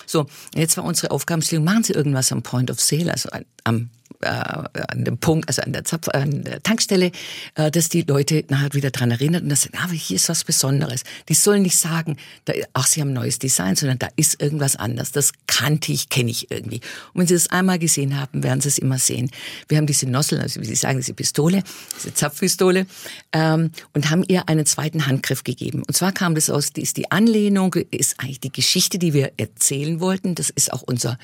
So, 0.05 0.25
jetzt 0.55 0.77
war 0.77 0.83
unsere 0.83 1.11
Aufgabenstellung, 1.11 1.63
machen 1.63 1.83
Sie 1.83 1.93
irgendwas 1.93 2.31
am 2.31 2.41
Point 2.41 2.69
of 2.69 2.79
Sale, 2.79 3.11
also 3.11 3.29
am 3.63 3.89
äh, 4.21 4.27
an 4.27 5.03
dem 5.03 5.17
Punkt, 5.17 5.47
also 5.47 5.61
an 5.61 5.73
der, 5.73 5.83
Zapf, 5.83 6.09
an 6.09 6.43
der 6.43 6.61
Tankstelle, 6.61 7.11
äh, 7.55 7.71
dass 7.71 7.89
die 7.89 8.03
Leute 8.03 8.43
nachher 8.49 8.73
wieder 8.73 8.91
dran 8.91 9.11
erinnert 9.11 9.43
und 9.43 9.49
dass 9.49 9.63
sagen, 9.63 9.77
ah, 9.77 9.89
hier 9.89 10.15
ist 10.15 10.29
was 10.29 10.43
Besonderes. 10.43 11.03
Die 11.29 11.33
sollen 11.33 11.63
nicht 11.63 11.77
sagen, 11.77 12.17
da, 12.45 12.53
ach, 12.73 12.87
sie 12.87 13.01
haben 13.01 13.09
ein 13.09 13.13
neues 13.13 13.39
Design, 13.39 13.75
sondern 13.75 13.99
da 13.99 14.07
ist 14.15 14.41
irgendwas 14.41 14.75
anders. 14.75 15.11
Das 15.11 15.31
kannte 15.47 15.91
ich, 15.91 16.09
kenne 16.09 16.31
ich 16.31 16.51
irgendwie. 16.51 16.81
Und 17.13 17.21
wenn 17.21 17.27
sie 17.27 17.33
das 17.33 17.49
einmal 17.49 17.79
gesehen 17.79 18.19
haben, 18.19 18.43
werden 18.43 18.61
sie 18.61 18.69
es 18.69 18.77
immer 18.77 18.97
sehen. 18.97 19.31
Wir 19.67 19.77
haben 19.77 19.87
diese 19.87 20.07
Nozzle, 20.07 20.39
also 20.39 20.61
wie 20.61 20.65
Sie 20.65 20.75
sagen, 20.75 20.97
diese 20.99 21.13
Pistole, 21.13 21.63
diese 21.97 22.13
Zapfpistole, 22.13 22.85
ähm, 23.31 23.71
und 23.93 24.09
haben 24.09 24.23
ihr 24.27 24.49
einen 24.49 24.65
zweiten 24.65 25.07
Handgriff 25.07 25.43
gegeben. 25.43 25.83
Und 25.87 25.95
zwar 25.95 26.11
kam 26.11 26.35
das 26.35 26.49
aus, 26.49 26.73
die 26.73 26.81
ist 26.81 26.97
die 26.97 27.11
Anlehnung, 27.11 27.75
ist 27.91 28.19
eigentlich 28.19 28.39
die 28.39 28.51
Geschichte, 28.51 28.99
die 28.99 29.13
wir 29.13 29.31
erzählen 29.37 29.99
wollten. 29.99 30.35
Das 30.35 30.49
ist 30.49 30.71
auch 30.73 30.81
unser 30.81 31.17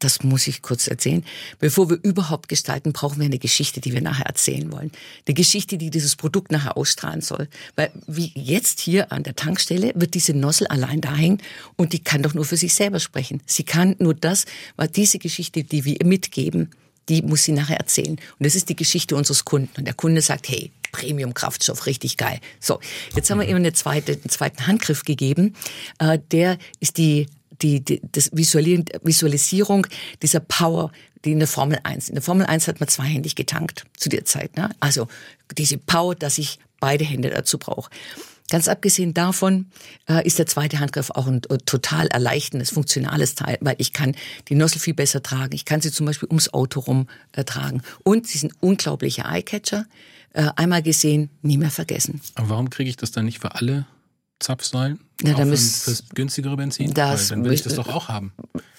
das 0.00 0.22
muss 0.22 0.46
ich 0.46 0.62
kurz 0.62 0.88
erzählen. 0.88 1.24
Bevor 1.58 1.88
wir 1.88 1.98
überhaupt 2.02 2.48
gestalten, 2.48 2.92
brauchen 2.92 3.18
wir 3.18 3.26
eine 3.26 3.38
Geschichte, 3.38 3.80
die 3.80 3.92
wir 3.92 4.00
nachher 4.00 4.26
erzählen 4.26 4.72
wollen. 4.72 4.90
Eine 5.26 5.34
Geschichte, 5.34 5.78
die 5.78 5.90
dieses 5.90 6.16
Produkt 6.16 6.50
nachher 6.50 6.76
ausstrahlen 6.76 7.20
soll. 7.20 7.48
Weil 7.76 7.92
wie 8.06 8.32
jetzt 8.34 8.80
hier 8.80 9.12
an 9.12 9.22
der 9.22 9.36
Tankstelle 9.36 9.92
wird 9.94 10.14
diese 10.14 10.34
Nossel 10.34 10.66
allein 10.66 11.00
da 11.00 11.14
hängen 11.14 11.38
und 11.76 11.92
die 11.92 12.00
kann 12.00 12.22
doch 12.22 12.34
nur 12.34 12.44
für 12.44 12.56
sich 12.56 12.74
selber 12.74 12.98
sprechen. 12.98 13.40
Sie 13.46 13.64
kann 13.64 13.94
nur 13.98 14.14
das, 14.14 14.46
weil 14.76 14.88
diese 14.88 15.18
Geschichte, 15.18 15.62
die 15.62 15.84
wir 15.84 16.00
ihr 16.00 16.06
mitgeben, 16.06 16.70
die 17.08 17.22
muss 17.22 17.44
sie 17.44 17.52
nachher 17.52 17.76
erzählen. 17.78 18.12
Und 18.12 18.46
das 18.46 18.54
ist 18.54 18.68
die 18.68 18.76
Geschichte 18.76 19.16
unseres 19.16 19.44
Kunden. 19.44 19.70
Und 19.76 19.84
der 19.84 19.94
Kunde 19.94 20.22
sagt, 20.22 20.48
hey, 20.48 20.70
Premium-Kraftstoff, 20.92 21.86
richtig 21.86 22.16
geil. 22.16 22.40
So, 22.60 22.80
jetzt 23.14 23.30
haben 23.30 23.40
wir 23.40 23.48
ihm 23.48 23.56
eine 23.56 23.72
zweite, 23.72 24.12
einen 24.12 24.28
zweiten 24.28 24.66
Handgriff 24.66 25.04
gegeben. 25.04 25.54
Äh, 25.98 26.18
der 26.30 26.58
ist 26.78 26.98
die 26.98 27.26
die, 27.62 27.84
die 27.84 28.00
das 28.12 28.30
Visualisierung 28.32 29.86
dieser 30.22 30.40
Power, 30.40 30.92
die 31.24 31.32
in 31.32 31.38
der 31.38 31.48
Formel 31.48 31.78
1. 31.82 32.08
In 32.08 32.14
der 32.14 32.22
Formel 32.22 32.46
1 32.46 32.68
hat 32.68 32.80
man 32.80 32.88
zweihändig 32.88 33.36
getankt 33.36 33.84
zu 33.96 34.08
der 34.08 34.24
Zeit. 34.24 34.56
Ne? 34.56 34.70
Also 34.80 35.08
diese 35.56 35.78
Power, 35.78 36.14
dass 36.14 36.38
ich 36.38 36.58
beide 36.80 37.04
Hände 37.04 37.30
dazu 37.30 37.58
brauche. 37.58 37.90
Ganz 38.50 38.66
abgesehen 38.66 39.14
davon 39.14 39.66
äh, 40.08 40.26
ist 40.26 40.40
der 40.40 40.46
zweite 40.46 40.80
Handgriff 40.80 41.10
auch 41.10 41.28
ein 41.28 41.40
äh, 41.48 41.58
total 41.58 42.08
erleichterndes, 42.08 42.70
funktionales 42.70 43.36
Teil, 43.36 43.58
weil 43.60 43.76
ich 43.78 43.92
kann 43.92 44.16
die 44.48 44.56
Nossel 44.56 44.80
viel 44.80 44.94
besser 44.94 45.22
tragen. 45.22 45.54
Ich 45.54 45.64
kann 45.64 45.80
sie 45.80 45.92
zum 45.92 46.06
Beispiel 46.06 46.28
ums 46.28 46.52
Auto 46.52 46.80
rum 46.80 47.06
äh, 47.32 47.44
tragen. 47.44 47.82
Und 48.02 48.26
sie 48.26 48.38
sind 48.38 48.54
unglaubliche 48.60 49.22
Eyecatcher. 49.24 49.86
Äh, 50.32 50.48
einmal 50.56 50.82
gesehen, 50.82 51.30
nie 51.42 51.58
mehr 51.58 51.70
vergessen. 51.70 52.20
Aber 52.34 52.48
warum 52.50 52.70
kriege 52.70 52.90
ich 52.90 52.96
das 52.96 53.12
dann 53.12 53.24
nicht 53.24 53.38
für 53.38 53.54
alle 53.54 53.86
Zapfsäulen? 54.40 54.98
Ja, 55.22 55.34
auch 55.34 55.44
müsst, 55.44 55.84
fürs 55.84 56.04
günstigere 56.14 56.56
Benzin? 56.56 56.92
Das 56.94 57.30
Weil 57.30 57.36
dann 57.36 57.44
will 57.44 57.52
ich 57.52 57.62
das 57.62 57.74
doch 57.74 57.88
auch 57.88 58.08
haben. 58.08 58.32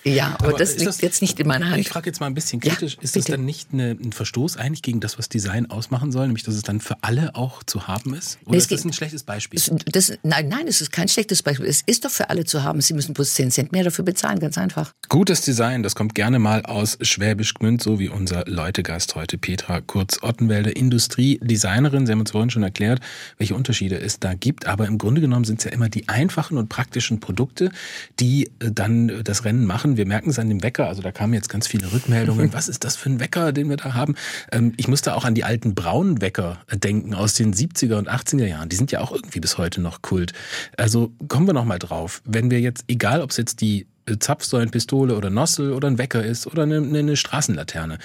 Ja, 0.03 0.35
aber, 0.39 0.49
aber 0.49 0.57
das 0.57 0.77
liegt 0.77 0.87
das, 0.87 1.01
jetzt 1.01 1.21
nicht 1.21 1.39
in 1.39 1.47
meiner 1.47 1.69
Hand. 1.69 1.79
Ich 1.79 1.89
frage 1.89 2.07
jetzt 2.09 2.19
mal 2.19 2.25
ein 2.25 2.33
bisschen 2.33 2.59
kritisch. 2.59 2.95
Ja, 2.95 3.03
ist 3.03 3.15
das 3.15 3.25
dann 3.25 3.45
nicht 3.45 3.69
eine, 3.71 3.91
ein 3.91 4.11
Verstoß 4.11 4.57
eigentlich 4.57 4.81
gegen 4.81 4.99
das, 4.99 5.19
was 5.19 5.29
Design 5.29 5.69
ausmachen 5.69 6.11
soll? 6.11 6.25
Nämlich, 6.25 6.43
dass 6.43 6.55
es 6.55 6.63
dann 6.63 6.79
für 6.79 6.95
alle 7.01 7.35
auch 7.35 7.63
zu 7.63 7.87
haben 7.87 8.15
ist? 8.15 8.39
Oder 8.43 8.51
nee, 8.51 8.57
ist 8.57 8.71
das 8.71 8.83
ein 8.83 8.93
schlechtes 8.93 9.23
Beispiel? 9.23 9.61
Das, 9.91 10.13
nein, 10.23 10.49
nein, 10.49 10.67
es 10.67 10.81
ist 10.81 10.91
kein 10.91 11.07
schlechtes 11.07 11.43
Beispiel. 11.43 11.67
Es 11.67 11.81
ist 11.85 12.03
doch 12.03 12.09
für 12.09 12.29
alle 12.29 12.45
zu 12.45 12.63
haben. 12.63 12.81
Sie 12.81 12.93
müssen 12.93 13.13
bloß 13.13 13.35
10 13.35 13.51
Cent 13.51 13.71
mehr 13.71 13.83
dafür 13.83 14.03
bezahlen, 14.03 14.39
ganz 14.39 14.57
einfach. 14.57 14.91
Gutes 15.07 15.41
Design, 15.41 15.83
das 15.83 15.93
kommt 15.93 16.15
gerne 16.15 16.39
mal 16.39 16.63
aus 16.65 16.97
Schwäbisch 17.01 17.53
Gmünd, 17.53 17.83
so 17.83 17.99
wie 17.99 18.09
unser 18.09 18.45
Leutegast 18.47 19.15
heute, 19.15 19.37
Petra 19.37 19.81
Kurz-Ottenwälder, 19.81 20.75
Industriedesignerin. 20.75 22.07
Sie 22.07 22.11
haben 22.11 22.21
uns 22.21 22.31
vorhin 22.31 22.49
schon 22.49 22.63
erklärt, 22.63 23.01
welche 23.37 23.53
Unterschiede 23.53 23.99
es 23.99 24.19
da 24.19 24.33
gibt. 24.33 24.65
Aber 24.65 24.87
im 24.87 24.97
Grunde 24.97 25.21
genommen 25.21 25.45
sind 25.45 25.59
es 25.59 25.65
ja 25.65 25.71
immer 25.71 25.89
die 25.89 26.09
einfachen 26.09 26.30
und 26.57 26.69
praktischen 26.69 27.19
Produkte, 27.19 27.71
die 28.19 28.47
äh, 28.59 28.71
dann 28.71 29.23
das 29.23 29.45
Rennen 29.45 29.65
machen. 29.65 29.97
Wir 29.97 30.05
merken 30.05 30.29
es 30.29 30.39
an 30.39 30.49
dem 30.49 30.63
Wecker, 30.63 30.87
also 30.87 31.01
da 31.01 31.11
kamen 31.11 31.33
jetzt 31.33 31.49
ganz 31.49 31.67
viele 31.67 31.91
Rückmeldungen. 31.91 32.53
Was 32.53 32.67
ist 32.67 32.83
das 32.83 32.95
für 32.95 33.09
ein 33.09 33.19
Wecker, 33.19 33.51
den 33.51 33.69
wir 33.69 33.77
da 33.77 33.93
haben? 33.93 34.15
Ähm, 34.51 34.73
ich 34.77 34.87
musste 34.87 35.15
auch 35.15 35.25
an 35.25 35.35
die 35.35 35.43
alten 35.43 35.75
braunen 35.75 36.21
Wecker 36.21 36.59
denken 36.73 37.13
aus 37.13 37.33
den 37.33 37.53
70er 37.53 37.95
und 37.95 38.09
80er 38.09 38.45
Jahren. 38.45 38.69
Die 38.69 38.75
sind 38.75 38.91
ja 38.91 39.01
auch 39.01 39.11
irgendwie 39.11 39.39
bis 39.39 39.57
heute 39.57 39.81
noch 39.81 40.01
Kult. 40.01 40.33
Also 40.77 41.13
kommen 41.27 41.47
wir 41.47 41.53
noch 41.53 41.65
mal 41.65 41.79
drauf. 41.79 42.21
Wenn 42.25 42.51
wir 42.51 42.59
jetzt, 42.59 42.85
egal 42.87 43.21
ob 43.21 43.31
es 43.31 43.37
jetzt 43.37 43.61
die 43.61 43.87
äh, 44.05 44.17
Zapfsäulenpistole 44.17 45.15
oder 45.15 45.29
Nossel 45.29 45.73
oder 45.73 45.87
ein 45.87 45.97
Wecker 45.97 46.23
ist 46.23 46.47
oder 46.47 46.63
eine, 46.63 46.77
eine 46.77 47.15
Straßenlaterne, 47.15 47.99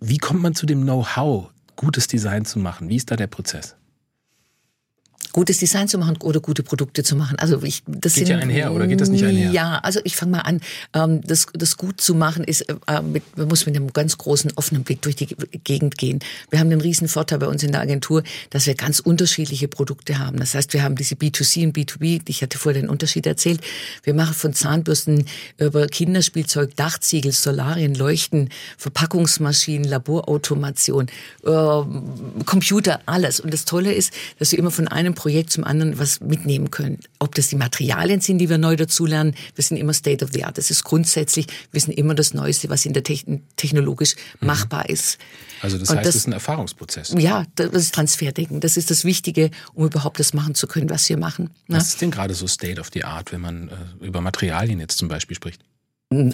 wie 0.00 0.18
kommt 0.18 0.42
man 0.42 0.54
zu 0.54 0.66
dem 0.66 0.82
Know-how, 0.82 1.50
gutes 1.76 2.06
Design 2.06 2.44
zu 2.44 2.58
machen? 2.58 2.88
Wie 2.88 2.96
ist 2.96 3.10
da 3.10 3.16
der 3.16 3.26
Prozess? 3.26 3.76
Gutes 5.34 5.58
Design 5.58 5.88
zu 5.88 5.98
machen 5.98 6.16
oder 6.22 6.38
gute 6.38 6.62
Produkte 6.62 7.02
zu 7.02 7.16
machen. 7.16 7.36
Also 7.40 7.60
ich, 7.64 7.82
das 7.88 8.14
geht 8.14 8.28
sind, 8.28 8.36
ja 8.36 8.42
einher 8.42 8.72
oder 8.72 8.86
geht 8.86 9.00
das 9.00 9.08
nicht 9.08 9.24
einher? 9.24 9.50
Ja, 9.50 9.80
also 9.82 9.98
ich 10.04 10.14
fange 10.14 10.30
mal 10.30 10.42
an. 10.42 10.60
Ähm, 10.94 11.22
das, 11.22 11.48
das 11.52 11.76
gut 11.76 12.00
zu 12.00 12.14
machen 12.14 12.44
ist, 12.44 12.60
äh, 12.62 13.02
mit, 13.02 13.36
man 13.36 13.48
muss 13.48 13.66
mit 13.66 13.74
einem 13.74 13.92
ganz 13.92 14.16
großen 14.16 14.52
offenen 14.54 14.84
Blick 14.84 15.02
durch 15.02 15.16
die 15.16 15.26
Gegend 15.64 15.98
gehen. 15.98 16.20
Wir 16.50 16.60
haben 16.60 16.70
den 16.70 16.80
riesen 16.80 17.08
Vorteil 17.08 17.40
bei 17.40 17.48
uns 17.48 17.64
in 17.64 17.72
der 17.72 17.80
Agentur, 17.80 18.22
dass 18.50 18.68
wir 18.68 18.76
ganz 18.76 19.00
unterschiedliche 19.00 19.66
Produkte 19.66 20.20
haben. 20.20 20.38
Das 20.38 20.54
heißt, 20.54 20.72
wir 20.72 20.84
haben 20.84 20.94
diese 20.94 21.16
B2C 21.16 21.64
und 21.64 21.76
B2B. 21.76 22.22
Ich 22.28 22.40
hatte 22.40 22.56
vorher 22.56 22.80
den 22.80 22.88
Unterschied 22.88 23.26
erzählt. 23.26 23.60
Wir 24.04 24.14
machen 24.14 24.34
von 24.34 24.54
Zahnbürsten 24.54 25.24
über 25.58 25.88
Kinderspielzeug, 25.88 26.76
Dachziegel, 26.76 27.32
Solarien, 27.32 27.96
Leuchten, 27.96 28.50
Verpackungsmaschinen, 28.78 29.90
Laborautomation, 29.90 31.08
äh, 31.44 31.50
Computer, 32.46 33.00
alles. 33.06 33.40
Und 33.40 33.52
das 33.52 33.64
Tolle 33.64 33.92
ist, 33.92 34.12
dass 34.38 34.52
wir 34.52 34.60
immer 34.60 34.70
von 34.70 34.86
einem 34.86 35.16
Projekt 35.24 35.48
zum 35.48 35.64
anderen 35.64 35.98
was 35.98 36.20
mitnehmen 36.20 36.70
können. 36.70 36.98
Ob 37.18 37.34
das 37.34 37.48
die 37.48 37.56
Materialien 37.56 38.20
sind, 38.20 38.36
die 38.36 38.50
wir 38.50 38.58
neu 38.58 38.76
dazulernen, 38.76 39.34
wir 39.54 39.64
sind 39.64 39.78
immer 39.78 39.94
State 39.94 40.22
of 40.22 40.32
the 40.34 40.44
Art. 40.44 40.58
Das 40.58 40.70
ist 40.70 40.84
grundsätzlich, 40.84 41.46
wir 41.72 41.80
sind 41.80 41.94
immer 41.94 42.14
das 42.14 42.34
Neueste, 42.34 42.68
was 42.68 42.84
in 42.84 42.92
der 42.92 43.04
Techn 43.04 43.42
technologisch 43.56 44.16
mhm. 44.40 44.48
machbar 44.48 44.86
ist. 44.90 45.16
Also 45.62 45.78
das 45.78 45.88
Und 45.88 45.96
heißt, 45.96 46.06
das, 46.06 46.14
ist 46.14 46.26
ein 46.26 46.34
Erfahrungsprozess. 46.34 47.14
Ja, 47.16 47.46
das 47.54 47.72
ist 47.72 47.94
Transferdenken. 47.94 48.60
Das 48.60 48.76
ist 48.76 48.90
das 48.90 49.06
Wichtige, 49.06 49.50
um 49.72 49.86
überhaupt 49.86 50.20
das 50.20 50.34
machen 50.34 50.54
zu 50.54 50.66
können, 50.66 50.90
was 50.90 51.08
wir 51.08 51.16
machen. 51.16 51.48
Ne? 51.68 51.78
Was 51.78 51.88
ist 51.88 52.02
denn 52.02 52.10
gerade 52.10 52.34
so 52.34 52.46
State 52.46 52.78
of 52.78 52.90
the 52.92 53.04
Art, 53.04 53.32
wenn 53.32 53.40
man 53.40 53.70
äh, 53.70 54.04
über 54.04 54.20
Materialien 54.20 54.78
jetzt 54.78 54.98
zum 54.98 55.08
Beispiel 55.08 55.36
spricht? 55.36 55.62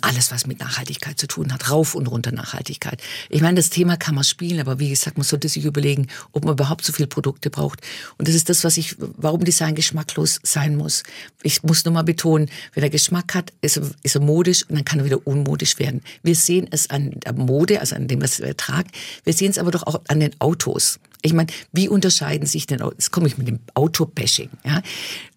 Alles, 0.03 0.31
was 0.31 0.47
mit 0.47 0.61
Nachhaltigkeit 0.61 1.19
zu 1.19 1.27
tun 1.27 1.53
hat, 1.53 1.71
rauf 1.71 1.95
und 1.95 2.07
runter 2.07 2.33
Nachhaltigkeit. 2.33 3.01
Ich 3.29 3.41
meine, 3.41 3.57
das 3.57 3.71
Thema 3.71 3.97
kann 3.97 4.15
man 4.15 4.25
spielen, 4.25 4.61
aber 4.61 4.79
wie 4.79 4.91
gesagt, 4.91 5.17
man 5.17 5.25
sollte 5.25 5.49
sich 5.49 5.65
überlegen, 5.65 6.09
ob 6.33 6.45
man 6.45 6.55
überhaupt 6.55 6.85
so 6.85 6.93
viele 6.93 7.07
Produkte 7.07 7.51
braucht. 7.51 7.81
Und 8.19 8.29
das 8.29 8.35
ist 8.35 8.49
das, 8.49 8.65
was 8.65 8.77
ich, 8.77 8.97
warum 8.99 9.45
Design 9.45 9.75
geschmacklos 9.75 10.41
sein 10.43 10.77
muss. 10.77 11.03
Ich 11.43 11.63
muss 11.63 11.85
nur 11.85 11.95
mal 11.95 12.03
betonen, 12.03 12.51
wenn 12.75 12.83
er 12.83 12.91
Geschmack 12.91 13.35
hat, 13.35 13.53
ist 13.63 13.79
er, 13.79 13.91
ist 14.03 14.15
er 14.15 14.21
modisch 14.21 14.69
und 14.69 14.77
dann 14.77 14.85
kann 14.85 14.99
er 14.99 15.05
wieder 15.05 15.27
unmodisch 15.27 15.79
werden. 15.79 16.03
Wir 16.23 16.35
sehen 16.35 16.69
es 16.71 16.91
an 16.91 17.13
der 17.25 17.33
Mode, 17.33 17.81
also 17.81 17.97
an 17.97 18.09
dem, 18.09 18.21
was 18.21 18.41
wir 18.41 18.57
tragen. 18.57 18.91
Wir 19.25 19.33
sehen 19.33 19.51
es 19.51 19.59
aber 19.59 19.71
doch 19.71 19.87
auch 19.87 20.01
an 20.09 20.21
den 20.21 20.39
Autos. 20.41 20.99
Ich 21.23 21.33
meine, 21.33 21.51
wie 21.73 21.89
unterscheiden 21.89 22.47
sich 22.47 22.67
denn, 22.67 22.81
jetzt 22.93 23.11
komme 23.11 23.27
ich 23.27 23.37
mit 23.37 23.47
dem 23.47 23.59
Auto-Bashing, 23.75 24.51
ja. 24.65 24.83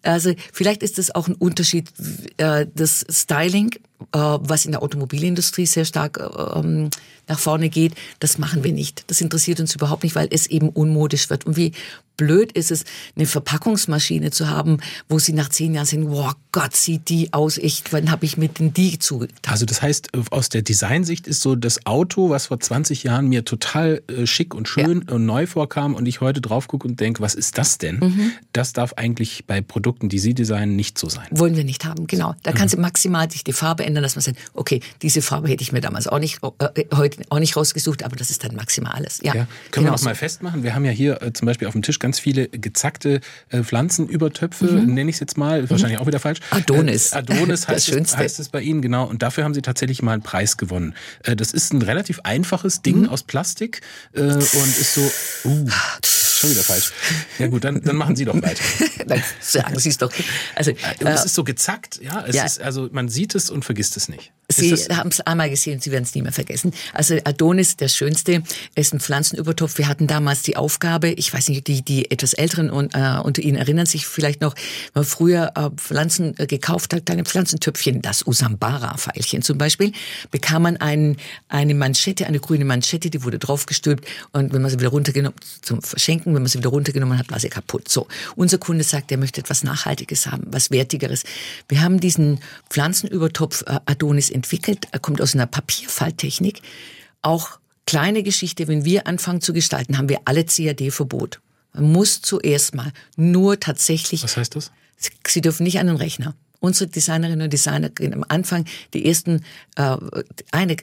Also, 0.02 0.34
vielleicht 0.52 0.82
ist 0.82 0.98
das 0.98 1.14
auch 1.14 1.28
ein 1.28 1.34
Unterschied, 1.34 1.90
äh, 2.38 2.66
das 2.74 3.04
Styling 3.10 3.70
äh, 4.12 4.18
was 4.18 4.64
in 4.64 4.72
der 4.72 4.82
Automobilindustrie 4.82 5.66
sehr 5.66 5.84
stark 5.84 6.20
ähm, 6.54 6.90
nach 7.28 7.38
vorne 7.38 7.68
geht, 7.68 7.94
das 8.20 8.38
machen 8.38 8.64
wir 8.64 8.72
nicht. 8.72 9.04
Das 9.06 9.20
interessiert 9.20 9.60
uns 9.60 9.74
überhaupt 9.74 10.02
nicht, 10.02 10.14
weil 10.14 10.28
es 10.30 10.46
eben 10.46 10.68
unmodisch 10.68 11.30
wird. 11.30 11.46
Und 11.46 11.56
wie 11.56 11.72
blöd 12.16 12.52
ist 12.52 12.70
es, 12.70 12.84
eine 13.16 13.26
Verpackungsmaschine 13.26 14.30
zu 14.30 14.48
haben, 14.48 14.78
wo 15.08 15.18
sie 15.18 15.32
nach 15.32 15.48
zehn 15.48 15.74
Jahren 15.74 15.86
sagen, 15.86 16.10
wow 16.10 16.34
Gott, 16.52 16.76
sieht 16.76 17.08
die 17.08 17.32
aus, 17.32 17.58
echt, 17.58 17.92
wann 17.92 18.10
habe 18.10 18.24
ich 18.24 18.36
mit 18.36 18.60
den 18.60 18.72
die 18.72 18.98
zugetan? 18.98 19.36
Also 19.46 19.66
das 19.66 19.82
heißt, 19.82 20.10
aus 20.30 20.48
der 20.48 20.62
Designsicht 20.62 21.26
ist 21.26 21.40
so 21.40 21.56
das 21.56 21.84
Auto, 21.86 22.30
was 22.30 22.46
vor 22.46 22.60
20 22.60 23.02
Jahren 23.02 23.28
mir 23.28 23.44
total 23.44 24.02
äh, 24.06 24.26
schick 24.26 24.54
und 24.54 24.68
schön 24.68 25.04
ja. 25.08 25.14
und 25.14 25.26
neu 25.26 25.46
vorkam 25.46 25.94
und 25.94 26.06
ich 26.06 26.20
heute 26.20 26.40
drauf 26.40 26.68
gucke 26.68 26.86
und 26.86 27.00
denke, 27.00 27.20
was 27.20 27.34
ist 27.34 27.58
das 27.58 27.78
denn? 27.78 27.98
Mhm. 27.98 28.32
Das 28.52 28.72
darf 28.72 28.92
eigentlich 28.94 29.46
bei 29.46 29.60
Produkten, 29.60 30.08
die 30.08 30.18
Sie 30.20 30.34
designen, 30.34 30.76
nicht 30.76 30.96
so 30.96 31.08
sein. 31.08 31.26
Wollen 31.32 31.56
wir 31.56 31.64
nicht 31.64 31.84
haben, 31.84 32.06
genau. 32.06 32.34
Da 32.44 32.52
mhm. 32.52 32.54
kann 32.54 32.68
sie 32.68 32.76
maximal 32.76 33.28
sich 33.30 33.42
die 33.42 33.52
Farbe 33.52 33.84
ändern, 33.84 34.04
dass 34.04 34.14
man 34.14 34.22
sagt, 34.22 34.38
okay, 34.52 34.80
diese 35.02 35.22
Farbe 35.22 35.48
hätte 35.48 35.62
ich 35.62 35.72
mir 35.72 35.80
damals 35.80 36.06
auch 36.06 36.20
nicht, 36.20 36.38
äh, 36.58 36.84
heute 36.94 37.22
auch 37.30 37.40
nicht 37.40 37.56
rausgesucht, 37.56 38.04
aber 38.04 38.14
das 38.14 38.30
ist 38.30 38.44
dann 38.44 38.54
maximal 38.54 38.92
alles. 38.92 39.20
Ja, 39.22 39.28
ja. 39.28 39.32
Können 39.32 39.48
genau 39.72 39.86
wir 39.86 39.90
noch 39.92 39.98
so. 39.98 40.04
mal 40.04 40.14
festmachen? 40.14 40.62
Wir 40.62 40.74
haben 40.74 40.84
ja 40.84 40.92
hier 40.92 41.20
äh, 41.20 41.32
zum 41.32 41.46
Beispiel 41.46 41.66
auf 41.66 41.72
dem 41.72 41.82
Tisch 41.82 41.98
ganz 42.04 42.18
viele 42.18 42.48
gezackte 42.48 43.20
äh, 43.48 43.62
Pflanzenübertöpfe, 43.62 44.66
mhm. 44.66 44.92
nenne 44.92 45.08
ich 45.08 45.16
es 45.16 45.20
jetzt 45.20 45.38
mal, 45.38 45.70
wahrscheinlich 45.70 45.98
auch 45.98 46.06
wieder 46.06 46.20
falsch. 46.20 46.40
Adonis. 46.50 47.12
Äh, 47.12 47.16
Adonis 47.16 47.66
heißt, 47.68 47.88
es, 47.88 48.14
heißt 48.14 48.40
es 48.40 48.50
bei 48.50 48.60
Ihnen, 48.60 48.82
genau. 48.82 49.06
Und 49.06 49.22
dafür 49.22 49.44
haben 49.44 49.54
Sie 49.54 49.62
tatsächlich 49.62 50.02
mal 50.02 50.12
einen 50.12 50.22
Preis 50.22 50.58
gewonnen. 50.58 50.94
Äh, 51.22 51.34
das 51.34 51.54
ist 51.54 51.72
ein 51.72 51.80
relativ 51.80 52.20
einfaches 52.24 52.82
Ding 52.82 53.02
mhm. 53.02 53.08
aus 53.08 53.22
Plastik 53.22 53.80
äh, 54.12 54.20
und 54.20 54.44
ist 54.44 54.94
so. 54.94 55.10
Uh, 55.46 55.66
schon 56.02 56.50
wieder 56.50 56.62
falsch. 56.62 56.92
Ja 57.38 57.46
gut, 57.46 57.64
dann, 57.64 57.80
dann 57.80 57.96
machen 57.96 58.16
Sie 58.16 58.26
doch 58.26 58.34
weiter. 58.34 58.62
dann 59.06 59.22
sagen 59.40 59.78
Sie 59.78 59.88
es 59.88 59.96
doch. 59.96 60.12
Also, 60.54 60.72
äh, 60.72 60.74
es 61.00 61.24
ist 61.24 61.34
so 61.34 61.42
gezackt, 61.42 62.00
ja. 62.02 62.22
Es 62.26 62.36
ja. 62.36 62.44
Ist, 62.44 62.60
also 62.60 62.90
man 62.92 63.08
sieht 63.08 63.34
es 63.34 63.48
und 63.48 63.64
vergisst 63.64 63.96
es 63.96 64.10
nicht. 64.10 64.30
Sie 64.48 64.74
haben 64.74 65.10
es 65.10 65.20
einmal 65.20 65.48
gesehen, 65.50 65.80
Sie 65.80 65.90
werden 65.90 66.04
es 66.04 66.14
nie 66.14 66.22
mehr 66.22 66.32
vergessen. 66.32 66.72
Also 66.92 67.16
Adonis, 67.24 67.76
der 67.76 67.88
Schönste, 67.88 68.42
ist 68.74 68.92
ein 68.92 69.00
Pflanzenübertopf. 69.00 69.78
Wir 69.78 69.88
hatten 69.88 70.06
damals 70.06 70.42
die 70.42 70.56
Aufgabe, 70.56 71.08
ich 71.10 71.32
weiß 71.32 71.48
nicht, 71.48 71.66
die, 71.66 71.82
die 71.82 72.10
etwas 72.10 72.34
Älteren 72.34 72.70
und, 72.70 72.94
äh, 72.94 73.18
unter 73.22 73.42
Ihnen 73.42 73.56
erinnern 73.56 73.86
sich 73.86 74.06
vielleicht 74.06 74.40
noch, 74.40 74.54
wenn 74.54 75.00
man 75.00 75.04
früher 75.04 75.52
äh, 75.54 75.70
Pflanzen 75.76 76.38
äh, 76.38 76.46
gekauft 76.46 76.92
hat, 76.92 77.06
kleine 77.06 77.24
Pflanzentöpfchen, 77.24 78.02
das 78.02 78.26
Usambara-Pfeilchen 78.26 79.42
zum 79.42 79.58
Beispiel, 79.58 79.92
bekam 80.30 80.62
man 80.62 80.76
ein, 80.76 81.16
eine 81.48 81.74
Manschette, 81.74 82.26
eine 82.26 82.40
grüne 82.40 82.64
Manschette, 82.64 83.10
die 83.10 83.22
wurde 83.22 83.38
draufgestülpt 83.38 84.06
und 84.32 84.52
wenn 84.52 84.62
man 84.62 84.70
sie 84.70 84.78
wieder 84.78 84.90
runtergenommen, 84.90 85.38
zum 85.62 85.80
Verschenken, 85.82 86.34
wenn 86.34 86.42
man 86.42 86.48
sie 86.48 86.58
wieder 86.58 86.70
runtergenommen 86.70 87.18
hat, 87.18 87.30
war 87.30 87.40
sie 87.40 87.48
kaputt. 87.48 87.88
So. 87.88 88.06
Unser 88.36 88.58
Kunde 88.58 88.84
sagt, 88.84 89.10
er 89.10 89.18
möchte 89.18 89.40
etwas 89.40 89.64
Nachhaltiges 89.64 90.26
haben, 90.26 90.44
was 90.50 90.70
Wertigeres. 90.70 91.22
Wir 91.68 91.82
haben 91.82 92.00
diesen 92.00 92.40
Pflanzenübertopf 92.68 93.62
äh, 93.66 93.80
Adonis 93.86 94.30
entwickelt, 94.44 94.88
er 94.92 94.98
kommt 94.98 95.20
aus 95.22 95.34
einer 95.34 95.46
Papierfalttechnik. 95.46 96.60
Auch 97.22 97.58
kleine 97.86 98.22
Geschichte, 98.22 98.68
wenn 98.68 98.84
wir 98.84 99.06
anfangen 99.06 99.40
zu 99.40 99.52
gestalten, 99.52 99.96
haben 99.96 100.08
wir 100.08 100.20
alle 100.26 100.44
CAD-Verbot. 100.44 101.40
Man 101.72 101.92
muss 101.92 102.20
zuerst 102.20 102.74
mal 102.74 102.92
nur 103.16 103.58
tatsächlich. 103.58 104.22
Was 104.22 104.36
heißt 104.36 104.54
das? 104.54 104.70
Sie 105.26 105.40
dürfen 105.40 105.64
nicht 105.64 105.78
an 105.78 105.86
den 105.86 105.96
Rechner. 105.96 106.34
Unsere 106.60 106.88
Designerinnen 106.88 107.42
und 107.42 107.52
Designer 107.52 107.90
gehen 107.90 108.14
am 108.14 108.24
Anfang 108.28 108.64
die 108.94 109.04
ersten, 109.06 109.44
äh, 109.76 109.96
eine 110.50 110.76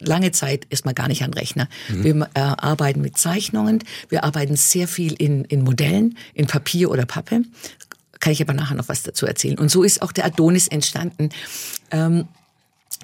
lange 0.00 0.32
Zeit 0.32 0.66
erstmal 0.70 0.94
gar 0.94 1.06
nicht 1.06 1.22
an 1.22 1.32
Rechner. 1.34 1.68
Mhm. 1.88 2.04
Wir 2.04 2.30
äh, 2.34 2.40
arbeiten 2.40 3.00
mit 3.00 3.16
Zeichnungen, 3.16 3.84
wir 4.08 4.24
arbeiten 4.24 4.56
sehr 4.56 4.88
viel 4.88 5.12
in, 5.12 5.44
in 5.44 5.62
Modellen, 5.62 6.16
in 6.34 6.46
Papier 6.46 6.90
oder 6.90 7.06
Pappe. 7.06 7.42
Kann 8.18 8.32
ich 8.32 8.42
aber 8.42 8.54
nachher 8.54 8.74
noch 8.74 8.88
was 8.88 9.02
dazu 9.02 9.24
erzählen. 9.24 9.58
Und 9.58 9.70
so 9.70 9.84
ist 9.84 10.02
auch 10.02 10.12
der 10.12 10.24
Adonis 10.24 10.66
entstanden. 10.66 11.30
Ähm, 11.92 12.26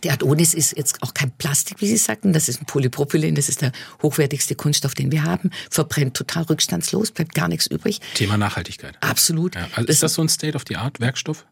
der 0.07 0.13
Adonis 0.13 0.55
ist 0.55 0.77
jetzt 0.77 1.03
auch 1.03 1.15
kein 1.15 1.33
Plastik, 1.33 1.81
wie 1.81 1.89
Sie 1.89 1.97
sagten. 1.97 2.33
Das 2.33 2.49
ist 2.49 2.63
ein 2.63 2.67
Polypropylen. 2.67 3.35
Das 3.35 3.49
ist 3.49 3.61
der 3.61 3.73
hochwertigste 4.03 4.55
Kunststoff, 4.55 4.95
den 4.95 5.11
wir 5.11 5.25
haben. 5.25 5.51
Verbrennt 5.69 6.17
total 6.17 6.45
rückstandslos, 6.45 7.11
bleibt 7.11 7.35
gar 7.35 7.49
nichts 7.49 7.67
übrig. 7.67 8.01
Thema 8.15 8.37
Nachhaltigkeit. 8.37 8.97
Absolut. 9.01 9.57
Ja, 9.57 9.67
also 9.75 9.89
ist 9.89 10.05
das 10.05 10.15
so 10.15 10.23
ein 10.23 10.29
State-of-the-Art-Werkstoff? 10.29 11.45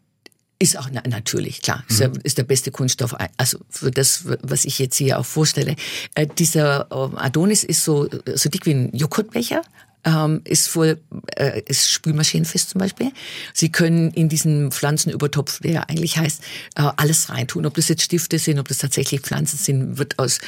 Ist 0.60 0.78
auch 0.78 0.88
na, 0.92 1.02
natürlich 1.08 1.62
klar. 1.62 1.82
Mhm. 1.88 2.20
Ist, 2.22 2.38
der, 2.38 2.44
beste 2.44 2.70
Kunststoff. 2.70 3.16
Also 3.38 3.58
für 3.68 3.90
das, 3.90 4.22
was 4.42 4.64
ich 4.64 4.78
jetzt 4.78 4.96
hier 4.96 5.18
auch 5.18 5.26
vorstelle. 5.26 5.74
Äh, 6.14 6.28
dieser 6.28 6.86
äh, 6.92 7.16
Adonis 7.16 7.64
ist 7.64 7.82
so 7.82 8.08
so 8.34 8.48
dick 8.48 8.66
wie 8.66 8.74
ein 8.74 8.94
Joghurtbecher, 8.94 9.62
ähm, 10.04 10.40
ist 10.44 10.68
voll, 10.68 11.00
äh, 11.36 11.62
ist 11.66 11.90
spülmaschinenfest 11.90 12.70
zum 12.70 12.78
Beispiel. 12.78 13.10
Sie 13.52 13.70
können 13.70 14.10
in 14.10 14.28
diesen 14.28 14.70
Pflanzenübertopf, 14.70 15.60
der 15.60 15.88
eigentlich 15.88 16.18
heißt, 16.18 16.42
äh, 16.76 16.90
alles 16.96 17.30
reintun. 17.30 17.66
Ob 17.66 17.74
das 17.74 17.88
jetzt 17.88 18.02
Stifte 18.02 18.38
sind, 18.38 18.58
ob 18.58 18.68
das 18.68 18.78
tatsächlich 18.78 19.20
Pflanzen 19.20 19.56
sind, 19.56 19.98
wird 19.98 20.18
aus 20.18 20.40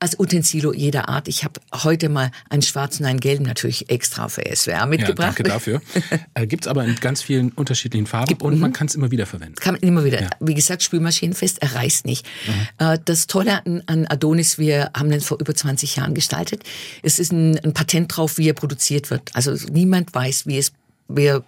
als 0.00 0.18
Utensilo 0.18 0.72
jeder 0.72 1.08
Art. 1.08 1.28
Ich 1.28 1.44
habe 1.44 1.60
heute 1.74 2.08
mal 2.08 2.30
einen 2.50 2.62
schwarzen, 2.62 3.04
einen 3.04 3.20
gelben 3.20 3.44
natürlich 3.44 3.90
extra 3.90 4.28
für 4.28 4.42
SWR 4.54 4.86
mitgebracht. 4.86 5.18
Ja, 5.18 5.24
danke 5.24 5.42
dafür. 5.42 5.82
äh, 6.34 6.46
Gibt 6.46 6.64
es 6.64 6.68
aber 6.68 6.84
in 6.84 6.94
ganz 6.96 7.22
vielen 7.22 7.50
unterschiedlichen 7.52 8.06
Farben 8.06 8.28
Gibt, 8.28 8.42
und 8.42 8.58
man 8.60 8.70
mhm. 8.70 8.74
kann 8.74 8.86
es 8.86 8.94
immer 8.94 9.10
wieder 9.10 9.26
verwenden. 9.26 9.56
Kann 9.56 9.74
man 9.74 9.82
immer 9.82 10.04
wieder. 10.04 10.22
Ja. 10.22 10.30
Wie 10.40 10.54
gesagt, 10.54 10.82
spülmaschinenfest, 10.82 11.62
er 11.62 11.74
reißt 11.74 12.06
nicht. 12.06 12.26
Mhm. 12.46 12.86
Äh, 12.86 12.98
das 13.04 13.26
Tolle 13.26 13.64
an, 13.66 13.82
an, 13.86 14.06
Adonis, 14.06 14.58
wir 14.58 14.90
haben 14.94 15.10
den 15.10 15.20
vor 15.20 15.40
über 15.40 15.54
20 15.54 15.96
Jahren 15.96 16.14
gestaltet. 16.14 16.62
Es 17.02 17.18
ist 17.18 17.32
ein, 17.32 17.58
ein 17.58 17.74
Patent 17.74 18.16
drauf, 18.16 18.38
wie 18.38 18.48
er 18.48 18.54
produziert 18.54 19.10
wird. 19.10 19.30
Also 19.34 19.54
niemand 19.70 20.14
weiß, 20.14 20.46
wie 20.46 20.58
es 20.58 20.72
wie 21.08 21.24
er 21.24 21.42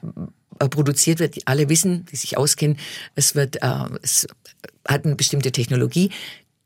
äh, 0.58 0.68
produziert 0.68 1.20
wird. 1.20 1.36
Alle 1.44 1.68
wissen, 1.68 2.06
die 2.06 2.16
sich 2.16 2.36
auskennen, 2.36 2.78
es 3.14 3.34
wird, 3.34 3.62
äh, 3.62 3.84
es 4.02 4.26
hat 4.86 5.04
eine 5.04 5.16
bestimmte 5.16 5.52
Technologie 5.52 6.10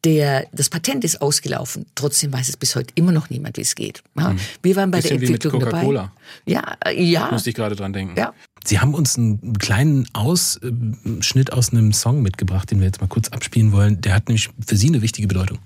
der, 0.04 0.46
das 0.52 0.68
Patent 0.68 1.04
ist 1.04 1.22
ausgelaufen. 1.22 1.86
Trotzdem 1.94 2.32
weiß 2.32 2.48
es 2.48 2.56
bis 2.56 2.76
heute 2.76 2.92
immer 2.94 3.12
noch 3.12 3.30
niemand, 3.30 3.56
wie 3.56 3.62
es 3.62 3.74
geht. 3.74 4.02
Ja, 4.16 4.30
hm. 4.30 4.38
Wir 4.62 4.76
waren 4.76 4.90
bei 4.90 4.98
Bisschen 4.98 5.18
der 5.18 5.28
Entwicklung 5.28 5.54
wie 5.54 5.64
mit 5.64 5.72
Coca-Cola. 5.72 6.12
Ja, 6.46 6.76
äh, 6.84 7.02
ja. 7.02 7.30
Musste 7.30 7.50
ich 7.50 7.56
gerade 7.56 7.74
dran 7.74 7.92
denken. 7.92 8.14
Ja. 8.18 8.34
Sie 8.64 8.80
haben 8.80 8.94
uns 8.94 9.16
einen 9.16 9.58
kleinen 9.58 10.06
Ausschnitt 10.12 11.52
aus 11.52 11.72
einem 11.72 11.92
Song 11.92 12.22
mitgebracht, 12.22 12.70
den 12.70 12.80
wir 12.80 12.86
jetzt 12.86 13.00
mal 13.00 13.08
kurz 13.08 13.28
abspielen 13.28 13.72
wollen. 13.72 14.00
Der 14.00 14.14
hat 14.14 14.28
nämlich 14.28 14.50
für 14.66 14.76
Sie 14.76 14.88
eine 14.88 15.02
wichtige 15.02 15.28
Bedeutung. 15.28 15.58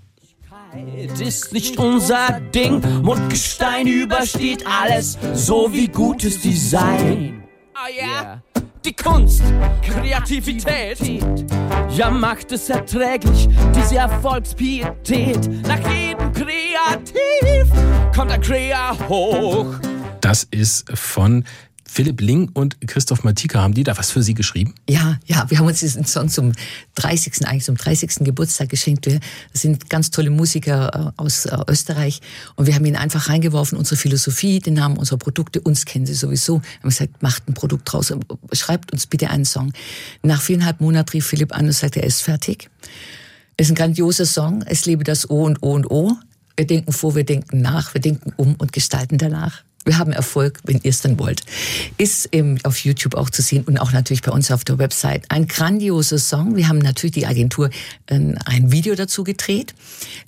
Ist 1.19 1.53
nicht 1.53 1.79
unser 1.79 2.41
Ding, 2.55 2.81
Mundgestein 3.03 3.87
übersteht 3.87 4.65
alles, 4.67 5.17
so 5.33 5.73
wie 5.73 5.89
gutes 5.89 6.43
Design. 6.43 7.43
Oh 7.75 7.89
yeah. 7.89 8.23
yeah 8.23 8.43
die 8.89 8.95
Kunst, 8.95 9.43
Kreativität. 9.83 10.99
Ja, 11.91 12.11
macht 12.11 12.53
es 12.53 12.71
erträglich, 12.71 13.49
diese 13.75 13.97
Erfolgspietät. 13.97 15.67
Nach 15.67 15.81
jedem 15.93 16.33
Kreativ 16.33 17.71
kommt 18.15 18.31
der 18.31 18.41
Krea 18.41 18.97
hoch. 19.09 19.75
Das 20.21 20.45
ist 20.45 20.91
von 20.97 21.45
Philipp 21.91 22.21
Ling 22.21 22.51
und 22.53 22.81
Christoph 22.87 23.25
Matika, 23.25 23.61
haben 23.61 23.75
die 23.75 23.83
da 23.83 23.97
was 23.97 24.11
für 24.11 24.23
Sie 24.23 24.35
geschrieben? 24.35 24.75
Ja, 24.89 25.19
ja, 25.27 25.47
wir 25.49 25.59
haben 25.59 25.67
uns 25.67 25.81
diesen 25.81 26.05
Song 26.05 26.29
zum 26.29 26.53
30. 26.97 27.47
eigentlich 27.47 27.65
zum 27.65 27.77
30. 27.77 28.17
Geburtstag 28.21 28.69
geschenkt. 28.69 29.07
Wir 29.07 29.21
sind 29.55 29.89
ganz 29.89 30.11
tolle 30.11 30.31
Musiker 30.31 31.13
äh, 31.17 31.21
aus 31.21 31.47
äh, 31.47 31.57
Österreich 31.67 32.21
und 32.57 32.67
wir 32.67 32.75
haben 32.75 32.85
ihn 32.85 32.95
einfach 32.95 33.29
reingeworfen, 33.29 33.79
unsere 33.79 33.97
Philosophie, 33.97 34.61
den 34.61 34.75
Namen 34.75 34.99
unserer 34.99 35.19
Produkte, 35.19 35.61
uns 35.61 35.87
kennen 35.87 36.07
sie 36.07 36.15
sowieso. 36.15 36.61
Wir 36.61 36.83
haben 36.83 36.91
gesagt, 36.91 37.23
macht 37.23 37.49
ein 37.49 37.55
Produkt 37.55 37.91
draus, 37.91 38.13
schreibt 38.53 38.93
uns 38.93 39.07
bitte 39.07 39.31
einen 39.31 39.47
Song. 39.47 39.73
Nach 40.23 40.41
viereinhalb 40.41 40.81
Monaten 40.81 41.11
rief 41.11 41.27
Philipp 41.27 41.55
an 41.57 41.67
und 41.67 41.73
sagte, 41.73 42.03
er 42.03 42.07
ist 42.07 42.21
fertig. 42.21 42.71
Es 43.57 43.67
ist 43.67 43.73
ein 43.73 43.77
grandioser 43.77 44.27
Song, 44.27 44.63
es 44.67 44.85
lebe 44.85 45.05
das 45.05 45.29
O 45.31 45.45
und 45.45 45.63
O 45.63 45.73
und 45.73 45.91
O. 45.91 46.17
Wir 46.57 46.67
denken 46.67 46.93
vor, 46.93 47.15
wir 47.15 47.25
denken 47.25 47.61
nach, 47.61 47.95
wir 47.95 48.01
denken 48.01 48.33
um 48.37 48.55
und 48.57 48.73
gestalten 48.73 49.17
danach. 49.17 49.63
Wir 49.85 49.97
haben 49.97 50.13
Erfolg, 50.13 50.61
wenn 50.65 50.81
ihr 50.83 50.91
es 50.91 51.01
dann 51.01 51.19
wollt. 51.19 51.43
Ist 51.97 52.29
ähm, 52.33 52.59
auf 52.65 52.79
YouTube 52.79 53.15
auch 53.15 53.31
zu 53.31 53.43
sehen 53.43 53.65
und 53.65 53.79
auch 53.79 53.93
natürlich 53.93 54.23
bei 54.23 54.33
uns 54.33 54.51
auf 54.51 54.65
der 54.65 54.79
Website. 54.79 55.25
Ein 55.31 55.47
grandioser 55.47 56.19
Song. 56.19 56.57
Wir 56.57 56.69
haben 56.69 56.79
natürlich 56.79 57.15
die 57.15 57.27
Agentur 57.27 57.71
äh, 58.07 58.35
ein 58.45 58.73
Video 58.73 58.95
dazu 58.95 59.25
gedreht. 59.25 59.75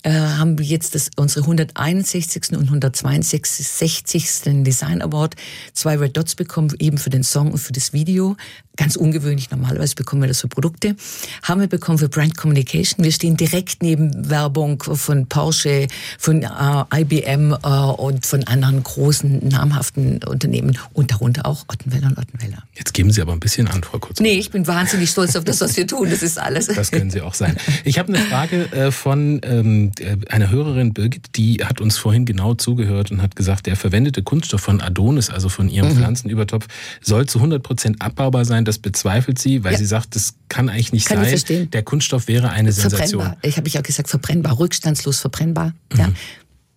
Äh, 0.02 0.12
haben 0.12 0.56
jetzt 0.58 0.94
das, 0.94 1.10
unsere 1.16 1.42
161. 1.42 2.52
und 2.52 2.64
162. 2.64 4.62
Design 4.64 5.02
Award. 5.02 5.34
Zwei 5.74 5.96
Red 5.96 6.16
Dots 6.16 6.36
bekommen, 6.36 6.72
eben 6.78 6.96
für 6.96 7.10
den 7.10 7.22
Song 7.22 7.52
und 7.52 7.58
für 7.58 7.72
das 7.72 7.92
Video. 7.92 8.36
Ganz 8.76 8.96
ungewöhnlich, 8.96 9.50
normalerweise 9.50 9.94
bekommen 9.94 10.22
wir 10.22 10.28
das 10.28 10.40
für 10.40 10.48
Produkte. 10.48 10.96
Haben 11.42 11.60
wir 11.60 11.68
bekommen 11.68 11.98
für 11.98 12.08
Brand 12.08 12.34
Communication. 12.38 13.04
Wir 13.04 13.12
stehen 13.12 13.36
direkt 13.36 13.82
neben 13.82 14.30
Werbung 14.30 14.82
von 14.82 15.26
Porsche, 15.26 15.86
von 16.18 16.42
äh, 16.42 17.00
IBM 17.02 17.52
äh, 17.52 17.56
und 17.66 18.24
von 18.24 18.42
anderen 18.44 18.82
großen 18.82 19.49
namhaften 19.50 20.22
Unternehmen 20.24 20.76
und 20.92 21.10
darunter 21.10 21.46
auch 21.46 21.64
Ottenweller 21.68 22.08
und 22.08 22.18
Ottenweller. 22.18 22.62
Jetzt 22.74 22.94
geben 22.94 23.10
Sie 23.10 23.20
aber 23.20 23.32
ein 23.32 23.40
bisschen 23.40 23.68
an, 23.68 23.82
Frau 23.82 23.98
Kurz. 23.98 24.20
Nee, 24.20 24.38
ich 24.38 24.50
bin 24.50 24.66
wahnsinnig 24.66 25.10
stolz 25.10 25.36
auf 25.36 25.44
das, 25.44 25.60
was 25.60 25.76
wir 25.76 25.86
tun. 25.86 26.08
Das 26.08 26.22
ist 26.22 26.38
alles. 26.38 26.66
Das 26.66 26.90
können 26.90 27.10
Sie 27.10 27.20
auch 27.20 27.34
sein. 27.34 27.56
Ich 27.84 27.98
habe 27.98 28.14
eine 28.14 28.24
Frage 28.24 28.72
äh, 28.72 28.90
von 28.90 29.40
ähm, 29.42 29.92
äh, 29.98 30.16
einer 30.28 30.50
Hörerin, 30.50 30.94
Birgit, 30.94 31.36
die 31.36 31.64
hat 31.64 31.80
uns 31.80 31.98
vorhin 31.98 32.24
genau 32.24 32.54
zugehört 32.54 33.10
und 33.10 33.22
hat 33.22 33.36
gesagt, 33.36 33.66
der 33.66 33.76
verwendete 33.76 34.22
Kunststoff 34.22 34.60
von 34.60 34.80
Adonis, 34.80 35.30
also 35.30 35.48
von 35.48 35.68
ihrem 35.68 35.90
mhm. 35.90 35.96
Pflanzenübertopf, 35.96 36.66
soll 37.00 37.26
zu 37.26 37.38
100 37.38 37.62
Prozent 37.62 38.02
abbaubar 38.02 38.44
sein. 38.44 38.64
Das 38.64 38.78
bezweifelt 38.78 39.38
sie, 39.38 39.64
weil 39.64 39.72
ja. 39.72 39.78
sie 39.78 39.86
sagt, 39.86 40.16
das 40.16 40.34
kann 40.48 40.68
eigentlich 40.68 40.92
nicht 40.92 41.06
kann 41.06 41.24
sein. 41.24 41.70
Der 41.70 41.82
Kunststoff 41.82 42.28
wäre 42.28 42.50
eine 42.50 42.72
Sensation. 42.72 43.22
Verbrennbar. 43.22 43.38
Ich 43.42 43.56
habe 43.56 43.68
ich 43.68 43.78
auch 43.78 43.82
gesagt, 43.82 44.08
verbrennbar, 44.08 44.58
rückstandslos 44.58 45.20
verbrennbar. 45.20 45.72
Mhm. 45.92 45.98
Ja. 45.98 46.08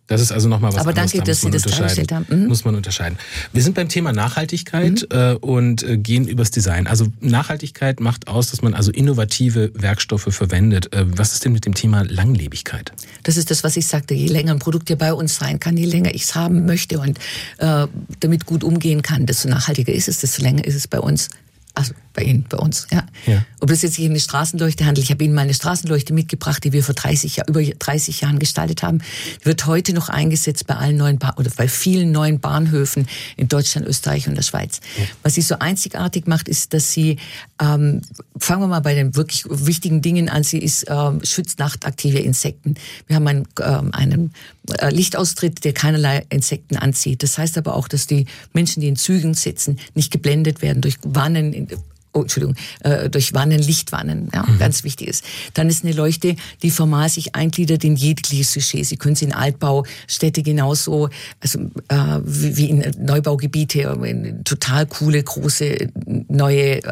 Das 0.07 0.19
ist 0.19 0.33
also 0.33 0.49
nochmal 0.49 0.73
was 0.73 0.81
Aber 0.81 0.89
anderes. 0.89 1.11
danke, 1.11 1.25
da 1.25 1.31
dass 1.31 1.41
Sie 1.41 1.49
das 1.49 1.63
dargestellt 1.63 2.11
haben. 2.11 2.25
Mhm. 2.29 2.47
Muss 2.47 2.65
man 2.65 2.75
unterscheiden. 2.75 3.17
Wir 3.53 3.63
sind 3.63 3.73
beim 3.73 3.87
Thema 3.87 4.11
Nachhaltigkeit 4.11 5.07
mhm. 5.09 5.17
äh, 5.17 5.33
und 5.35 5.83
äh, 5.83 5.97
gehen 5.97 6.27
übers 6.27 6.51
Design. 6.51 6.87
Also 6.87 7.07
Nachhaltigkeit 7.21 8.01
macht 8.01 8.27
aus, 8.27 8.51
dass 8.51 8.61
man 8.61 8.73
also 8.73 8.91
innovative 8.91 9.71
Werkstoffe 9.73 10.27
verwendet. 10.29 10.93
Äh, 10.93 11.05
was 11.17 11.33
ist 11.33 11.45
denn 11.45 11.53
mit 11.53 11.65
dem 11.65 11.73
Thema 11.73 12.03
Langlebigkeit? 12.03 12.91
Das 13.23 13.37
ist 13.37 13.49
das, 13.49 13.63
was 13.63 13.77
ich 13.77 13.87
sagte. 13.87 14.13
Je 14.13 14.27
länger 14.27 14.51
ein 14.51 14.59
Produkt 14.59 14.89
hier 14.89 14.97
bei 14.97 15.13
uns 15.13 15.37
sein 15.37 15.59
kann, 15.59 15.77
je 15.77 15.85
länger 15.85 16.13
ich 16.13 16.23
es 16.23 16.35
haben 16.35 16.65
möchte 16.65 16.99
und 16.99 17.17
äh, 17.59 17.87
damit 18.19 18.45
gut 18.45 18.65
umgehen 18.65 19.03
kann, 19.03 19.25
desto 19.25 19.47
nachhaltiger 19.47 19.93
ist 19.93 20.09
es, 20.09 20.19
desto 20.19 20.41
länger 20.41 20.65
ist 20.65 20.75
es 20.75 20.87
bei 20.87 20.99
uns. 20.99 21.29
Also 21.75 21.93
bei 22.13 22.23
Ihnen, 22.23 22.45
bei 22.47 22.57
uns, 22.57 22.87
ja. 22.91 23.03
ja. 23.25 23.43
Ob 23.59 23.69
das 23.69 23.81
jetzt 23.81 23.95
hier 23.95 24.09
eine 24.09 24.19
Straßenleuchte 24.19 24.85
handelt, 24.85 25.05
ich 25.05 25.11
habe 25.11 25.23
Ihnen 25.23 25.33
mal 25.33 25.41
eine 25.41 25.53
Straßenleuchte 25.53 26.13
mitgebracht, 26.13 26.63
die 26.63 26.71
wir 26.71 26.83
vor 26.83 26.95
30 26.95 27.37
Jahr, 27.37 27.47
über 27.47 27.63
30 27.63 28.21
Jahren 28.21 28.39
gestaltet 28.39 28.83
haben. 28.83 29.01
Die 29.41 29.45
wird 29.45 29.65
heute 29.65 29.93
noch 29.93 30.09
eingesetzt 30.09 30.67
bei 30.67 30.75
allen 30.75 30.97
neuen 30.97 31.17
ba 31.17 31.33
oder 31.37 31.49
bei 31.55 31.67
vielen 31.67 32.11
neuen 32.11 32.39
Bahnhöfen 32.39 33.07
in 33.35 33.47
Deutschland, 33.47 33.87
Österreich 33.87 34.27
und 34.27 34.35
der 34.35 34.43
Schweiz. 34.43 34.79
Ja. 34.97 35.05
Was 35.23 35.35
sie 35.35 35.41
so 35.41 35.57
einzigartig 35.59 36.27
macht, 36.27 36.47
ist, 36.47 36.73
dass 36.73 36.91
sie, 36.91 37.17
ähm, 37.59 38.01
fangen 38.37 38.61
wir 38.61 38.67
mal 38.67 38.81
bei 38.81 38.93
den 38.93 39.15
wirklich 39.15 39.45
wichtigen 39.49 40.01
Dingen 40.01 40.29
an, 40.29 40.43
sie 40.43 40.59
ist 40.59 40.85
ähm, 40.89 41.21
schützt 41.23 41.59
nachtaktive 41.59 42.19
Insekten. 42.19 42.75
Wir 43.07 43.15
haben 43.15 43.27
einen, 43.27 43.47
ähm, 43.61 43.93
einen 43.93 44.33
äh, 44.79 44.89
Lichtaustritt, 44.89 45.63
der 45.65 45.73
keinerlei 45.73 46.25
Insekten 46.29 46.77
anzieht. 46.77 47.23
Das 47.23 47.37
heißt 47.37 47.57
aber 47.57 47.75
auch, 47.75 47.87
dass 47.87 48.07
die 48.07 48.25
Menschen, 48.53 48.81
die 48.81 48.87
in 48.87 48.95
Zügen 48.95 49.33
sitzen, 49.33 49.79
nicht 49.93 50.11
geblendet 50.11 50.61
werden 50.61 50.81
durch 50.81 50.97
Wannen, 51.03 51.67
oh, 52.13 52.21
Entschuldigung, 52.21 52.55
äh, 52.81 53.09
durch 53.09 53.33
Wannen, 53.33 53.59
Lichtwannen, 53.59 54.29
ja, 54.33 54.43
mhm. 54.43 54.59
ganz 54.59 54.83
wichtig 54.83 55.07
ist. 55.07 55.23
Dann 55.53 55.67
ist 55.69 55.83
eine 55.83 55.93
Leuchte, 55.93 56.35
die 56.61 56.71
formal 56.71 57.09
sich 57.09 57.35
eingliedert 57.35 57.83
in 57.83 57.95
jegliches 57.95 58.53
Sujet. 58.53 58.85
Sie 58.85 58.97
können 58.97 59.15
sie 59.15 59.25
in 59.25 59.33
Altbaustädte 59.33 60.43
genauso, 60.43 61.09
also 61.39 61.59
äh, 61.89 62.19
wie, 62.23 62.57
wie 62.57 62.69
in 62.69 62.91
Neubaugebiete, 62.99 63.81
in 64.03 64.43
total 64.43 64.85
coole, 64.85 65.21
große, 65.21 65.89
neue 66.27 66.83
äh, 66.83 66.91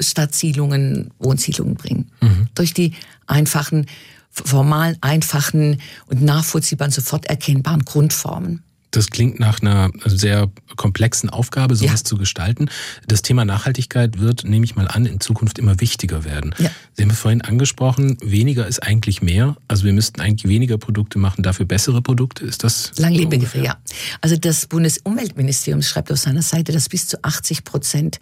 Stadtsiedlungen, 0.00 1.10
Wohnsiedlungen 1.18 1.74
bringen. 1.74 2.10
Mhm. 2.20 2.46
Durch 2.54 2.72
die 2.72 2.92
einfachen, 3.26 3.86
formalen, 4.30 4.96
einfachen 5.00 5.80
und 6.06 6.22
nachvollziehbaren, 6.22 6.92
sofort 6.92 7.26
erkennbaren 7.26 7.84
Grundformen. 7.84 8.62
Das 8.96 9.10
klingt 9.10 9.38
nach 9.38 9.60
einer 9.60 9.90
sehr 10.06 10.50
komplexen 10.76 11.28
Aufgabe, 11.28 11.76
sowas 11.76 12.00
ja. 12.00 12.04
zu 12.04 12.16
gestalten. 12.16 12.70
Das 13.06 13.20
Thema 13.20 13.44
Nachhaltigkeit 13.44 14.18
wird, 14.20 14.44
nehme 14.44 14.64
ich 14.64 14.74
mal 14.74 14.88
an, 14.88 15.04
in 15.04 15.20
Zukunft 15.20 15.58
immer 15.58 15.80
wichtiger 15.82 16.24
werden. 16.24 16.54
Ja. 16.56 16.70
Sie 16.94 17.02
haben 17.02 17.10
vorhin 17.10 17.42
angesprochen, 17.42 18.16
weniger 18.22 18.66
ist 18.66 18.82
eigentlich 18.82 19.20
mehr. 19.20 19.54
Also 19.68 19.84
wir 19.84 19.92
müssten 19.92 20.22
eigentlich 20.22 20.48
weniger 20.48 20.78
Produkte 20.78 21.18
machen, 21.18 21.42
dafür 21.42 21.66
bessere 21.66 22.00
Produkte. 22.00 22.46
Ist 22.46 22.64
das? 22.64 22.92
Langlebige, 22.96 23.46
so 23.46 23.58
ja. 23.58 23.76
Also 24.22 24.36
das 24.36 24.66
Bundesumweltministerium 24.66 25.82
schreibt 25.82 26.10
auf 26.10 26.18
seiner 26.18 26.40
Seite, 26.40 26.72
dass 26.72 26.88
bis 26.88 27.06
zu 27.06 27.22
80 27.22 27.64
Prozent 27.64 28.18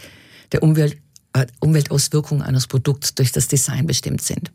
der 0.51 0.64
Umwelt 0.64 0.97
Umweltauswirkungen 1.61 2.43
eines 2.43 2.66
Produkts 2.66 3.14
durch 3.14 3.32
das 3.32 3.49
Design 3.49 3.87
bestimmt 3.87 4.22
sind. 4.22 4.53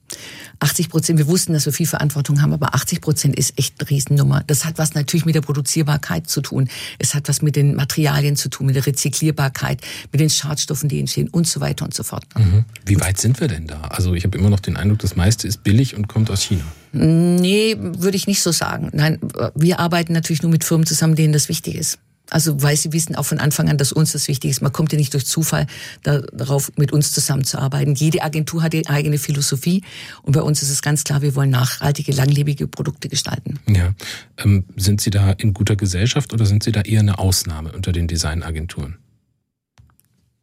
80 0.59 0.89
Prozent, 0.89 1.19
wir 1.19 1.27
wussten, 1.27 1.53
dass 1.53 1.65
wir 1.65 1.73
viel 1.73 1.87
Verantwortung 1.87 2.41
haben, 2.41 2.53
aber 2.53 2.73
80 2.73 3.01
Prozent 3.01 3.37
ist 3.37 3.57
echt 3.57 3.75
eine 3.79 3.89
Riesennummer. 3.89 4.43
Das 4.47 4.65
hat 4.65 4.77
was 4.77 4.93
natürlich 4.93 5.25
mit 5.25 5.35
der 5.35 5.41
Produzierbarkeit 5.41 6.29
zu 6.29 6.41
tun. 6.41 6.69
Es 6.97 7.13
hat 7.13 7.27
was 7.27 7.41
mit 7.41 7.55
den 7.55 7.75
Materialien 7.75 8.35
zu 8.35 8.49
tun, 8.49 8.67
mit 8.67 8.75
der 8.75 8.85
Rezyklierbarkeit, 8.85 9.81
mit 10.11 10.21
den 10.21 10.29
Schadstoffen, 10.29 10.87
die 10.87 10.99
entstehen 10.99 11.27
und 11.29 11.47
so 11.47 11.59
weiter 11.59 11.85
und 11.85 11.93
so 11.93 12.03
fort. 12.03 12.23
Mhm. 12.37 12.65
Wie 12.85 12.99
weit 12.99 13.17
sind 13.17 13.39
wir 13.41 13.47
denn 13.47 13.67
da? 13.67 13.81
Also 13.81 14.13
ich 14.13 14.23
habe 14.23 14.37
immer 14.37 14.49
noch 14.49 14.59
den 14.59 14.77
Eindruck, 14.77 14.99
das 14.99 15.15
meiste 15.15 15.47
ist 15.47 15.63
billig 15.63 15.95
und 15.95 16.07
kommt 16.07 16.31
aus 16.31 16.41
China. 16.41 16.63
Nee, 16.91 17.75
würde 17.77 18.17
ich 18.17 18.25
nicht 18.25 18.41
so 18.41 18.51
sagen. 18.51 18.89
Nein, 18.93 19.19
wir 19.53 19.79
arbeiten 19.79 20.13
natürlich 20.13 20.41
nur 20.41 20.51
mit 20.51 20.63
Firmen 20.63 20.87
zusammen, 20.87 21.15
denen 21.15 21.33
das 21.33 21.49
wichtig 21.49 21.75
ist. 21.75 21.99
Also 22.29 22.61
weil 22.61 22.75
sie 22.75 22.93
wissen 22.93 23.15
auch 23.15 23.23
von 23.23 23.39
Anfang 23.39 23.69
an, 23.69 23.77
dass 23.77 23.91
uns 23.91 24.11
das 24.11 24.27
wichtig 24.27 24.51
ist. 24.51 24.61
Man 24.61 24.71
kommt 24.71 24.91
ja 24.91 24.97
nicht 24.97 25.13
durch 25.13 25.25
Zufall 25.25 25.67
darauf, 26.03 26.71
mit 26.77 26.91
uns 26.91 27.11
zusammenzuarbeiten. 27.11 27.95
Jede 27.95 28.23
Agentur 28.23 28.63
hat 28.63 28.73
ihre 28.73 28.89
eigene 28.89 29.17
Philosophie 29.17 29.83
und 30.23 30.33
bei 30.33 30.41
uns 30.41 30.61
ist 30.61 30.69
es 30.69 30.81
ganz 30.81 31.03
klar, 31.03 31.21
wir 31.21 31.35
wollen 31.35 31.49
nachhaltige, 31.49 32.11
langlebige 32.11 32.67
Produkte 32.67 33.09
gestalten. 33.09 33.59
Ja. 33.67 33.93
Ähm, 34.37 34.65
sind 34.75 35.01
Sie 35.01 35.09
da 35.09 35.31
in 35.31 35.53
guter 35.53 35.75
Gesellschaft 35.75 36.33
oder 36.33 36.45
sind 36.45 36.63
Sie 36.63 36.71
da 36.71 36.81
eher 36.81 36.99
eine 36.99 37.19
Ausnahme 37.19 37.71
unter 37.71 37.91
den 37.91 38.07
Designagenturen? 38.07 38.97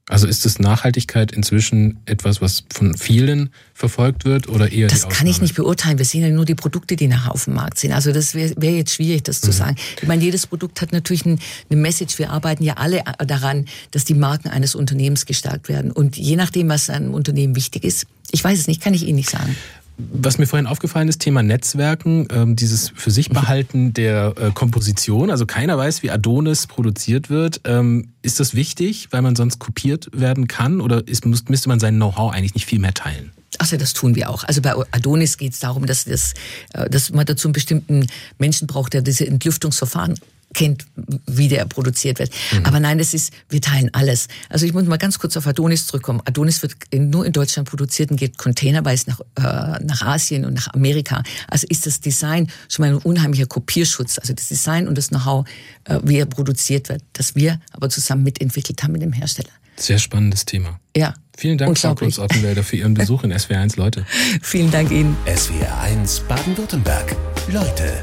Also 0.09 0.29
ist 0.29 0.47
es 0.47 0.61
Nachhaltigkeit 0.61 1.33
inzwischen 1.33 1.99
etwas, 2.07 2.41
was 2.41 2.63
von 2.73 2.97
vielen 2.97 3.51
verfolgt 3.75 4.25
wird 4.25 4.49
oder 4.49 4.71
eher 4.71 4.87
Das 4.87 5.09
kann 5.09 5.27
ich 5.27 5.41
nicht 5.41 5.57
beurteilen. 5.57 5.99
Wir 5.99 6.05
sehen 6.05 6.23
ja 6.23 6.29
nur 6.29 6.45
die 6.45 6.55
Produkte, 6.55 6.95
die 6.95 7.09
nachher 7.09 7.33
auf 7.33 7.45
dem 7.45 7.55
Markt 7.55 7.79
sind. 7.79 7.91
Also 7.91 8.13
das 8.13 8.35
wäre 8.35 8.55
wär 8.57 8.71
jetzt 8.71 8.95
schwierig, 8.95 9.25
das 9.25 9.41
zu 9.41 9.49
mhm. 9.49 9.53
sagen. 9.53 9.77
Ich 10.01 10.07
meine, 10.07 10.23
jedes 10.23 10.47
Produkt 10.47 10.81
hat 10.81 10.93
natürlich 10.93 11.27
ein, 11.27 11.41
eine 11.69 11.81
Message. 11.81 12.21
Wir 12.21 12.31
arbeiten 12.31 12.63
ja 12.63 12.75
alle 12.75 13.03
daran, 13.27 13.67
dass 13.91 14.05
die 14.05 14.15
Marken 14.15 14.49
eines 14.49 14.77
Unternehmens 14.77 15.27
gestärkt 15.27 15.69
werden. 15.69 15.91
Und 15.91 16.17
je 16.17 16.37
nachdem, 16.37 16.69
was 16.69 16.89
einem 16.89 17.13
Unternehmen 17.13 17.57
wichtig 17.57 17.83
ist, 17.83 18.07
ich 18.31 18.45
weiß 18.45 18.61
es 18.61 18.69
nicht, 18.69 18.81
kann 18.81 18.95
ich 18.95 19.03
Ihnen 19.03 19.17
nicht 19.17 19.31
sagen. 19.31 19.57
Was 19.99 20.37
mir 20.37 20.47
vorhin 20.47 20.67
aufgefallen 20.67 21.09
ist, 21.09 21.23
Thema 21.23 21.43
Netzwerken, 21.43 22.29
ähm, 22.31 22.55
dieses 22.55 22.91
für 22.95 23.11
sich 23.11 23.31
behalten 23.31 23.95
der 23.95 24.35
äh, 24.37 24.51
Komposition. 24.51 25.31
Also 25.31 25.47
keiner 25.47 25.79
weiß, 25.79 26.03
wie 26.03 26.11
Adonis 26.11 26.67
produziert 26.67 27.31
wird. 27.31 27.63
Ähm, 27.65 28.09
ist 28.21 28.39
das 28.39 28.55
wichtig, 28.55 29.09
weil 29.11 29.23
man 29.23 29.37
sonst 29.37 29.59
kopiert 29.59 30.11
werden 30.13 30.49
kann? 30.49 30.83
Oder 30.83 31.07
ist, 31.09 31.25
müsste 31.25 31.69
man 31.69 31.81
sein 31.81 31.97
Know-how 31.97 32.33
eigentlich 32.33 32.55
nicht 32.55 32.67
viel 32.67 32.79
mehr 32.79 32.93
teilen? 32.93 33.33
Also 33.59 33.79
das 33.79 33.95
tun 33.95 34.15
wir 34.15 34.29
auch. 34.29 34.45
Also 34.45 34.61
bei 34.61 34.75
Adonis 34.91 35.39
geht 35.39 35.55
es 35.55 35.61
darum, 35.61 35.87
dass, 35.87 36.05
das, 36.05 36.35
äh, 36.75 36.91
dass 36.91 37.11
man 37.13 37.25
dazu 37.25 37.49
einen 37.49 37.55
bestimmten 37.55 38.07
Menschen 38.39 38.67
braucht, 38.67 38.93
der 38.93 39.01
diese 39.01 39.27
Entlüftungsverfahren 39.27 40.19
kennt, 40.57 40.87
wie 41.27 41.49
der 41.49 41.67
produziert 41.67 42.19
wird. 42.19 42.31
Mhm. 42.53 42.65
Aber 42.65 42.81
nein, 42.81 42.99
das 42.99 43.15
ist, 43.15 43.33
wir 43.49 43.61
teilen 43.61 43.91
alles. 43.93 44.27
Also 44.49 44.67
ich 44.67 44.73
muss 44.73 44.85
mal 44.87 44.97
ganz 44.97 45.19
kurz 45.19 45.37
auf 45.37 45.47
Adonis 45.47 45.87
zurückkommen. 45.87 46.21
Adonis 46.25 46.63
wird 46.63 46.75
nur 46.93 47.25
in 47.25 47.33
Deutschland 47.33 47.69
produziert 47.69 48.11
und 48.11 48.17
geht 48.17 48.39
containerweise 48.39 49.11
nach, 49.11 49.21
äh, 49.37 49.85
nach 49.85 50.03
Asien 50.03 50.45
und 50.45 50.55
nach 50.55 50.73
Amerika. 50.75 51.23
Also 51.49 51.67
ist 51.69 51.87
das 51.87 52.01
Design 52.01 52.49
schon 52.69 52.85
mal 52.85 52.95
ein 52.95 53.03
unheimlicher 53.03 53.47
Kopierschutz. 53.47 54.19
Also 54.19 54.33
das 54.33 54.49
Design 54.49 54.89
und 54.89 54.97
das 54.97 55.09
Know-how, 55.09 55.47
äh, 55.85 56.01
wie 56.03 56.17
er 56.17 56.27
produziert 56.27 56.89
wird, 56.89 57.03
das 57.13 57.37
wir 57.37 57.61
aber 57.73 57.91
zusammen 57.91 58.25
mitentwickelt 58.25 58.83
haben 58.83 58.93
mit 58.93 59.03
dem 59.03 59.13
Hersteller. 59.13 59.51
Sehr 59.77 59.99
spannendes 59.99 60.47
Thema. 60.47 60.81
Ja. 60.97 61.15
Vielen 61.37 61.59
Dank, 61.59 61.79
Frau 61.79 61.95
Kunz-Ottenwälder, 61.95 62.65
für 62.65 62.77
Ihren 62.77 62.95
Besuch 62.95 63.25
in 63.25 63.33
SWR1 63.33 63.77
Leute. 63.77 64.07
Vielen 64.43 64.71
Dank 64.71 64.91
Ihnen. 64.91 65.15
SWR1 65.27 66.23
Baden-Württemberg. 66.27 67.15
Leute. 67.53 68.03